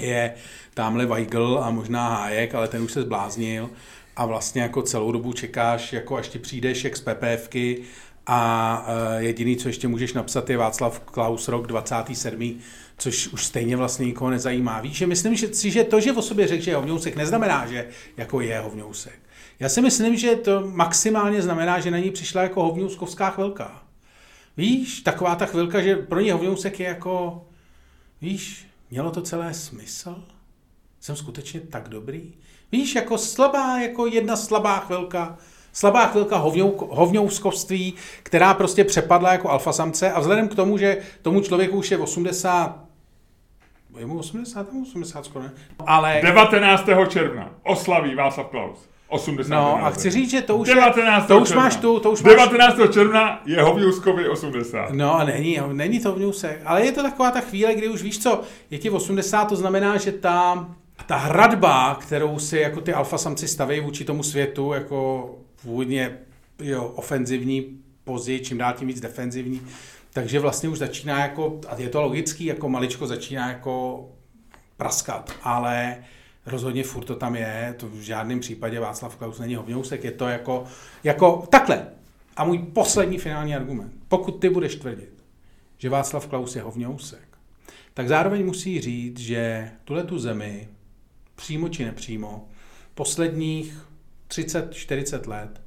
je 0.00 0.34
tamhle 0.74 1.06
Weigl 1.06 1.60
a 1.62 1.70
možná 1.70 2.08
Hájek, 2.08 2.54
ale 2.54 2.68
ten 2.68 2.82
už 2.82 2.92
se 2.92 3.02
zbláznil 3.02 3.70
a 4.16 4.26
vlastně 4.26 4.62
jako 4.62 4.82
celou 4.82 5.12
dobu 5.12 5.32
čekáš, 5.32 5.92
jako 5.92 6.16
až 6.16 6.28
ti 6.28 6.38
přijdeš 6.38 6.84
jak 6.84 6.96
z 6.96 7.00
PPFky 7.00 7.82
a 8.26 8.86
uh, 8.86 9.22
jediný, 9.22 9.56
co 9.56 9.68
ještě 9.68 9.88
můžeš 9.88 10.12
napsat, 10.12 10.50
je 10.50 10.56
Václav 10.56 11.00
Klaus 11.00 11.48
rok 11.48 11.66
27., 11.66 12.60
což 12.98 13.28
už 13.28 13.44
stejně 13.44 13.76
vlastně 13.76 14.06
nikoho 14.06 14.30
nezajímá. 14.30 14.80
Víš, 14.80 14.96
že 14.96 15.06
myslím 15.06 15.36
že, 15.36 15.54
si, 15.54 15.70
že 15.70 15.84
to, 15.84 16.00
že 16.00 16.12
o 16.12 16.22
sobě 16.22 16.46
řekl, 16.46 16.62
že 16.62 16.70
je 16.70 16.76
hovňousek, 16.76 17.16
neznamená, 17.16 17.66
že 17.66 17.88
jako 18.16 18.40
je 18.40 18.58
hovňousek. 18.58 19.18
Já 19.60 19.68
si 19.68 19.82
myslím, 19.82 20.16
že 20.16 20.36
to 20.36 20.66
maximálně 20.66 21.42
znamená, 21.42 21.80
že 21.80 21.90
na 21.90 21.98
ní 21.98 22.10
přišla 22.10 22.42
jako 22.42 22.62
hovňouskovská 22.62 23.30
chvilka. 23.30 23.82
Víš, 24.56 25.00
taková 25.00 25.34
ta 25.34 25.46
chvilka, 25.46 25.80
že 25.80 25.96
pro 25.96 26.20
ně 26.20 26.32
hovňousek 26.32 26.80
je 26.80 26.86
jako, 26.86 27.46
víš, 28.20 28.66
mělo 28.90 29.10
to 29.10 29.22
celé 29.22 29.54
smysl? 29.54 30.24
Jsem 31.00 31.16
skutečně 31.16 31.60
tak 31.60 31.88
dobrý? 31.88 32.32
Víš, 32.72 32.94
jako 32.94 33.18
slabá, 33.18 33.78
jako 33.78 34.06
jedna 34.06 34.36
slabá 34.36 34.78
chvilka, 34.78 35.38
slabá 35.74 36.06
chvilka 36.06 36.36
hovňou, 36.36 36.74
hovňouskovství, 36.90 37.94
která 38.22 38.54
prostě 38.54 38.84
přepadla 38.84 39.32
jako 39.32 39.50
alfasamce 39.50 40.12
a 40.12 40.20
vzhledem 40.20 40.48
k 40.48 40.54
tomu, 40.54 40.78
že 40.78 40.98
tomu 41.22 41.40
člověku 41.40 41.76
už 41.76 41.90
je 41.90 41.98
80 41.98 42.84
je 43.98 44.06
mu 44.06 44.18
80, 44.18 44.68
tam 44.68 44.82
80 44.82 45.24
skoro, 45.24 45.44
ne? 45.44 45.52
Ale... 45.86 46.20
19. 46.22 46.88
června 47.08 47.50
oslaví 47.62 48.14
Václav 48.14 48.46
Klaus. 48.46 48.78
80. 49.08 49.54
No 49.54 49.84
a 49.84 49.90
chci 49.90 50.10
říct, 50.10 50.30
že 50.30 50.42
to 50.42 50.56
už, 50.56 50.68
19. 50.68 51.26
to 51.26 51.40
už 51.40 51.48
června. 51.48 51.62
máš 51.62 51.76
tu, 51.76 52.00
to 52.00 52.10
už 52.10 52.22
19. 52.22 52.78
máš... 52.78 52.90
června 52.90 53.42
je 53.46 53.62
Hovňouskovi 53.62 54.28
80. 54.28 54.90
No 54.90 55.14
a 55.14 55.24
není, 55.24 55.60
není 55.72 56.00
to 56.00 56.08
Hovňousek, 56.10 56.60
ale 56.64 56.84
je 56.84 56.92
to 56.92 57.02
taková 57.02 57.30
ta 57.30 57.40
chvíle, 57.40 57.74
kdy 57.74 57.88
už 57.88 58.02
víš 58.02 58.18
co, 58.18 58.40
je 58.70 58.78
ti 58.78 58.90
80, 58.90 59.44
to 59.44 59.56
znamená, 59.56 59.96
že 59.96 60.12
ta, 60.12 60.68
ta 61.06 61.16
hradba, 61.16 61.94
kterou 61.94 62.38
si 62.38 62.58
jako 62.58 62.80
ty 62.80 62.92
alfasamci 62.92 63.48
staví 63.48 63.80
vůči 63.80 64.04
tomu 64.04 64.22
světu, 64.22 64.72
jako 64.72 65.30
původně 65.64 66.18
jo, 66.62 66.84
ofenzivní, 66.84 67.78
později 68.04 68.40
čím 68.40 68.58
dál 68.58 68.72
tím 68.72 68.88
víc 68.88 69.00
defenzivní, 69.00 69.62
takže 70.12 70.40
vlastně 70.40 70.68
už 70.68 70.78
začíná 70.78 71.20
jako, 71.20 71.60
a 71.68 71.76
je 71.76 71.88
to 71.88 72.02
logický, 72.02 72.44
jako 72.44 72.68
maličko 72.68 73.06
začíná 73.06 73.48
jako 73.48 74.04
praskat, 74.76 75.32
ale 75.42 76.04
rozhodně 76.46 76.84
furt 76.84 77.04
to 77.04 77.16
tam 77.16 77.36
je, 77.36 77.74
to 77.76 77.88
v 77.88 78.00
žádném 78.00 78.40
případě 78.40 78.80
Václav 78.80 79.16
Klaus 79.16 79.38
není 79.38 79.54
hovňousek, 79.54 80.04
je 80.04 80.10
to 80.10 80.28
jako, 80.28 80.64
jako 81.04 81.46
takhle. 81.50 81.86
A 82.36 82.44
můj 82.44 82.58
poslední 82.58 83.18
finální 83.18 83.56
argument. 83.56 83.92
Pokud 84.08 84.32
ty 84.32 84.50
budeš 84.50 84.76
tvrdit, 84.76 85.24
že 85.78 85.88
Václav 85.88 86.26
Klaus 86.26 86.56
je 86.56 86.62
hovňousek, 86.62 87.28
tak 87.94 88.08
zároveň 88.08 88.46
musí 88.46 88.80
říct, 88.80 89.18
že 89.18 89.70
tuhle 89.84 90.04
tu 90.04 90.18
zemi, 90.18 90.68
přímo 91.36 91.68
či 91.68 91.84
nepřímo, 91.84 92.48
posledních 92.94 93.83
30-40 94.34 95.28
let, 95.28 95.60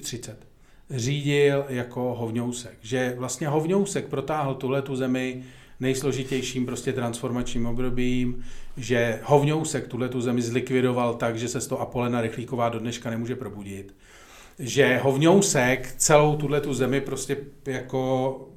30, 0.00 0.46
řídil 0.90 1.64
jako 1.68 2.14
hovňousek. 2.14 2.78
Že 2.82 3.14
vlastně 3.18 3.48
hovňousek 3.48 4.08
protáhl 4.08 4.54
tuhle 4.54 4.82
tu 4.82 4.96
zemi 4.96 5.44
nejsložitějším 5.80 6.66
prostě 6.66 6.92
transformačním 6.92 7.66
obdobím, 7.66 8.44
že 8.76 9.20
hovňousek 9.24 9.88
tuhle 9.88 10.08
tu 10.08 10.20
zemi 10.20 10.42
zlikvidoval 10.42 11.14
tak, 11.14 11.38
že 11.38 11.48
se 11.48 11.60
z 11.60 11.66
toho 11.66 11.80
Apolena 11.80 12.20
Rychlíková 12.20 12.68
do 12.68 12.78
dneška 12.78 13.10
nemůže 13.10 13.36
probudit. 13.36 13.94
Že 14.58 15.00
hovňousek 15.02 15.94
celou 15.96 16.36
tuhle 16.36 16.60
tu 16.60 16.74
zemi 16.74 17.00
prostě 17.00 17.36
jako 17.66 18.48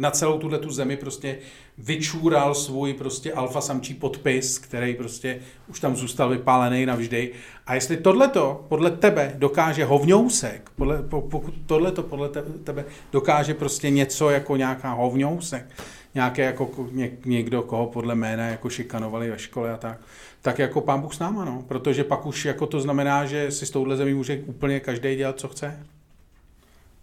na 0.00 0.10
celou 0.10 0.38
tuhle 0.38 0.58
tu 0.58 0.70
zemi 0.70 0.96
prostě 0.96 1.38
vyčůral 1.78 2.54
svůj 2.54 2.94
prostě 2.94 3.32
alfa 3.32 3.60
samčí 3.60 3.94
podpis, 3.94 4.58
který 4.58 4.94
prostě 4.94 5.38
už 5.68 5.80
tam 5.80 5.96
zůstal 5.96 6.28
vypálený 6.28 6.86
navždy. 6.86 7.32
A 7.66 7.74
jestli 7.74 7.96
tohleto 7.96 8.64
podle 8.68 8.90
tebe 8.90 9.32
dokáže 9.38 9.84
hovňousek, 9.84 10.70
podle, 10.76 11.02
pokud 11.02 11.54
tohleto 11.66 12.02
podle 12.02 12.28
tebe 12.64 12.84
dokáže 13.12 13.54
prostě 13.54 13.90
něco 13.90 14.30
jako 14.30 14.56
nějaká 14.56 14.92
hovňousek, 14.92 15.66
nějaké 16.14 16.42
jako 16.42 16.88
někdo, 17.24 17.62
koho 17.62 17.86
podle 17.86 18.14
jména 18.14 18.46
jako 18.46 18.70
šikanovali 18.70 19.30
ve 19.30 19.38
škole 19.38 19.72
a 19.72 19.76
tak, 19.76 20.00
tak 20.42 20.58
jako 20.58 20.80
pán 20.80 21.00
Bůh 21.00 21.14
s 21.14 21.18
náma, 21.18 21.44
no. 21.44 21.64
Protože 21.68 22.04
pak 22.04 22.26
už 22.26 22.44
jako 22.44 22.66
to 22.66 22.80
znamená, 22.80 23.26
že 23.26 23.50
si 23.50 23.66
s 23.66 23.70
touhle 23.70 23.96
zemí 23.96 24.14
může 24.14 24.42
úplně 24.46 24.80
každý 24.80 25.16
dělat, 25.16 25.40
co 25.40 25.48
chce. 25.48 25.86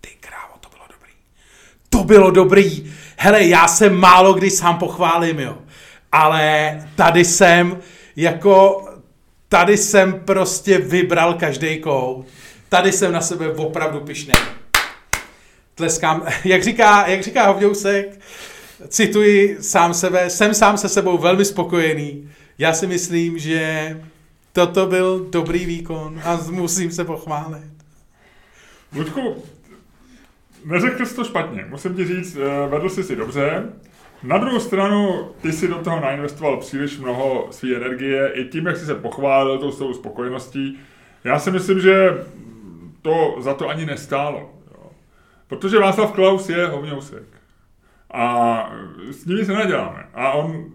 Ty 0.01 0.09
krávo, 0.19 0.53
to 0.59 0.69
bylo 0.69 0.83
dobrý. 0.93 1.11
To 1.89 1.96
bylo 2.07 2.31
dobrý. 2.31 2.93
Hele, 3.17 3.43
já 3.43 3.67
jsem 3.67 3.95
málo 3.95 4.33
kdy 4.33 4.49
sám 4.49 4.77
pochválím, 4.77 5.39
jo. 5.39 5.57
Ale 6.11 6.79
tady 6.95 7.25
jsem 7.25 7.77
jako, 8.15 8.87
tady 9.49 9.77
jsem 9.77 10.19
prostě 10.19 10.77
vybral 10.77 11.33
každý 11.33 11.77
kout. 11.81 12.25
Tady 12.69 12.91
jsem 12.91 13.11
na 13.11 13.21
sebe 13.21 13.49
opravdu 13.49 13.99
pišný. 13.99 14.33
Tleskám, 15.75 16.23
jak 16.43 16.63
říká, 16.63 17.07
jak 17.07 17.23
říká 17.23 17.47
Hovňousek, 17.47 18.19
cituji 18.87 19.57
sám 19.61 19.93
sebe, 19.93 20.29
jsem 20.29 20.53
sám 20.53 20.77
se 20.77 20.89
sebou 20.89 21.17
velmi 21.17 21.45
spokojený. 21.45 22.29
Já 22.57 22.73
si 22.73 22.87
myslím, 22.87 23.39
že 23.39 23.97
toto 24.53 24.85
byl 24.85 25.25
dobrý 25.29 25.65
výkon 25.65 26.21
a 26.23 26.39
musím 26.49 26.91
se 26.91 27.03
pochválit. 27.03 27.71
Luďku, 28.95 29.43
neřekl 30.65 31.05
jsi 31.05 31.15
to 31.15 31.23
špatně, 31.23 31.65
musím 31.69 31.95
ti 31.95 32.05
říct, 32.05 32.37
eh, 32.37 32.69
vedl 32.69 32.89
jsi 32.89 33.03
si 33.03 33.15
dobře. 33.15 33.63
Na 34.23 34.37
druhou 34.37 34.59
stranu, 34.59 35.29
ty 35.41 35.51
si 35.51 35.67
do 35.67 35.75
toho 35.75 35.99
nainvestoval 35.99 36.57
příliš 36.57 36.99
mnoho 36.99 37.47
své 37.51 37.75
energie, 37.75 38.31
i 38.33 38.45
tím, 38.45 38.65
jak 38.65 38.77
jsi 38.77 38.85
se 38.85 38.95
pochválil 38.95 39.57
tou 39.57 39.71
svou 39.71 39.93
spokojeností. 39.93 40.79
Já 41.23 41.39
si 41.39 41.51
myslím, 41.51 41.79
že 41.79 42.23
to 43.01 43.35
za 43.39 43.53
to 43.53 43.69
ani 43.69 43.85
nestálo. 43.85 44.53
Jo. 44.71 44.91
Protože 45.47 45.79
Václav 45.79 46.11
Klaus 46.11 46.49
je 46.49 46.67
hovňousek. 46.67 47.23
A 48.13 48.69
s 49.11 49.25
nimi 49.25 49.45
se 49.45 49.53
neděláme. 49.53 50.05
A 50.13 50.31
on, 50.31 50.65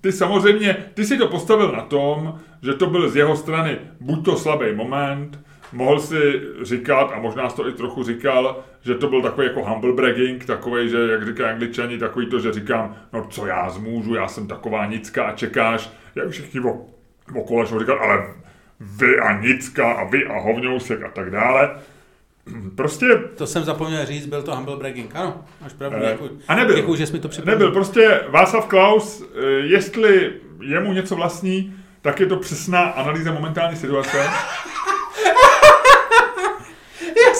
ty 0.00 0.12
samozřejmě, 0.12 0.76
ty 0.94 1.04
si 1.04 1.18
to 1.18 1.28
postavil 1.28 1.72
na 1.72 1.82
tom, 1.82 2.40
že 2.62 2.74
to 2.74 2.86
byl 2.86 3.10
z 3.10 3.16
jeho 3.16 3.36
strany 3.36 3.78
buď 4.00 4.24
to 4.24 4.36
slabý 4.36 4.74
moment, 4.74 5.38
mohl 5.72 6.00
si 6.00 6.40
říkat, 6.62 7.12
a 7.14 7.18
možná 7.18 7.48
jsi 7.48 7.56
to 7.56 7.68
i 7.68 7.72
trochu 7.72 8.02
říkal, 8.02 8.64
že 8.82 8.94
to 8.94 9.08
byl 9.08 9.22
takový 9.22 9.46
jako 9.46 9.64
humble 9.64 9.92
bragging, 9.92 10.44
takový, 10.44 10.88
že 10.88 10.98
jak 10.98 11.26
říká 11.26 11.48
angličani, 11.48 11.98
takový 11.98 12.26
to, 12.26 12.40
že 12.40 12.52
říkám, 12.52 12.96
no 13.12 13.26
co 13.30 13.46
já 13.46 13.70
zmůžu, 13.70 14.14
já 14.14 14.28
jsem 14.28 14.46
taková 14.46 14.86
nicka 14.86 15.24
a 15.24 15.32
čekáš, 15.32 15.90
jak 16.14 16.28
všichni 16.28 16.60
okolo 17.34 17.80
říkat, 17.80 17.98
ale 18.00 18.34
vy 18.80 19.20
a 19.20 19.40
nicka 19.40 19.92
a 19.92 20.04
vy 20.04 20.26
a 20.26 20.40
hovňousek 20.40 21.02
a 21.02 21.10
tak 21.10 21.30
dále. 21.30 21.70
Prostě... 22.76 23.06
To 23.36 23.46
jsem 23.46 23.64
zapomněl 23.64 24.06
říct, 24.06 24.26
byl 24.26 24.42
to 24.42 24.56
humble 24.56 24.76
bragging. 24.76 25.16
Ano, 25.16 25.44
máš 25.60 25.72
pravdu. 25.72 25.98
Eh, 26.02 26.12
děkuji. 26.12 26.40
A 26.48 26.54
nebyl. 26.54 26.76
Děkuji, 26.76 26.94
že 26.94 27.06
jsi 27.06 27.12
mi 27.12 27.18
to 27.18 27.28
připomněl. 27.28 27.54
Nebyl, 27.54 27.72
prostě 27.72 28.20
Václav 28.28 28.66
Klaus, 28.66 29.22
eh, 29.22 29.46
jestli 29.46 30.32
je 30.60 30.80
mu 30.80 30.92
něco 30.92 31.16
vlastní, 31.16 31.74
tak 32.02 32.20
je 32.20 32.26
to 32.26 32.36
přesná 32.36 32.80
analýza 32.80 33.32
momentální 33.32 33.76
situace. 33.76 34.18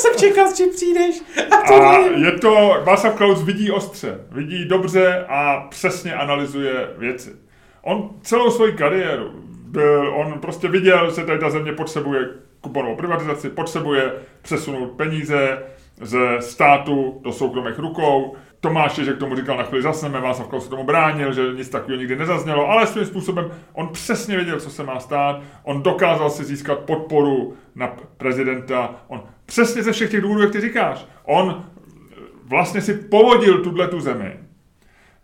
Jsem 0.00 0.14
čekal, 0.16 0.48
s 0.48 0.56
čím 0.56 0.70
přijdeš. 0.70 1.22
A, 1.50 1.56
a 1.56 1.98
je 1.98 2.32
to, 2.32 2.76
Václav 2.84 3.14
Klaus 3.14 3.42
vidí 3.42 3.70
ostře, 3.70 4.20
vidí 4.30 4.64
dobře 4.64 5.24
a 5.28 5.66
přesně 5.70 6.14
analyzuje 6.14 6.88
věci. 6.98 7.30
On 7.82 8.10
celou 8.22 8.50
svoji 8.50 8.72
kariéru 8.72 9.30
byl, 9.64 10.14
on 10.16 10.40
prostě 10.40 10.68
viděl, 10.68 11.14
že 11.14 11.24
tady 11.24 11.38
ta 11.38 11.50
země 11.50 11.72
potřebuje 11.72 12.28
kuponovou 12.60 12.96
privatizaci, 12.96 13.50
potřebuje 13.50 14.12
přesunout 14.42 14.86
peníze 14.86 15.58
ze 16.00 16.36
státu 16.40 17.20
do 17.22 17.32
soukromých 17.32 17.78
rukou. 17.78 18.36
Tomáš 18.60 18.94
že 18.94 19.12
k 19.12 19.18
tomu 19.18 19.36
říkal, 19.36 19.56
na 19.56 19.62
chvíli 19.62 19.82
zasneme, 19.82 20.20
Václav 20.20 20.48
Klaus 20.48 20.64
se 20.64 20.70
tomu 20.70 20.84
bránil, 20.84 21.32
že 21.32 21.42
nic 21.56 21.68
takového 21.68 21.98
nikdy 21.98 22.16
nezaznělo, 22.16 22.68
ale 22.68 22.86
svým 22.86 23.06
způsobem 23.06 23.50
on 23.72 23.88
přesně 23.88 24.36
věděl, 24.36 24.60
co 24.60 24.70
se 24.70 24.82
má 24.82 25.00
stát, 25.00 25.40
on 25.62 25.82
dokázal 25.82 26.30
si 26.30 26.44
získat 26.44 26.78
podporu 26.78 27.54
na 27.74 27.96
prezidenta, 28.16 28.94
on 29.08 29.22
přesně 29.50 29.82
ze 29.82 29.92
všech 29.92 30.10
těch 30.10 30.20
důvodů, 30.20 30.40
jak 30.40 30.52
ty 30.52 30.60
říkáš, 30.60 31.06
on 31.24 31.64
vlastně 32.44 32.80
si 32.80 32.94
povodil 32.94 33.58
tuhle 33.58 33.88
tu 33.88 34.00
zemi 34.00 34.32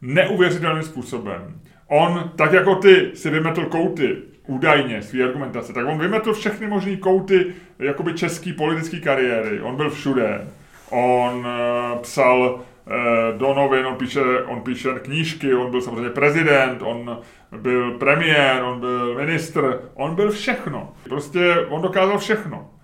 neuvěřitelným 0.02 0.82
způsobem. 0.82 1.60
On, 1.88 2.30
tak 2.36 2.52
jako 2.52 2.74
ty, 2.74 3.10
si 3.14 3.30
vymetl 3.30 3.64
kouty 3.64 4.16
údajně 4.46 5.02
svý 5.02 5.22
argumentace, 5.22 5.72
tak 5.72 5.86
on 5.86 5.98
vymetl 5.98 6.32
všechny 6.32 6.66
možné 6.66 6.96
kouty 6.96 7.46
jakoby 7.78 8.14
český 8.14 8.52
politické 8.52 9.00
kariéry. 9.00 9.60
On 9.60 9.76
byl 9.76 9.90
všude. 9.90 10.46
On 10.90 11.36
uh, 11.38 11.98
psal 11.98 12.40
uh, 12.40 13.38
do 13.38 13.54
novin, 13.54 13.86
on 13.86 13.94
píše, 13.94 14.20
on 14.46 14.60
píše 14.60 14.88
knížky, 15.02 15.54
on 15.54 15.70
byl 15.70 15.80
samozřejmě 15.80 16.10
prezident, 16.10 16.82
on 16.82 17.18
byl 17.56 17.90
premiér, 17.90 18.62
on 18.62 18.80
byl 18.80 19.14
ministr, 19.14 19.80
on 19.94 20.14
byl 20.14 20.30
všechno. 20.30 20.92
Prostě 21.08 21.56
on 21.68 21.82
dokázal 21.82 22.18
všechno. 22.18 22.75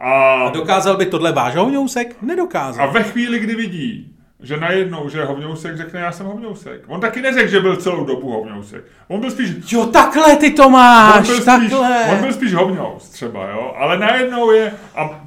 A, 0.00 0.32
a 0.32 0.50
dokázal 0.50 0.96
by 0.96 1.06
tohle 1.06 1.32
váš 1.32 1.56
Hovňousek? 1.56 2.22
Nedokázal. 2.22 2.88
A 2.88 2.92
ve 2.92 3.02
chvíli, 3.02 3.38
kdy 3.38 3.54
vidí, 3.54 4.14
že 4.42 4.56
najednou, 4.56 5.08
že 5.08 5.24
Hovňousek 5.24 5.76
řekne, 5.76 6.00
já 6.00 6.12
jsem 6.12 6.26
Hovňousek. 6.26 6.84
On 6.86 7.00
taky 7.00 7.22
neřekl, 7.22 7.50
že 7.50 7.60
byl 7.60 7.76
celou 7.76 8.04
dobu 8.04 8.32
Hovňousek. 8.32 8.84
On 9.08 9.20
byl 9.20 9.30
spíš... 9.30 9.50
Jo, 9.72 9.86
takhle 9.86 10.36
ty 10.36 10.50
to 10.50 10.70
máš, 10.70 11.28
on 11.28 11.36
byl 11.36 11.44
takhle. 11.44 11.68
Spíš, 11.68 12.12
on 12.12 12.20
byl 12.20 12.32
spíš 12.32 12.54
Hovňous 12.54 13.08
třeba, 13.08 13.50
jo. 13.50 13.74
Ale 13.76 13.98
najednou 13.98 14.50
je... 14.50 14.72
A 14.96 15.24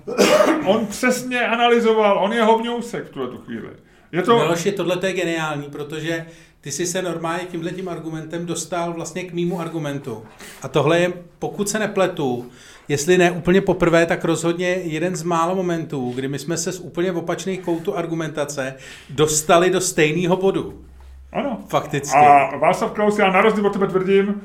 on 0.65 0.85
přesně 0.85 1.47
analyzoval, 1.47 2.19
on 2.23 2.33
je 2.33 2.43
Hovňousek 2.43 3.05
v 3.05 3.09
tuhle 3.09 3.27
tu 3.27 3.37
chvíli. 3.37 3.69
Je 4.11 4.21
to... 4.21 4.37
Miloši, 4.37 4.71
tohle 4.71 4.97
je 5.03 5.13
geniální, 5.13 5.69
protože 5.71 6.25
ty 6.61 6.71
jsi 6.71 6.85
se 6.85 7.01
normálně 7.01 7.43
tímhle 7.43 7.71
tím 7.71 7.89
argumentem 7.89 8.45
dostal 8.45 8.93
vlastně 8.93 9.23
k 9.23 9.33
mýmu 9.33 9.59
argumentu. 9.59 10.23
A 10.61 10.67
tohle 10.67 10.99
je, 10.99 11.13
pokud 11.39 11.69
se 11.69 11.79
nepletu, 11.79 12.51
jestli 12.91 13.17
ne 13.17 13.31
úplně 13.31 13.61
poprvé, 13.61 14.05
tak 14.05 14.25
rozhodně 14.25 14.67
jeden 14.67 15.15
z 15.15 15.23
málo 15.23 15.55
momentů, 15.55 16.11
kdy 16.15 16.27
my 16.27 16.39
jsme 16.39 16.57
se 16.57 16.71
z 16.71 16.79
úplně 16.79 17.11
opačných 17.11 17.59
koutů 17.59 17.97
argumentace 17.97 18.75
dostali 19.09 19.69
do 19.69 19.81
stejného 19.81 20.37
bodu. 20.37 20.85
Ano. 21.31 21.63
Fakticky. 21.69 22.17
A 22.17 22.57
Václav 22.57 22.91
Klaus, 22.91 23.19
já 23.19 23.31
na 23.31 23.41
rozdíl 23.41 23.67
od 23.67 23.73
tebe 23.73 23.87
tvrdím, 23.87 24.41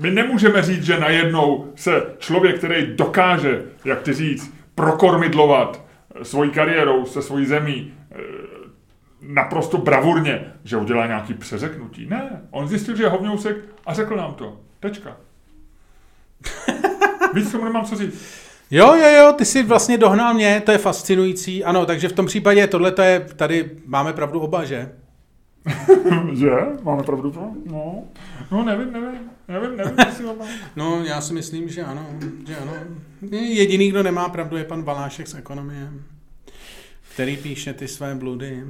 my 0.00 0.10
nemůžeme 0.10 0.62
říct, 0.62 0.84
že 0.84 1.00
najednou 1.00 1.72
se 1.74 2.02
člověk, 2.18 2.58
který 2.58 2.86
dokáže, 2.96 3.62
jak 3.84 4.02
ty 4.02 4.12
říct, 4.12 4.54
prokormidlovat 4.74 5.84
svojí 6.22 6.50
kariérou 6.50 7.06
se 7.06 7.22
svojí 7.22 7.46
zemí 7.46 7.94
eh, 8.12 8.16
naprosto 9.22 9.78
bravurně, 9.78 10.52
že 10.64 10.76
udělá 10.76 11.06
nějaký 11.06 11.34
přeřeknutí. 11.34 12.06
Ne, 12.06 12.42
on 12.50 12.68
zjistil, 12.68 12.96
že 12.96 13.02
je 13.02 13.08
hovňousek 13.08 13.56
a 13.86 13.94
řekl 13.94 14.16
nám 14.16 14.34
to. 14.34 14.60
Tečka. 14.80 15.16
Víc 17.34 17.52
tomu 17.52 17.64
nemám 17.64 17.84
co 17.84 17.96
říct. 17.96 18.24
Jo, 18.70 18.94
jo, 18.94 19.08
jo, 19.16 19.32
ty 19.38 19.44
jsi 19.44 19.62
vlastně 19.62 19.98
dohnal 19.98 20.34
mě, 20.34 20.62
to 20.66 20.72
je 20.72 20.78
fascinující. 20.78 21.64
Ano, 21.64 21.86
takže 21.86 22.08
v 22.08 22.12
tom 22.12 22.26
případě 22.26 22.66
tohle 22.66 22.92
to 22.92 23.02
je, 23.02 23.20
tady 23.36 23.70
máme 23.86 24.12
pravdu 24.12 24.40
oba, 24.40 24.64
že? 24.64 24.92
že? 26.32 26.50
Máme 26.82 27.02
pravdu 27.02 27.30
to? 27.30 27.50
No. 27.66 28.04
No, 28.50 28.64
nevím, 28.64 28.92
nevím. 28.92 29.20
Nevím, 29.48 29.76
nevím, 29.76 29.94
jestli 30.06 30.24
mám. 30.24 30.36
No, 30.76 31.04
já 31.04 31.20
si 31.20 31.34
myslím, 31.34 31.68
že 31.68 31.82
ano, 31.82 32.06
že 32.46 32.56
ano. 32.56 32.72
Jediný, 33.30 33.88
kdo 33.88 34.02
nemá 34.02 34.28
pravdu, 34.28 34.56
je 34.56 34.64
pan 34.64 34.82
Balášek 34.82 35.28
z 35.28 35.34
ekonomie, 35.34 35.90
který 37.14 37.36
píše 37.36 37.72
ty 37.72 37.88
své 37.88 38.14
bludy. 38.14 38.64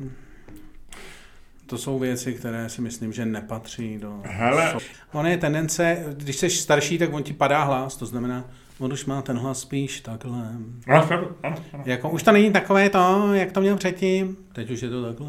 To 1.67 1.79
jsou 1.79 1.99
věci, 1.99 2.35
které 2.35 2.69
si 2.69 2.81
myslím, 2.83 3.13
že 3.13 3.27
nepatří 3.27 3.99
do... 3.99 4.21
Hele. 4.23 4.75
On 5.13 5.27
je 5.27 5.37
tendence, 5.37 6.05
když 6.17 6.37
jsi 6.37 6.51
starší, 6.51 6.99
tak 6.99 7.13
on 7.13 7.23
ti 7.23 7.33
padá 7.33 7.65
hlas, 7.65 7.97
to 7.97 8.07
znamená, 8.07 8.45
on 8.79 8.93
už 8.93 9.05
má 9.05 9.23
ten 9.23 9.39
hlas 9.39 9.61
spíš 9.61 10.01
takhle. 10.01 10.49
Ano, 10.87 11.07
ano, 11.11 11.29
ano. 11.43 11.57
Jako, 11.85 12.11
už 12.11 12.23
to 12.23 12.33
není 12.33 12.53
takové 12.53 12.91
to, 12.91 13.35
jak 13.35 13.53
to 13.53 13.61
měl 13.61 13.77
předtím, 13.77 14.37
teď 14.53 14.71
už 14.71 14.83
je 14.83 14.91
to 14.91 15.05
takhle. 15.05 15.29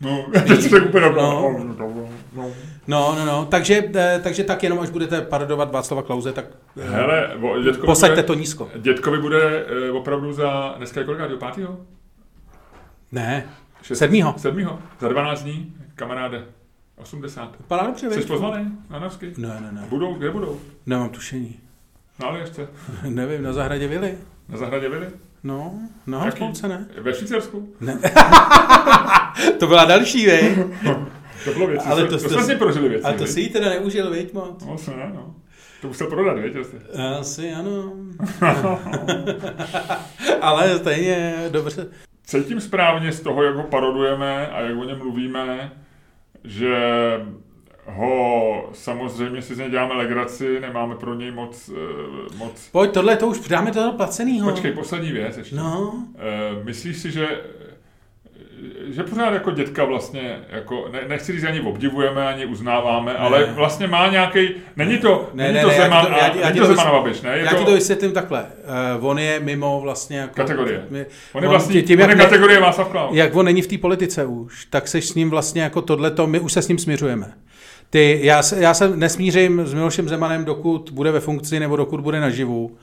No, 0.00 0.26
teď 0.48 0.62
se 0.62 0.80
úplně 0.80 1.06
No. 1.10 1.12
no. 1.58 1.74
no. 1.78 2.08
no. 2.36 2.50
No, 2.86 3.14
no, 3.18 3.24
no, 3.24 3.44
takže, 3.44 3.84
eh, 3.94 4.20
takže 4.22 4.44
tak 4.44 4.62
jenom, 4.62 4.80
až 4.80 4.90
budete 4.90 5.20
parodovat 5.20 5.72
Václava 5.72 6.02
Klauze, 6.02 6.32
tak 6.32 6.44
eh, 6.76 6.90
Hele, 6.90 7.30
dětkovi 7.64 7.86
posaďte 7.86 8.14
bude, 8.14 8.22
to 8.22 8.34
nízko. 8.34 8.70
Dětkovi 8.76 9.18
bude 9.18 9.66
eh, 9.66 9.90
opravdu 9.90 10.32
za, 10.32 10.74
dneska 10.76 11.00
je 11.00 11.06
kolikátýho, 11.06 11.38
pátýho? 11.38 11.76
Ne, 13.12 13.44
Šest- 13.84 13.98
Sedmýho. 13.98 14.34
Sedmýho, 14.38 14.78
za 15.00 15.08
12 15.08 15.42
dní, 15.42 15.74
kamaráde, 15.94 16.44
80. 16.96 17.56
vypadá 17.58 17.86
dobře, 17.86 18.10
Jsi 18.10 18.20
pozvaný 18.26 18.78
na 18.90 18.98
Novsky? 18.98 19.32
Ne, 19.36 19.48
ne, 19.48 19.68
ne, 19.72 19.86
Budou, 19.88 20.14
kde 20.14 20.30
budou? 20.30 20.60
nemám 20.86 21.08
tušení. 21.08 21.56
Na 22.20 22.26
Aljašce, 22.26 22.68
Nevím, 23.08 23.42
na 23.42 23.52
zahradě 23.52 23.86
Vily. 23.88 24.18
na 24.48 24.58
zahradě 24.58 24.88
Vily? 24.88 25.06
No, 25.42 25.74
na? 26.06 26.18
Hospolce, 26.18 26.68
ne? 26.68 26.86
Ve 27.00 27.14
Švýcarsku? 27.14 27.74
ne. 27.80 27.98
to 29.58 29.66
byla 29.66 29.84
další, 29.84 30.26
vej. 30.26 30.56
To 31.44 31.52
bylo 31.52 31.66
věci, 31.66 31.86
Ale 31.86 32.02
to, 32.02 32.18
to- 32.18 32.22
to, 32.22 32.28
jsme 32.34 32.42
si 32.44 32.56
prožili 32.56 32.88
věci. 32.88 33.04
Ale 33.04 33.14
to 33.14 33.26
si 33.26 33.40
ji 33.40 33.48
teda 33.48 33.68
neužil, 33.68 34.10
viď, 34.10 34.32
moc? 34.32 34.64
No, 34.66 34.78
se 34.78 34.90
ne, 34.90 35.12
no. 35.14 35.34
To 35.80 35.88
musel 35.88 36.06
prodat, 36.06 36.38
věď, 36.38 36.56
asi. 36.56 36.76
Asi 37.20 37.52
ano. 37.52 37.92
Ale 40.40 40.78
stejně 40.78 41.34
dobře. 41.50 41.86
Cítím 42.26 42.60
správně 42.60 43.12
z 43.12 43.20
toho, 43.20 43.42
jak 43.42 43.56
ho 43.56 43.62
parodujeme 43.62 44.48
a 44.48 44.60
jak 44.60 44.78
o 44.78 44.84
něm 44.84 44.98
mluvíme, 44.98 45.72
že 46.44 46.76
ho 47.86 48.70
samozřejmě 48.72 49.42
si 49.42 49.54
z 49.54 49.58
něj 49.58 49.70
děláme 49.70 49.94
legraci, 49.94 50.60
nemáme 50.60 50.94
pro 50.96 51.14
něj 51.14 51.30
moc, 51.30 51.70
eh, 51.74 52.36
moc... 52.36 52.68
Pojď, 52.72 52.90
tohle 52.92 53.16
to 53.16 53.26
už 53.26 53.48
dáme 53.48 53.72
toho 53.72 53.92
placenýho. 53.92 54.50
Počkej, 54.50 54.72
poslední 54.72 55.12
věc 55.12 55.36
ještě. 55.36 55.56
No, 55.56 55.94
Eh, 56.18 56.64
Myslíš 56.64 56.96
si, 56.96 57.10
že 57.10 57.40
že 58.90 59.02
pořád 59.02 59.32
jako 59.32 59.50
dětka 59.50 59.84
vlastně, 59.84 60.38
jako, 60.50 60.88
ne, 60.92 61.00
nechci 61.08 61.32
říct, 61.32 61.44
ani 61.44 61.60
obdivujeme, 61.60 62.28
ani 62.28 62.46
uznáváme, 62.46 63.12
ne. 63.12 63.18
ale 63.18 63.44
vlastně 63.44 63.86
má 63.86 64.08
nějaký, 64.08 64.48
není 64.76 64.98
to, 64.98 65.30
Ne, 65.34 65.42
není 65.42 65.54
ne, 65.54 65.62
to 65.62 65.68
ne, 65.68 65.74
já 65.74 65.82
Zeman, 65.82 66.06
ti 66.06 66.12
to- 66.12 66.18
já 66.18 66.28
ti- 66.28 66.38
já 66.38 66.46
není 66.46 66.60
to 66.60 66.66
to 66.66 66.72
Zeman 66.74 66.86
a 66.86 66.90
vys- 66.90 66.98
Babiš, 67.02 67.20
ne? 67.22 67.38
Je 67.38 67.44
já 67.44 67.50
to, 67.50 67.56
ti 67.56 67.64
to 67.64 67.72
vysvětlím 67.74 68.12
takhle. 68.12 68.46
Uh, 68.98 69.06
on 69.06 69.18
je 69.18 69.40
mimo 69.40 69.80
vlastně 69.80 70.18
jako... 70.18 70.34
Kategorie. 70.34 70.84
My- 70.90 71.06
on 71.32 71.42
je 71.42 71.48
vlastně, 71.48 71.82
tím, 71.82 72.00
on 72.02 72.10
je 72.10 72.16
kategorie 72.16 72.60
Václav 72.60 72.88
Klaus. 72.88 73.16
Jak 73.16 73.36
on 73.36 73.44
není 73.44 73.62
v 73.62 73.66
té 73.66 73.78
politice 73.78 74.24
už, 74.24 74.64
tak 74.70 74.88
seš 74.88 75.08
s 75.08 75.14
ním 75.14 75.30
vlastně 75.30 75.62
jako 75.62 75.82
tohleto, 75.82 76.26
my 76.26 76.40
už 76.40 76.52
se 76.52 76.62
s 76.62 76.68
ním 76.68 76.78
směřujeme. 76.78 77.32
Ty, 77.90 78.20
já, 78.22 78.42
se, 78.42 78.60
já 78.60 78.74
se 78.74 78.96
nesmířím 78.96 79.66
s 79.66 79.74
Milošem 79.74 80.08
Zemanem, 80.08 80.44
dokud 80.44 80.90
bude 80.92 81.10
ve 81.12 81.20
funkci 81.20 81.60
nebo 81.60 81.76
dokud 81.76 82.00
bude 82.00 82.20
naživu, 82.20 82.76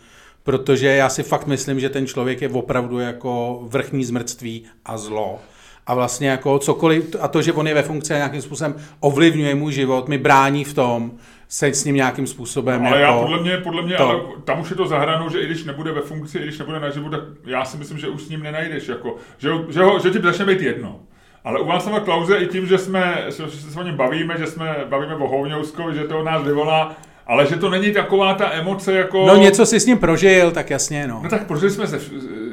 protože 0.44 0.88
já 0.88 1.10
si 1.10 1.24
fakt 1.24 1.48
myslím, 1.48 1.80
že 1.80 1.90
ten 1.90 2.08
člověk 2.08 2.42
je 2.42 2.50
opravdu 2.50 3.00
jako 3.00 3.60
vrchní 3.64 4.06
zmrctví 4.06 4.64
a 4.86 4.98
zlo. 4.98 5.40
A 5.88 5.96
vlastně 5.96 6.30
jako 6.30 6.60
cokoliv, 6.60 7.16
a 7.22 7.28
to, 7.28 7.42
že 7.42 7.54
on 7.54 7.68
je 7.68 7.74
ve 7.74 7.84
funkci 7.84 8.14
a 8.14 8.18
nějakým 8.18 8.42
způsobem 8.42 8.76
ovlivňuje 9.00 9.56
můj 9.56 9.74
život, 9.74 10.08
mi 10.08 10.18
brání 10.18 10.64
v 10.64 10.74
tom 10.74 11.12
se 11.52 11.68
s 11.68 11.86
ním 11.86 11.96
nějakým 11.96 12.28
způsobem 12.28 12.86
Ale 12.86 13.00
jako... 13.02 13.14
já 13.14 13.20
podle 13.20 13.42
mě, 13.42 13.58
podle 13.58 13.82
mě 13.82 13.96
to. 13.96 14.10
ale 14.10 14.20
tam 14.44 14.62
už 14.62 14.70
je 14.70 14.76
to 14.76 14.88
zahranou, 14.88 15.30
že 15.30 15.42
i 15.42 15.46
když 15.46 15.64
nebude 15.64 15.92
ve 15.92 16.02
funkci, 16.02 16.38
i 16.38 16.44
když 16.44 16.60
nebude 16.60 16.80
naživu, 16.80 17.10
tak 17.10 17.20
já 17.46 17.66
si 17.66 17.78
myslím, 17.78 17.98
že 17.98 18.08
už 18.08 18.22
s 18.22 18.30
ním 18.30 18.44
nenajdeš, 18.44 18.88
jako, 18.88 19.16
že, 19.38 19.50
že, 19.70 19.84
ho, 19.84 20.00
že 20.00 20.10
ti 20.10 20.20
začne 20.20 20.46
být 20.46 20.62
jedno. 20.62 21.00
Ale 21.44 21.60
u 21.60 21.66
Václava 21.66 22.00
Klauze 22.00 22.38
i 22.38 22.48
tím, 22.48 22.68
že 22.68 22.78
jsme, 22.78 23.26
že 23.28 23.50
se 23.50 23.80
o 23.80 23.84
něm 23.84 23.96
bavíme, 23.96 24.38
že 24.38 24.48
jsme 24.48 24.76
bavíme 24.90 25.16
o 25.16 25.28
Hovňouskovi, 25.28 25.96
že 25.96 26.04
to 26.04 26.20
od 26.20 26.24
nás 26.24 26.44
vyvolá, 26.44 26.96
ale 27.28 27.48
že 27.48 27.56
to 27.56 27.70
není 27.70 27.94
taková 27.94 28.34
ta 28.34 28.52
emoce 28.52 28.94
jako... 28.94 29.26
No 29.28 29.36
něco 29.36 29.66
si 29.66 29.80
s 29.80 29.86
ním 29.86 29.98
prožil, 29.98 30.52
tak 30.52 30.70
jasně, 30.70 31.08
no. 31.08 31.20
No 31.24 31.30
tak 31.30 31.48
prožili 31.48 31.72
jsme 31.72 31.88
se 31.88 32.00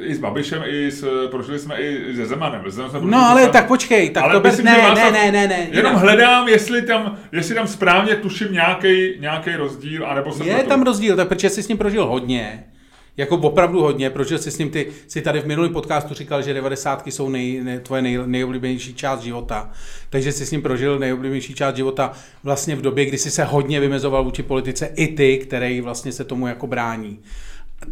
i 0.09 0.15
s 0.15 0.19
Babišem, 0.19 0.63
i 0.67 0.91
s, 0.91 1.27
prožili 1.31 1.59
jsme 1.59 1.75
i 1.81 2.15
se 2.15 2.25
Zemanem. 2.25 2.61
Zemanem 2.67 3.01
jsme 3.01 3.11
No 3.11 3.25
ale 3.25 3.45
to 3.45 3.51
tak 3.51 3.67
počkej, 3.67 4.09
tak 4.09 4.23
Ale 4.23 4.41
to 4.41 4.51
že 4.51 4.63
Ne, 4.63 4.77
ne, 4.95 5.11
ne, 5.11 5.31
ne, 5.31 5.47
ne. 5.47 5.67
Jenom 5.71 5.91
jinak. 5.91 6.03
hledám, 6.03 6.47
jestli 6.47 6.81
tam, 6.81 7.17
jestli 7.31 7.55
tam 7.55 7.67
správně 7.67 8.15
tuším 8.15 8.53
nějaký 8.53 9.13
nějaký 9.19 9.55
rozdíl, 9.55 10.07
anebo 10.07 10.31
se 10.31 10.43
Je 10.43 10.53
pletu. 10.53 10.69
tam 10.69 10.81
rozdíl, 10.83 11.15
tak 11.15 11.27
protože 11.27 11.49
jsi 11.49 11.63
s 11.63 11.67
ním 11.67 11.77
prožil 11.77 12.05
hodně. 12.05 12.63
Jako 13.17 13.35
opravdu 13.37 13.81
hodně, 13.81 14.09
prožil 14.09 14.37
jsi 14.37 14.51
s 14.51 14.57
ním, 14.57 14.69
ty 14.69 14.87
si 15.07 15.21
tady 15.21 15.41
v 15.41 15.45
minulém 15.45 15.73
podcastu 15.73 16.13
říkal, 16.13 16.41
že 16.41 16.53
90. 16.53 17.07
jsou 17.07 17.29
nej, 17.29 17.61
ne, 17.63 17.79
tvoje 17.79 18.01
nej, 18.01 18.19
nejoblíbenější 18.25 18.93
část 18.93 19.21
života. 19.21 19.71
Takže 20.09 20.31
jsi 20.31 20.45
s 20.45 20.51
ním 20.51 20.61
prožil 20.61 20.99
nejoblíbenější 20.99 21.53
část 21.53 21.75
života 21.75 22.11
vlastně 22.43 22.75
v 22.75 22.81
době, 22.81 23.05
kdy 23.05 23.17
jsi 23.17 23.31
se 23.31 23.43
hodně 23.43 23.79
vymezoval 23.79 24.23
vůči 24.23 24.43
politice, 24.43 24.89
i 24.95 25.07
ty, 25.07 25.37
který 25.37 25.81
vlastně 25.81 26.11
se 26.11 26.23
tomu 26.23 26.47
jako 26.47 26.67
brání. 26.67 27.19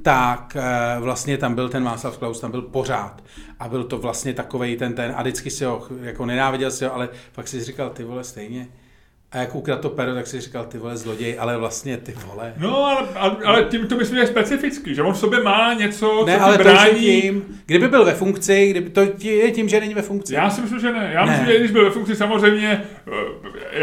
Tak 0.01 0.57
eh, 0.59 0.99
vlastně 0.99 1.37
tam 1.37 1.55
byl 1.55 1.69
ten 1.69 1.83
Václav 1.83 2.17
Klaus, 2.17 2.39
tam 2.39 2.51
byl 2.51 2.61
pořád. 2.61 3.23
A 3.59 3.67
byl 3.69 3.83
to 3.83 3.97
vlastně 3.97 4.33
takovej 4.33 4.77
ten, 4.77 4.93
ten, 4.93 5.13
a 5.15 5.21
vždycky 5.21 5.49
si 5.49 5.65
ho, 5.65 5.87
jako 6.01 6.25
nenáviděl 6.25 6.71
si 6.71 6.85
ho, 6.85 6.93
ale 6.95 7.09
pak 7.35 7.47
si 7.47 7.63
říkal, 7.63 7.89
ty 7.89 8.03
vole, 8.03 8.23
stejně. 8.23 8.67
A 9.31 9.37
jak 9.37 9.55
ukradl 9.55 9.81
to 9.81 9.89
pero, 9.89 10.13
tak 10.15 10.27
si 10.27 10.41
říkal, 10.41 10.65
ty 10.65 10.77
vole, 10.77 10.97
zloděj, 10.97 11.35
ale 11.39 11.57
vlastně 11.57 11.97
ty 11.97 12.13
vole. 12.27 12.53
No, 12.57 12.85
ale, 12.85 13.07
ale, 13.15 13.35
ale 13.45 13.63
tím 13.63 13.87
to 13.87 13.95
myslím, 13.97 14.15
že 14.15 14.21
je 14.21 14.27
specifický, 14.27 14.95
že 14.95 15.01
on 15.03 15.13
v 15.13 15.17
sobě 15.17 15.43
má 15.43 15.73
něco, 15.73 16.25
Ne, 16.25 16.37
co 16.37 16.43
ale 16.43 16.57
ti 16.57 16.63
to 16.63 16.69
brání. 16.69 16.99
tím, 16.99 17.43
kdyby 17.65 17.87
byl 17.87 18.05
ve 18.05 18.13
funkci, 18.13 18.69
kdyby 18.69 18.89
to 18.89 19.01
je 19.19 19.51
tím, 19.51 19.69
že 19.69 19.79
není 19.79 19.93
ve 19.93 20.01
funkci. 20.01 20.33
Já 20.33 20.49
si 20.49 20.61
myslím, 20.61 20.79
že 20.79 20.91
ne. 20.93 21.11
Já 21.13 21.25
Ne. 21.25 21.31
myslím, 21.31 21.47
že 21.47 21.59
když 21.59 21.71
byl 21.71 21.85
ve 21.85 21.91
funkci, 21.91 22.15
samozřejmě, 22.15 22.83
eh, 23.07 23.79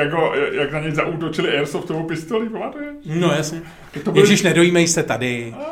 jak, 0.57 0.73
na 0.73 0.81
něj 0.81 0.93
zaútočili 0.93 1.57
Airsoftovou 1.59 2.03
pistoli, 2.05 2.49
pamatuješ? 2.49 2.97
No 3.05 3.33
jasně. 3.33 3.63
To 4.05 4.13
byly- 4.13 4.23
Ježíš, 4.23 4.43
nedojímej 4.43 4.87
se 4.89 5.03
tady. 5.03 5.55
Jo, 5.59 5.65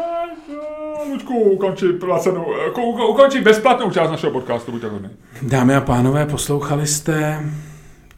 Luďku, 1.11 1.41
ukončí, 1.41 1.87
placenou, 1.93 2.47
eh, 2.55 3.05
ukončí 3.09 3.41
bezplatnou 3.41 3.91
část 3.91 4.11
našeho 4.11 4.33
podcastu, 4.33 4.73
buď 4.73 4.83
tak. 4.83 4.93
Dámy 5.43 5.75
a 5.75 5.81
pánové, 5.81 6.27
poslouchali 6.27 6.87
jste 6.87 7.41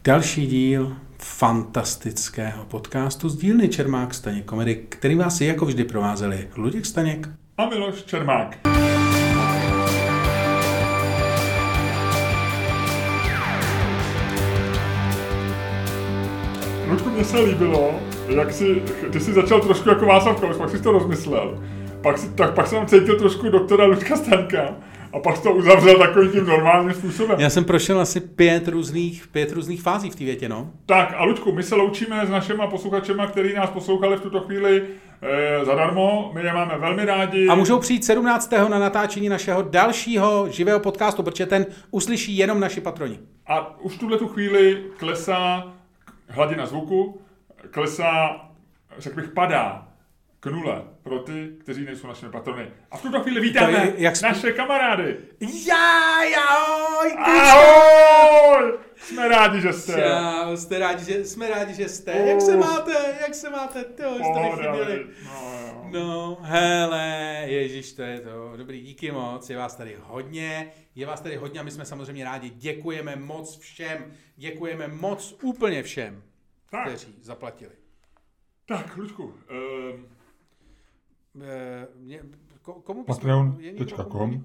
další 0.03 0.47
díl 0.47 0.95
fantastického 1.19 2.65
podcastu 2.65 3.29
z 3.29 3.37
dílny 3.37 3.69
Čermák 3.69 4.13
Staněk 4.13 4.45
komedy, 4.45 4.75
který 4.89 5.15
vás 5.15 5.41
jako 5.41 5.65
vždy 5.65 5.83
provázeli 5.83 6.47
Luděk 6.55 6.85
Staněk. 6.85 7.29
A 7.57 7.69
Miloš 7.69 8.03
Čermák. 8.03 8.57
Luďku, 16.89 17.09
mně 17.09 17.25
se 17.25 17.39
líbilo, 17.39 17.99
jak 18.27 18.53
si, 18.53 18.83
ty 19.11 19.19
jsi 19.19 19.33
začal 19.33 19.61
trošku 19.61 19.89
jako 19.89 20.05
Václav 20.05 20.39
Klaus, 20.39 20.57
pak 20.57 20.69
jsi 20.69 20.81
to 20.81 20.91
rozmyslel. 20.91 21.59
Pak, 22.05 22.17
si, 22.17 22.29
tak, 22.29 22.53
pak 22.53 22.67
jsem 22.67 22.85
cítil 22.85 23.19
trošku 23.19 23.49
doktora 23.49 23.85
Luďka 23.85 24.15
Staňka 24.15 24.75
a 25.13 25.19
pak 25.19 25.39
to 25.39 25.53
uzavřel 25.53 25.99
takovým 25.99 26.31
tím 26.31 26.45
normálním 26.45 26.93
způsobem. 26.93 27.39
Já 27.39 27.49
jsem 27.49 27.63
prošel 27.63 27.99
asi 27.99 28.19
pět 28.19 28.67
různých, 28.67 29.27
pět 29.27 29.51
různých 29.51 29.81
fází 29.81 30.09
v 30.09 30.15
té 30.15 30.23
větě, 30.23 30.49
no. 30.49 30.71
Tak 30.85 31.13
a 31.17 31.23
Luďku, 31.23 31.51
my 31.51 31.63
se 31.63 31.75
loučíme 31.75 32.25
s 32.25 32.29
našima 32.29 32.67
posluchačema, 32.67 33.27
který 33.27 33.53
nás 33.53 33.69
poslouchali 33.69 34.17
v 34.17 34.21
tuto 34.21 34.41
chvíli 34.41 34.83
e, 35.21 35.65
zadarmo. 35.65 36.31
My 36.33 36.43
je 36.43 36.53
máme 36.53 36.77
velmi 36.77 37.05
rádi. 37.05 37.47
A 37.47 37.55
můžou 37.55 37.79
přijít 37.79 38.05
17. 38.05 38.51
na 38.51 38.79
natáčení 38.79 39.29
našeho 39.29 39.61
dalšího 39.61 40.47
živého 40.49 40.79
podcastu, 40.79 41.23
protože 41.23 41.45
ten 41.45 41.65
uslyší 41.91 42.37
jenom 42.37 42.59
naši 42.59 42.81
patroni. 42.81 43.19
A 43.47 43.79
už 43.79 43.97
tuhle 43.97 44.17
tu 44.17 44.27
chvíli 44.27 44.83
klesá 44.97 45.73
hladina 46.27 46.65
zvuku, 46.65 47.21
klesá, 47.71 48.41
řekl 48.97 49.15
bych, 49.15 49.29
padá 49.29 49.87
k 50.39 50.45
nule. 50.45 50.94
Pro 51.05 51.19
ty, 51.19 51.49
kteří 51.59 51.85
nejsou 51.85 52.07
našimi 52.07 52.31
patrony. 52.31 52.71
A 52.91 52.97
v 52.97 53.01
tuto 53.01 53.19
chvíli 53.23 53.41
vítáme 53.41 53.71
je, 53.71 53.93
jak 53.97 54.15
jsme- 54.15 54.27
naše 54.29 54.51
kamarády. 54.51 55.17
Já, 55.67 56.17
ahoj, 56.49 57.11
Ahoj! 57.25 58.77
Jsme 58.95 59.27
rádi, 59.27 59.61
že 59.61 59.73
jste. 59.73 59.93
Čau, 59.93 60.55
jste 60.57 60.79
rádi, 60.79 61.05
že, 61.05 61.25
jsme 61.25 61.49
rádi, 61.49 61.73
že 61.73 61.89
jste. 61.89 62.11
Jak 62.11 62.41
se 62.41 62.57
máte? 62.57 63.15
Jak 63.21 63.35
se 63.35 63.49
máte? 63.49 63.83
Tyjo, 63.83 64.09
jste 64.15 64.23
Pohoda, 64.23 64.71
nechyběli. 64.71 65.05
no. 65.25 65.89
No, 65.91 66.37
hele, 66.41 67.41
ježíš, 67.45 67.93
to 67.93 68.01
je 68.01 68.19
to. 68.19 68.53
Dobrý, 68.57 68.81
díky 68.81 69.11
moc, 69.11 69.49
je 69.49 69.57
vás 69.57 69.75
tady 69.75 69.97
hodně, 70.03 70.71
je 70.95 71.05
vás 71.05 71.21
tady 71.21 71.35
hodně 71.35 71.59
a 71.59 71.63
my 71.63 71.71
jsme 71.71 71.85
samozřejmě 71.85 72.23
rádi. 72.25 72.49
Děkujeme 72.49 73.15
moc 73.15 73.59
všem, 73.59 74.13
děkujeme 74.35 74.87
moc 74.87 75.35
úplně 75.41 75.83
všem, 75.83 76.23
Tak. 76.71 76.87
kteří 76.87 77.15
zaplatili. 77.21 77.71
Tak, 78.67 78.97
Luďku, 78.97 79.23
um, 79.23 80.07
mě, 81.95 82.19
ko, 82.61 82.73
komu 82.73 83.03
Patreon.com, 83.03 84.43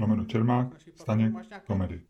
lomeno 0.00 0.24
Čermák, 0.24 0.68
Staněk, 0.94 1.34
Komedy. 1.66 2.02